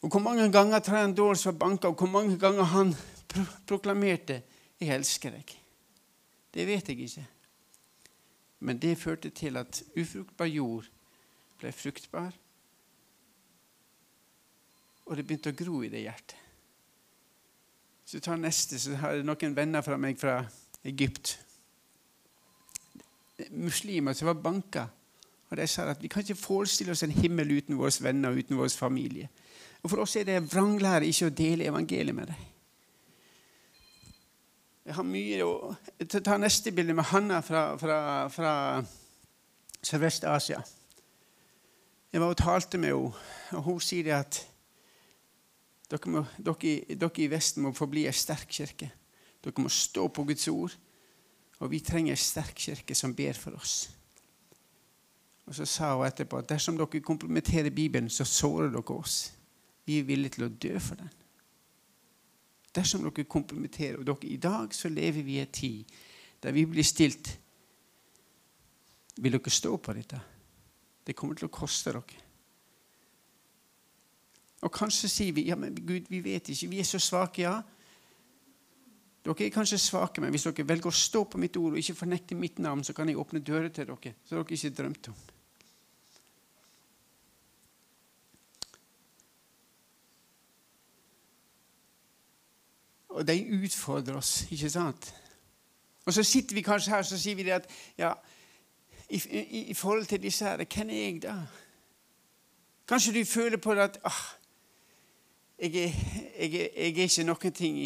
Og 0.00 0.08
Hvor 0.08 0.24
mange 0.24 0.48
ganger 0.50 0.80
Trent 0.80 1.16
Dawes 1.20 1.44
var 1.46 1.58
banka, 1.60 1.92
og 1.92 2.00
hvor 2.00 2.10
mange 2.10 2.38
ganger 2.40 2.64
han 2.72 2.96
pro 3.28 3.44
proklamerte 3.68 4.42
'Jeg 4.80 4.96
elsker 4.96 5.30
deg', 5.30 5.52
det 6.54 6.66
vet 6.66 6.88
jeg 6.88 7.00
ikke. 7.00 7.26
Men 8.60 8.78
det 8.78 8.98
førte 8.98 9.30
til 9.30 9.56
at 9.56 9.82
ufruktbar 9.96 10.46
jord 10.46 10.88
ble 11.58 11.72
fruktbar, 11.72 12.32
og 15.06 15.16
det 15.16 15.26
begynte 15.26 15.52
å 15.52 15.56
gro 15.56 15.82
i 15.82 15.90
det 15.92 16.04
hjertet. 16.04 16.38
Så 18.06 18.20
tar 18.20 18.36
neste, 18.36 18.78
så 18.78 18.96
har 19.00 19.16
jeg 19.16 19.24
noen 19.24 19.54
venner 19.56 19.84
fra 19.84 19.96
meg 19.96 20.18
fra 20.20 20.42
Egypt. 20.84 21.38
Muslimer 23.56 24.12
som 24.12 24.28
var 24.28 24.42
banka. 24.42 24.84
Og 25.48 25.56
de 25.56 25.66
sa 25.68 25.86
at 25.88 26.02
vi 26.02 26.10
kan 26.12 26.24
ikke 26.24 26.36
forestille 26.36 26.92
oss 26.92 27.04
en 27.06 27.14
himmel 27.14 27.50
uten 27.58 27.78
våre 27.80 28.04
venner 28.04 28.32
og 28.32 28.40
uten 28.40 28.58
vår 28.58 28.68
familie. 28.76 29.28
Og 29.82 29.90
For 29.90 30.04
oss 30.04 30.16
er 30.16 30.28
det 30.28 30.42
vranglære 30.44 31.08
ikke 31.08 31.30
å 31.30 31.34
dele 31.36 31.68
evangeliet 31.68 32.16
med 32.16 32.30
dem. 32.30 32.44
Jeg 34.82 34.94
har 34.98 35.06
mye 35.06 35.44
å 35.46 35.74
Ta 36.20 36.36
neste 36.36 36.72
bilde 36.74 36.94
med 36.94 37.06
Hanna 37.12 37.40
fra, 37.40 37.76
fra, 37.78 37.98
fra 38.28 38.54
Sørvest-Asia. 39.82 40.62
Jeg 42.12 42.20
var 42.20 42.32
og 42.34 42.36
talte 42.36 42.78
med 42.78 42.90
henne, 42.92 43.12
og 43.56 43.62
hun 43.62 43.80
sier 43.80 44.18
at 44.18 44.42
dere, 45.92 46.10
må, 46.10 46.24
dere, 46.38 46.76
dere, 46.88 47.12
i 47.20 47.30
Vesten 47.30 47.66
må 47.66 47.74
forbli 47.76 48.06
en 48.08 48.16
sterk 48.16 48.48
kirke. 48.50 48.88
Dere 49.44 49.64
må 49.64 49.72
stå 49.72 50.06
på 50.08 50.24
Guds 50.28 50.48
ord. 50.48 50.76
Og 51.60 51.70
vi 51.70 51.82
trenger 51.84 52.16
en 52.16 52.20
sterk 52.20 52.56
kirke 52.58 52.96
som 52.98 53.14
ber 53.14 53.36
for 53.38 53.58
oss. 53.58 53.90
Og 55.46 55.54
Så 55.54 55.66
sa 55.66 55.92
hun 55.96 56.06
etterpå 56.06 56.38
at 56.38 56.48
dersom 56.48 56.78
dere 56.78 57.02
kompromitterer 57.04 57.70
Bibelen, 57.70 58.10
så 58.10 58.24
sårer 58.24 58.70
dere 58.70 58.96
oss. 58.96 59.32
Vi 59.84 59.98
er 59.98 60.06
villige 60.06 60.38
til 60.38 60.46
å 60.46 60.54
dø 60.54 60.78
for 60.78 60.98
den. 61.02 61.10
Dersom 62.72 63.04
dere 63.04 63.28
kompromitterer 63.28 63.98
Og 63.98 64.06
dere, 64.06 64.30
i 64.32 64.38
dag 64.40 64.72
så 64.74 64.88
lever 64.88 65.22
vi 65.22 65.36
i 65.36 65.42
en 65.42 65.52
tid 65.52 65.98
der 66.42 66.54
vi 66.56 66.64
blir 66.66 66.86
stilt 66.86 67.28
Vil 69.16 69.34
dere 69.34 69.50
stå 69.50 69.76
på 69.76 69.92
dette? 69.92 70.20
Det 71.04 71.16
kommer 71.18 71.34
til 71.34 71.50
å 71.50 71.52
koste 71.52 71.92
dere. 71.92 72.22
Og 74.62 74.70
kanskje 74.70 75.10
sier 75.10 75.34
vi 75.34 75.48
ja, 75.48 75.56
men 75.58 75.74
Gud, 75.74 76.06
vi 76.08 76.20
vet 76.22 76.48
ikke. 76.48 76.68
Vi 76.70 76.78
er 76.78 76.86
så 76.86 77.00
svake, 77.02 77.42
ja. 77.42 77.56
Dere 79.22 79.46
er 79.46 79.54
kanskje 79.54 79.78
svake, 79.78 80.22
men 80.22 80.30
hvis 80.34 80.46
dere 80.48 80.66
velger 80.66 80.90
å 80.90 80.94
stå 80.94 81.24
på 81.30 81.38
mitt 81.38 81.56
ord 81.58 81.74
og 81.74 81.82
ikke 81.82 81.98
fornekte 81.98 82.38
mitt 82.38 82.58
navn, 82.62 82.82
så 82.86 82.94
kan 82.94 83.10
jeg 83.10 83.18
åpne 83.18 83.42
dører 83.42 83.70
til 83.70 83.86
dere 83.90 84.14
som 84.26 84.38
dere 84.38 84.58
ikke 84.58 84.74
drømte 84.78 85.14
om. 85.14 85.20
Og 93.12 93.26
de 93.28 93.36
utfordrer 93.60 94.16
oss, 94.16 94.46
ikke 94.50 94.70
sant? 94.72 95.10
Og 96.06 96.14
så 96.14 96.22
sitter 96.26 96.54
vi 96.54 96.64
kanskje 96.66 96.94
her 96.94 97.02
så 97.06 97.18
sier 97.20 97.36
vi 97.38 97.44
det 97.46 97.58
at 97.60 97.66
ja, 97.98 98.14
i, 99.08 99.20
i, 99.20 99.64
i 99.70 99.74
forhold 99.74 100.06
til 100.06 100.22
disse 100.22 100.44
her, 100.44 100.64
hvem 100.64 100.90
er 100.90 101.02
jeg 101.02 101.22
da? 101.22 101.36
Kanskje 102.88 103.12
du 103.18 103.24
føler 103.24 103.60
på 103.62 103.74
det 103.74 103.84
at 103.90 103.98
ah, 104.04 104.22
jeg, 105.62 105.94
er, 106.36 106.46
jeg, 106.46 106.70
jeg 106.76 106.98
er 106.98 107.02
ikke 107.06 107.24
noen 107.24 107.52
ting 107.54 107.76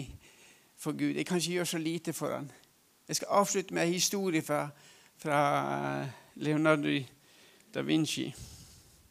for 0.81 0.97
Gud. 0.97 1.16
Jeg 1.16 1.27
kan 1.27 1.37
ikke 1.37 1.59
gjøre 1.59 1.66
så 1.66 1.79
lite 1.79 2.12
for 2.12 2.33
Han. 2.33 2.51
Jeg 3.09 3.16
skal 3.16 3.29
avslutte 3.31 3.74
med 3.74 3.87
en 3.87 3.93
historie 3.93 4.43
fra, 4.43 4.68
fra 5.18 6.07
Leonardo 6.35 6.95
da 7.74 7.83
Vinci. 7.83 8.35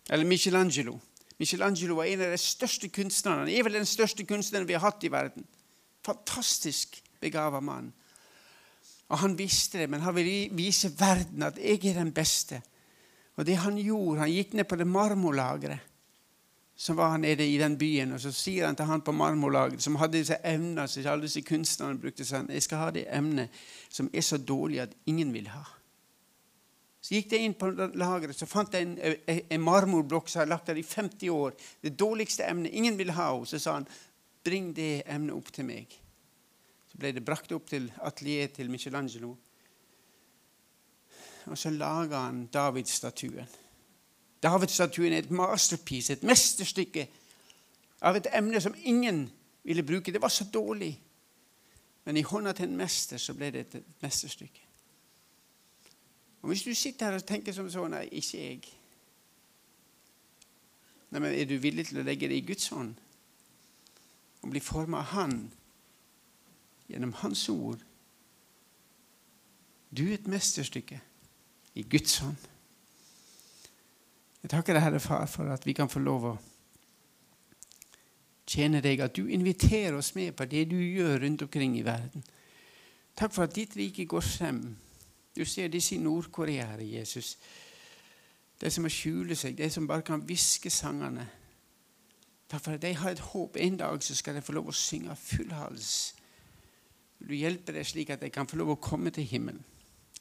Eller 0.09 0.25
Michelangelo. 0.25 0.97
Michelangelo 1.37 1.95
var 1.95 2.03
en 2.03 2.21
av 2.21 2.31
de 2.31 2.37
største 2.37 2.89
kunstnerne. 2.89 3.45
Han 3.45 3.49
er 3.49 3.63
vel 3.63 3.77
den 3.77 3.85
største 3.85 4.25
kunstneren 4.25 4.67
vi 4.67 4.73
har 4.73 4.83
hatt 4.83 5.03
i 5.03 5.11
verden. 5.11 5.45
Fantastisk 6.05 7.01
begava 7.21 7.59
mann. 7.59 7.93
Og 9.09 9.19
Han 9.19 9.37
visste 9.37 9.79
det, 9.79 9.89
men 9.89 10.01
han 10.01 10.15
ville 10.15 10.49
vise 10.55 10.99
verden 10.99 11.43
at 11.43 11.57
'jeg 11.57 11.85
er 11.85 11.93
den 11.93 12.13
beste'. 12.19 12.61
Og 13.35 13.45
det 13.45 13.57
Han 13.57 13.77
gjorde, 13.77 14.19
han 14.19 14.31
gikk 14.31 14.53
ned 14.53 14.63
på 14.63 14.75
det 14.75 14.87
marmorlageret 14.87 15.79
som 16.75 16.97
var 16.97 17.09
han 17.09 17.21
nede 17.21 17.47
i 17.47 17.57
den 17.57 17.77
byen. 17.77 18.11
Og 18.11 18.21
så 18.21 18.31
sier 18.31 18.65
han 18.65 18.75
til 18.75 18.85
han 18.85 19.01
på 19.01 19.11
marmorlaget, 19.15 19.83
som 19.83 19.95
hadde 19.95 20.19
disse 20.19 20.37
evnene 20.43 20.87
som 20.87 21.07
alle 21.07 21.27
disse 21.27 21.41
kunstnerne 21.41 21.99
brukte, 21.99 22.25
sånn, 22.25 22.49
'Jeg 22.49 22.63
skal 22.63 22.77
ha 22.77 22.91
det 22.91 23.07
emnet 23.09 23.49
som 23.89 24.09
er 24.13 24.21
så 24.21 24.37
dårlig 24.37 24.81
at 24.81 24.95
ingen 25.05 25.33
vil 25.33 25.47
ha'. 25.47 25.65
Så 27.01 27.13
gikk 27.13 27.31
jeg 27.31 27.45
inn 27.45 27.53
på 27.53 27.69
lageret 27.69 28.35
så 28.35 28.47
fant 28.49 28.73
jeg 28.73 28.81
en, 28.81 28.95
en, 29.49 29.61
marmorblokk 29.61 30.29
som 30.29 30.39
jeg 30.39 30.47
har 30.47 30.55
lagt 30.55 30.67
der 30.67 30.75
i 30.75 30.83
50 30.83 31.29
år. 31.29 31.53
Det 31.81 31.99
dårligste 31.99 32.47
emnet. 32.49 32.73
Ingen 32.73 32.97
vil 32.97 33.11
ha 33.11 33.27
henne. 33.33 33.45
Så 33.45 33.59
sa 33.59 33.73
han, 33.73 33.87
'Bring 34.43 34.73
det 34.75 35.03
emnet 35.05 35.35
opp 35.35 35.51
til 35.53 35.65
meg'. 35.65 35.93
Så 36.91 36.97
ble 36.97 37.11
det 37.11 37.25
brakt 37.25 37.51
opp 37.51 37.69
til 37.69 37.91
atelieret 38.01 38.53
til 38.53 38.71
Michelangelo. 38.71 39.35
Og 41.45 41.57
så 41.57 41.69
laga 41.69 42.25
han 42.25 42.47
Davidsstatuen. 42.47 43.64
Davidsstatuen 44.45 45.13
er 45.13 45.23
et 45.23 45.31
masterpiece, 45.33 46.13
et 46.13 46.23
mesterstykke 46.23 47.07
av 48.05 48.19
et 48.19 48.27
emne 48.37 48.61
som 48.61 48.75
ingen 48.83 49.25
ville 49.65 49.83
bruke. 49.83 50.13
Det 50.13 50.21
var 50.21 50.29
så 50.29 50.45
dårlig. 50.53 50.93
Men 52.05 52.17
i 52.17 52.21
hånda 52.21 52.53
til 52.53 52.69
en 52.69 52.77
mester 52.77 53.17
så 53.17 53.33
ble 53.33 53.49
det 53.51 53.65
et 53.65 54.01
mesterstykke. 54.01 54.61
Og 56.41 56.47
Hvis 56.47 56.63
du 56.63 56.73
sitter 56.73 57.05
her 57.05 57.17
og 57.17 57.25
tenker 57.25 57.53
som 57.53 57.69
sånn 57.73 57.95
Nei, 57.95 58.03
ikke 58.11 58.37
jeg. 58.37 58.59
Nei, 61.09 61.19
men 61.19 61.33
Er 61.33 61.49
du 61.49 61.57
villig 61.57 61.87
til 61.89 62.03
å 62.03 62.05
legge 62.05 62.29
det 62.29 62.37
i 62.37 62.45
Guds 62.45 62.67
hånd? 62.69 62.93
Og 64.43 64.51
bli 64.53 64.61
forma 64.61 65.01
av 65.01 65.09
Han 65.15 65.39
gjennom 66.89 67.15
Hans 67.23 67.47
ord? 67.49 67.81
Du 69.89 70.05
er 70.05 70.19
et 70.19 70.27
mesterstykke 70.29 71.01
i 71.73 71.81
Guds 71.89 72.19
hånd. 72.21 72.37
Jeg 74.45 74.51
takker 74.51 74.75
deg, 74.77 74.83
Herre 74.83 74.99
Far, 75.01 75.23
for 75.25 75.49
at 75.49 75.63
vi 75.65 75.73
kan 75.73 75.89
få 75.89 76.03
lov 76.05 76.25
å 76.29 76.31
tjene 78.45 78.77
deg, 78.77 79.01
at 79.01 79.15
du 79.17 79.23
inviterer 79.25 79.97
oss 79.97 80.11
med 80.13 80.35
på 80.37 80.45
det 80.45 80.67
du 80.69 80.75
gjør 80.77 81.23
rundt 81.23 81.41
omkring 81.47 81.73
i 81.79 81.81
verden. 81.81 82.21
Takk 83.17 83.33
for 83.33 83.47
at 83.47 83.55
ditt 83.57 83.73
rike 83.73 84.05
går 84.05 84.21
frem. 84.21 84.59
Du 85.33 85.41
ser 85.49 85.73
disse 85.73 85.95
i 85.95 86.03
Nord-Korea, 86.03 86.67
Herre 86.75 86.85
Jesus. 86.85 87.39
De 88.61 88.69
som 88.69 88.85
må 88.85 88.93
skjule 88.93 89.33
seg, 89.33 89.57
de 89.57 89.65
som 89.73 89.89
bare 89.89 90.05
kan 90.05 90.21
hviske 90.21 90.69
sangene. 90.69 91.25
Takk 92.45 92.67
for 92.67 92.77
at 92.77 92.85
de 92.85 92.93
har 93.01 93.17
et 93.17 93.27
håp. 93.31 93.57
En 93.57 93.81
dag 93.81 94.05
så 94.05 94.13
skal 94.13 94.37
de 94.37 94.45
få 94.45 94.59
lov 94.59 94.69
å 94.69 94.77
synge 94.77 95.17
full 95.25 95.57
hals. 95.57 96.13
Du 97.17 97.33
hjelper 97.33 97.81
dem 97.81 97.93
slik 97.95 98.13
at 98.13 98.21
de 98.21 98.29
kan 98.29 98.45
få 98.45 98.61
lov 98.61 98.75
å 98.75 98.83
komme 98.93 99.09
til 99.09 99.25
himmelen. 99.25 99.65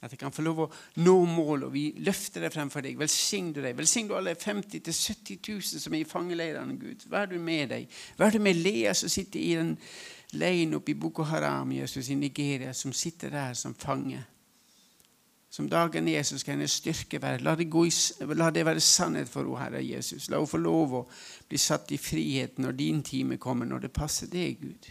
At 0.05 0.13
jeg 0.13 0.21
kan 0.21 0.33
få 0.33 0.43
lov 0.45 0.59
å 0.63 0.67
nå 1.01 1.15
mål, 1.25 1.67
og 1.67 1.73
vi 1.73 1.87
løfter 2.05 2.45
det 2.45 2.51
fremfor 2.53 2.85
deg. 2.85 2.99
Velsign 2.99 3.49
du 3.55 3.61
deg. 3.63 3.73
Velsign 3.77 4.09
du 4.09 4.13
alle 4.17 4.35
50 4.37 4.83
000-70 4.85 5.39
000 5.49 5.81
som 5.81 5.95
er 5.95 6.03
i 6.03 6.09
fangeleirene, 6.09 6.77
Gud. 6.79 7.07
Vær 7.09 7.31
du 7.31 7.39
med 7.41 7.73
deg. 7.73 7.89
Vær 8.19 8.35
du 8.35 8.39
med 8.43 8.61
Lea 8.61 8.93
som 8.93 9.09
sitter 9.09 9.41
i 9.41 9.55
den 9.57 9.73
leiren 10.37 10.77
oppe 10.77 10.93
i 10.93 10.99
Boko 10.99 11.25
Haram 11.25 11.71
Jesus, 11.71 12.09
i 12.09 12.15
Nigeria, 12.15 12.73
som 12.73 12.93
sitter 12.93 13.33
der 13.33 13.53
som 13.53 13.75
fange. 13.75 14.23
Som 15.49 15.69
dagen 15.69 16.09
så 16.23 16.37
skal 16.37 16.57
hennes 16.57 16.71
styrke 16.71 17.21
være. 17.21 17.39
La 17.43 17.55
det, 17.55 17.69
i, 17.71 17.91
la 18.35 18.49
det, 18.51 18.65
være 18.65 18.79
sannhet 18.79 19.29
for 19.29 19.43
henne, 19.43 19.63
Herre 19.63 19.83
Jesus. 19.85 20.27
La 20.29 20.37
henne 20.37 20.51
få 20.51 20.59
lov 20.59 20.93
å 20.93 21.07
bli 21.47 21.57
satt 21.57 21.91
i 21.95 21.97
frihet 21.97 22.59
når 22.59 22.71
din 22.75 23.01
time 23.03 23.37
kommer, 23.37 23.65
når 23.65 23.87
det 23.87 23.91
passer 23.95 24.27
deg, 24.27 24.59
Gud. 24.59 24.89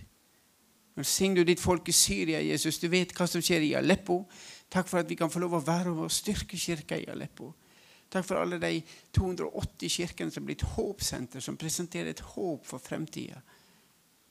Velsign 0.97 1.35
du 1.35 1.43
ditt 1.45 1.61
folk 1.61 1.89
i 1.89 1.93
Syria, 1.93 2.41
Jesus. 2.41 2.79
Du 2.79 2.89
vet 2.89 3.13
hva 3.13 3.27
som 3.27 3.43
skjer 3.43 3.67
i 3.67 3.75
Aleppo. 3.75 4.23
Takk 4.75 4.89
for 4.91 5.05
at 5.05 5.11
vi 5.11 5.15
kan 5.19 5.31
få 5.31 5.39
lov 5.39 5.55
å 5.55 5.63
være 5.63 5.93
og 5.95 6.11
styrke 6.11 6.59
kirka 6.59 6.99
i 6.99 7.07
Aleppo. 7.11 7.53
Takk 8.11 8.27
for 8.27 8.41
alle 8.41 8.59
de 8.63 8.81
280 9.15 9.91
kirkene 9.91 10.35
som 10.35 10.43
er 10.43 10.49
blitt 10.49 10.65
håpsenter, 10.75 11.43
som 11.43 11.59
presenterer 11.59 12.11
et 12.11 12.23
håp 12.35 12.67
for 12.67 12.83
fremtida. 12.83 13.39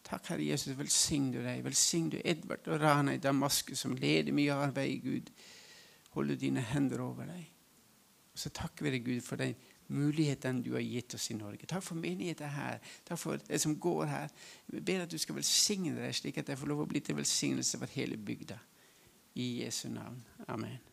Takk, 0.04 0.34
Herre 0.34 0.44
Jesus. 0.44 0.76
Velsign 0.76 1.32
du 1.32 1.40
deg. 1.40 1.64
Velsign 1.64 2.10
du 2.12 2.18
Edvard 2.20 2.68
og 2.68 2.82
Rana 2.84 3.16
i 3.16 3.22
Damaskus, 3.24 3.86
som 3.86 3.96
leder 3.96 4.36
mye 4.36 4.56
arbeid, 4.66 5.00
Gud. 5.04 5.32
Holde 6.18 6.36
dine 6.40 6.64
hender 6.74 7.06
over 7.06 7.30
deg. 7.32 7.48
Og 8.34 8.44
så 8.44 8.52
takker 8.52 8.88
vi 8.88 8.94
deg, 8.98 9.08
Gud, 9.08 9.24
for 9.24 9.40
den 9.40 9.56
muligheten 9.94 10.60
du 10.66 10.74
har 10.76 10.84
gitt 10.84 11.16
oss 11.16 11.30
i 11.32 11.38
Norge. 11.40 11.68
Takk 11.70 11.86
for 11.86 12.00
menigheten 12.00 12.52
her. 12.52 12.84
Takk 13.08 13.22
for 13.22 13.40
det 13.48 13.62
som 13.64 13.78
går 13.80 14.06
her. 14.12 14.36
Jeg 14.74 14.84
ber 14.92 15.06
at 15.06 15.12
du 15.12 15.20
skal 15.22 15.40
velsigne 15.40 15.96
deg, 15.96 16.16
slik 16.20 16.44
at 16.44 16.52
jeg 16.52 16.60
får 16.60 16.72
lov 16.72 16.84
å 16.84 16.92
bli 16.92 17.00
til 17.04 17.20
velsignelse 17.20 17.80
for 17.80 17.96
hele 17.96 18.20
bygda. 18.20 18.60
I 19.36 19.64
Jesu 19.64 19.90
navn. 19.90 20.24
Amen. 20.48 20.93